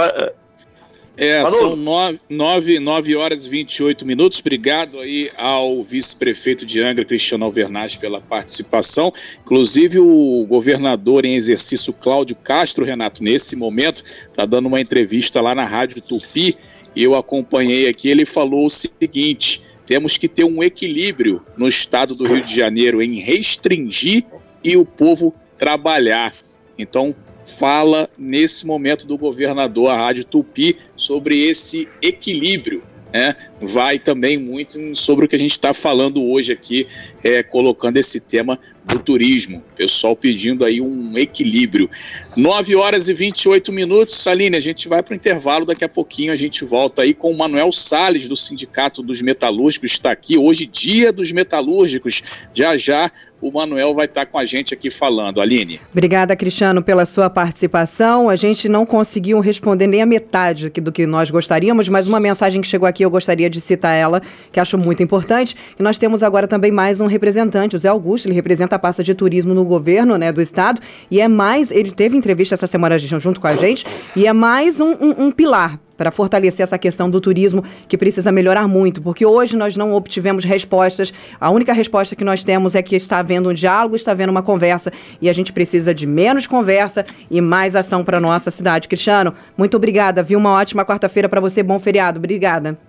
É, 1.17 1.45
são 1.45 1.75
nove, 1.75 2.21
nove, 2.29 2.79
nove 2.79 3.15
horas 3.17 3.45
e 3.45 3.49
28 3.49 4.05
minutos. 4.05 4.39
Obrigado 4.39 4.97
aí 5.01 5.29
ao 5.35 5.83
vice-prefeito 5.83 6.65
de 6.65 6.79
Angra, 6.79 7.03
Cristiano 7.03 7.43
Alvernaz, 7.43 7.97
pela 7.97 8.21
participação. 8.21 9.11
Inclusive, 9.41 9.99
o 9.99 10.45
governador 10.47 11.25
em 11.25 11.35
exercício, 11.35 11.91
Cláudio 11.91 12.37
Castro, 12.37 12.85
Renato, 12.85 13.21
nesse 13.21 13.57
momento, 13.57 14.03
está 14.03 14.45
dando 14.45 14.67
uma 14.67 14.79
entrevista 14.79 15.41
lá 15.41 15.53
na 15.53 15.65
Rádio 15.65 16.01
Tupi 16.01 16.55
eu 16.95 17.15
acompanhei 17.15 17.87
aqui, 17.87 18.09
ele 18.09 18.25
falou 18.25 18.65
o 18.65 18.69
seguinte: 18.69 19.61
temos 19.85 20.17
que 20.17 20.27
ter 20.27 20.43
um 20.43 20.63
equilíbrio 20.63 21.43
no 21.57 21.67
estado 21.67 22.13
do 22.13 22.27
Rio 22.27 22.43
de 22.43 22.55
Janeiro 22.55 23.01
em 23.01 23.19
restringir 23.19 24.25
e 24.63 24.77
o 24.77 24.85
povo 24.85 25.33
trabalhar. 25.57 26.33
Então, 26.77 27.15
fala 27.57 28.09
nesse 28.17 28.65
momento 28.65 29.07
do 29.07 29.17
governador, 29.17 29.89
a 29.89 29.95
Rádio 29.95 30.23
Tupi, 30.23 30.77
sobre 30.95 31.43
esse 31.47 31.87
equilíbrio. 32.01 32.83
Né? 33.11 33.35
Vai 33.59 33.97
também 33.97 34.37
muito 34.37 34.95
sobre 34.95 35.25
o 35.25 35.27
que 35.27 35.35
a 35.35 35.39
gente 35.39 35.51
está 35.51 35.73
falando 35.73 36.23
hoje 36.23 36.51
aqui, 36.51 36.85
é, 37.23 37.41
colocando 37.41 37.97
esse 37.97 38.21
tema 38.21 38.59
do 38.89 38.99
turismo. 38.99 39.63
Pessoal 39.75 40.15
pedindo 40.15 40.65
aí 40.65 40.81
um 40.81 41.17
equilíbrio. 41.17 41.89
9 42.35 42.75
horas 42.75 43.07
e 43.07 43.13
28 43.13 43.71
minutos. 43.71 44.15
Saline, 44.17 44.57
a 44.57 44.59
gente 44.59 44.87
vai 44.87 45.01
para 45.01 45.13
o 45.13 45.15
intervalo. 45.15 45.65
Daqui 45.65 45.83
a 45.83 45.89
pouquinho 45.89 46.33
a 46.33 46.35
gente 46.35 46.65
volta 46.65 47.03
aí 47.03 47.13
com 47.13 47.31
o 47.31 47.37
Manuel 47.37 47.71
Sales 47.71 48.27
do 48.27 48.35
Sindicato 48.35 49.01
dos 49.01 49.21
Metalúrgicos. 49.21 49.91
Está 49.91 50.11
aqui 50.11 50.37
hoje, 50.37 50.65
dia 50.65 51.13
dos 51.13 51.31
metalúrgicos. 51.31 52.21
Já 52.53 52.75
já 52.75 53.11
o 53.41 53.51
Manuel 53.51 53.93
vai 53.93 54.05
estar 54.05 54.25
tá 54.25 54.31
com 54.31 54.37
a 54.37 54.45
gente 54.45 54.73
aqui 54.73 54.89
falando. 54.89 55.39
Aline. 55.39 55.79
Obrigada, 55.91 56.35
Cristiano, 56.35 56.83
pela 56.83 57.05
sua 57.05 57.29
participação. 57.29 58.29
A 58.29 58.35
gente 58.35 58.67
não 58.67 58.85
conseguiu 58.85 59.39
responder 59.39 59.87
nem 59.87 60.01
a 60.01 60.05
metade 60.05 60.69
do 60.69 60.91
que 60.91 61.05
nós 61.05 61.29
gostaríamos, 61.29 61.87
mas 61.87 62.05
uma 62.05 62.19
mensagem 62.19 62.61
que 62.61 62.67
chegou 62.67 62.87
aqui 62.87 63.03
eu 63.03 63.09
gostaria 63.09 63.49
de 63.49 63.61
citar 63.61 63.95
ela, 63.95 64.21
que 64.51 64.59
acho 64.59 64.77
muito 64.77 65.01
importante. 65.01 65.55
Que 65.75 65.83
nós 65.83 65.97
temos 65.97 66.21
agora 66.21 66.47
também 66.47 66.71
mais 66.71 66.99
um 66.99 67.07
representante, 67.07 67.75
o 67.75 67.79
Zé 67.79 67.89
Augusto. 67.89 68.27
Ele 68.27 68.35
representa 68.35 68.77
a 68.79 68.81
pasta 68.81 69.03
de 69.03 69.13
turismo 69.13 69.53
no 69.53 69.65
governo 69.65 70.17
né, 70.17 70.31
do 70.31 70.41
estado. 70.41 70.81
E 71.11 71.19
é 71.19 71.27
mais, 71.27 71.71
ele 71.71 71.91
teve 71.91 72.17
entrevista 72.17 72.55
essa 72.55 72.65
semana 72.65 72.97
junto 72.97 73.39
com 73.39 73.47
a 73.47 73.55
gente, 73.55 73.85
e 74.15 74.25
é 74.25 74.33
mais 74.33 74.79
um, 74.79 74.91
um, 74.91 75.25
um 75.25 75.31
pilar 75.31 75.79
para 75.99 76.11
fortalecer 76.11 76.63
essa 76.63 76.77
questão 76.77 77.09
do 77.09 77.19
turismo 77.19 77.61
que 77.85 77.97
precisa 77.97 78.31
melhorar 78.31 78.65
muito, 78.69 79.01
porque 79.01 79.25
hoje 79.25 79.57
nós 79.57 79.75
não 79.75 79.93
obtivemos 79.93 80.45
respostas. 80.45 81.13
A 81.41 81.49
única 81.49 81.73
resposta 81.73 82.15
que 82.15 82.23
nós 82.23 82.41
temos 82.41 82.73
é 82.73 82.81
que 82.81 82.95
está 82.95 83.19
havendo 83.19 83.49
um 83.49 83.53
diálogo, 83.53 83.97
está 83.97 84.13
havendo 84.13 84.29
uma 84.29 84.41
conversa 84.41 84.93
e 85.21 85.27
a 85.29 85.33
gente 85.33 85.51
precisa 85.51 85.93
de 85.93 86.07
menos 86.07 86.47
conversa 86.47 87.05
e 87.29 87.41
mais 87.41 87.75
ação 87.75 88.05
para 88.05 88.17
nossa 88.17 88.49
cidade. 88.49 88.87
Cristiano, 88.87 89.33
muito 89.57 89.75
obrigada. 89.75 90.23
Viu 90.23 90.39
uma 90.39 90.53
ótima 90.53 90.85
quarta-feira 90.85 91.27
para 91.27 91.41
você. 91.41 91.61
Bom 91.61 91.79
feriado. 91.79 92.17
Obrigada. 92.17 92.88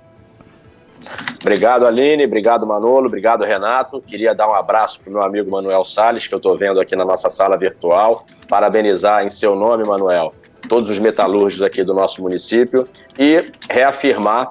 Obrigado, 1.40 1.86
Aline. 1.86 2.24
Obrigado, 2.24 2.66
Manolo. 2.66 3.06
Obrigado, 3.06 3.44
Renato. 3.44 4.00
Queria 4.00 4.34
dar 4.34 4.48
um 4.48 4.54
abraço 4.54 5.00
para 5.00 5.10
o 5.10 5.12
meu 5.12 5.22
amigo 5.22 5.50
Manuel 5.50 5.84
Sales, 5.84 6.26
que 6.26 6.34
eu 6.34 6.38
estou 6.38 6.56
vendo 6.56 6.80
aqui 6.80 6.94
na 6.94 7.04
nossa 7.04 7.30
sala 7.30 7.56
virtual. 7.56 8.26
Parabenizar 8.48 9.24
em 9.24 9.28
seu 9.28 9.56
nome, 9.56 9.84
Manuel, 9.84 10.34
todos 10.68 10.90
os 10.90 10.98
metalúrgicos 10.98 11.64
aqui 11.64 11.82
do 11.82 11.94
nosso 11.94 12.20
município 12.22 12.86
e 13.18 13.46
reafirmar 13.70 14.50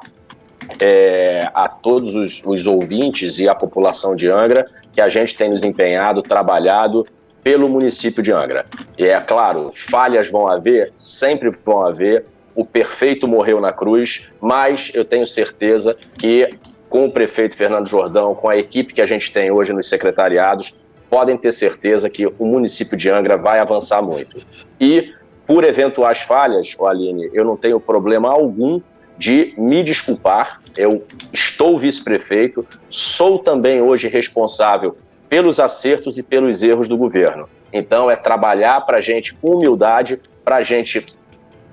é, 0.79 1.49
a 1.53 1.67
todos 1.67 2.15
os, 2.15 2.41
os 2.45 2.67
ouvintes 2.67 3.39
e 3.39 3.47
a 3.47 3.55
população 3.55 4.15
de 4.15 4.29
Angra 4.29 4.67
que 4.93 5.01
a 5.01 5.09
gente 5.09 5.35
tem 5.35 5.49
nos 5.49 5.63
empenhado, 5.63 6.21
trabalhado 6.21 7.05
pelo 7.43 7.69
município 7.69 8.21
de 8.21 8.31
Angra. 8.31 8.65
E 8.97 9.05
é 9.05 9.19
claro, 9.19 9.71
falhas 9.73 10.29
vão 10.29 10.47
haver, 10.47 10.89
sempre 10.93 11.51
vão 11.65 11.85
haver. 11.85 12.25
O 12.59 12.65
perfeito 12.65 13.25
morreu 13.25 13.61
na 13.61 13.71
cruz, 13.71 14.33
mas 14.41 14.91
eu 14.93 15.05
tenho 15.05 15.25
certeza 15.25 15.95
que 16.17 16.49
com 16.89 17.05
o 17.05 17.09
prefeito 17.09 17.55
Fernando 17.55 17.87
Jordão, 17.87 18.35
com 18.35 18.49
a 18.49 18.57
equipe 18.57 18.93
que 18.93 19.01
a 19.01 19.05
gente 19.05 19.31
tem 19.31 19.49
hoje 19.49 19.71
nos 19.71 19.87
secretariados, 19.87 20.89
podem 21.09 21.37
ter 21.37 21.53
certeza 21.53 22.09
que 22.09 22.27
o 22.27 22.45
município 22.45 22.97
de 22.97 23.09
Angra 23.09 23.37
vai 23.37 23.59
avançar 23.59 24.01
muito. 24.01 24.45
E 24.77 25.13
por 25.47 25.63
eventuais 25.63 26.19
falhas, 26.19 26.75
Aline, 26.81 27.29
eu 27.31 27.45
não 27.45 27.55
tenho 27.55 27.79
problema 27.79 28.29
algum 28.29 28.81
de 29.17 29.53
me 29.57 29.81
desculpar. 29.81 30.61
Eu 30.75 31.05
estou 31.31 31.79
vice-prefeito, 31.79 32.67
sou 32.89 33.39
também 33.39 33.81
hoje 33.81 34.09
responsável 34.09 34.97
pelos 35.29 35.61
acertos 35.61 36.17
e 36.17 36.23
pelos 36.23 36.61
erros 36.61 36.89
do 36.89 36.97
governo. 36.97 37.47
Então, 37.71 38.11
é 38.11 38.17
trabalhar 38.17 38.81
para 38.81 38.97
a 38.97 39.01
gente 39.01 39.33
com 39.35 39.55
humildade, 39.55 40.19
para 40.43 40.57
a 40.57 40.61
gente 40.61 41.05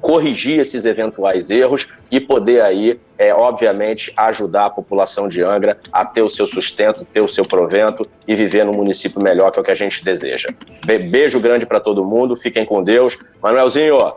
corrigir 0.00 0.60
esses 0.60 0.84
eventuais 0.84 1.50
erros 1.50 1.88
e 2.10 2.20
poder 2.20 2.62
aí, 2.62 3.00
é, 3.18 3.34
obviamente, 3.34 4.12
ajudar 4.16 4.66
a 4.66 4.70
população 4.70 5.28
de 5.28 5.42
Angra 5.42 5.78
a 5.92 6.04
ter 6.04 6.22
o 6.22 6.28
seu 6.28 6.46
sustento, 6.46 7.04
ter 7.04 7.20
o 7.20 7.28
seu 7.28 7.44
provento 7.44 8.06
e 8.26 8.34
viver 8.34 8.64
num 8.64 8.74
município 8.74 9.20
melhor, 9.22 9.50
que 9.50 9.58
é 9.58 9.62
o 9.62 9.64
que 9.64 9.70
a 9.70 9.76
gente 9.76 10.04
deseja. 10.04 10.48
Be 10.84 10.98
beijo 10.98 11.40
grande 11.40 11.66
para 11.66 11.80
todo 11.80 12.04
mundo, 12.04 12.36
fiquem 12.36 12.64
com 12.64 12.82
Deus. 12.82 13.18
Manuelzinho, 13.42 14.12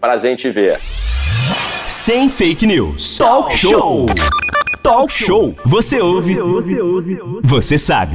prazer 0.00 0.32
em 0.32 0.36
te 0.36 0.50
ver. 0.50 0.78
Sem 1.86 2.28
fake 2.28 2.66
news. 2.66 3.16
Talk 3.18 3.54
show. 3.54 4.06
Talk 4.82 5.12
show. 5.12 5.54
Você 5.64 6.00
ouve. 6.00 6.36
Você 7.42 7.78
sabe. 7.78 8.14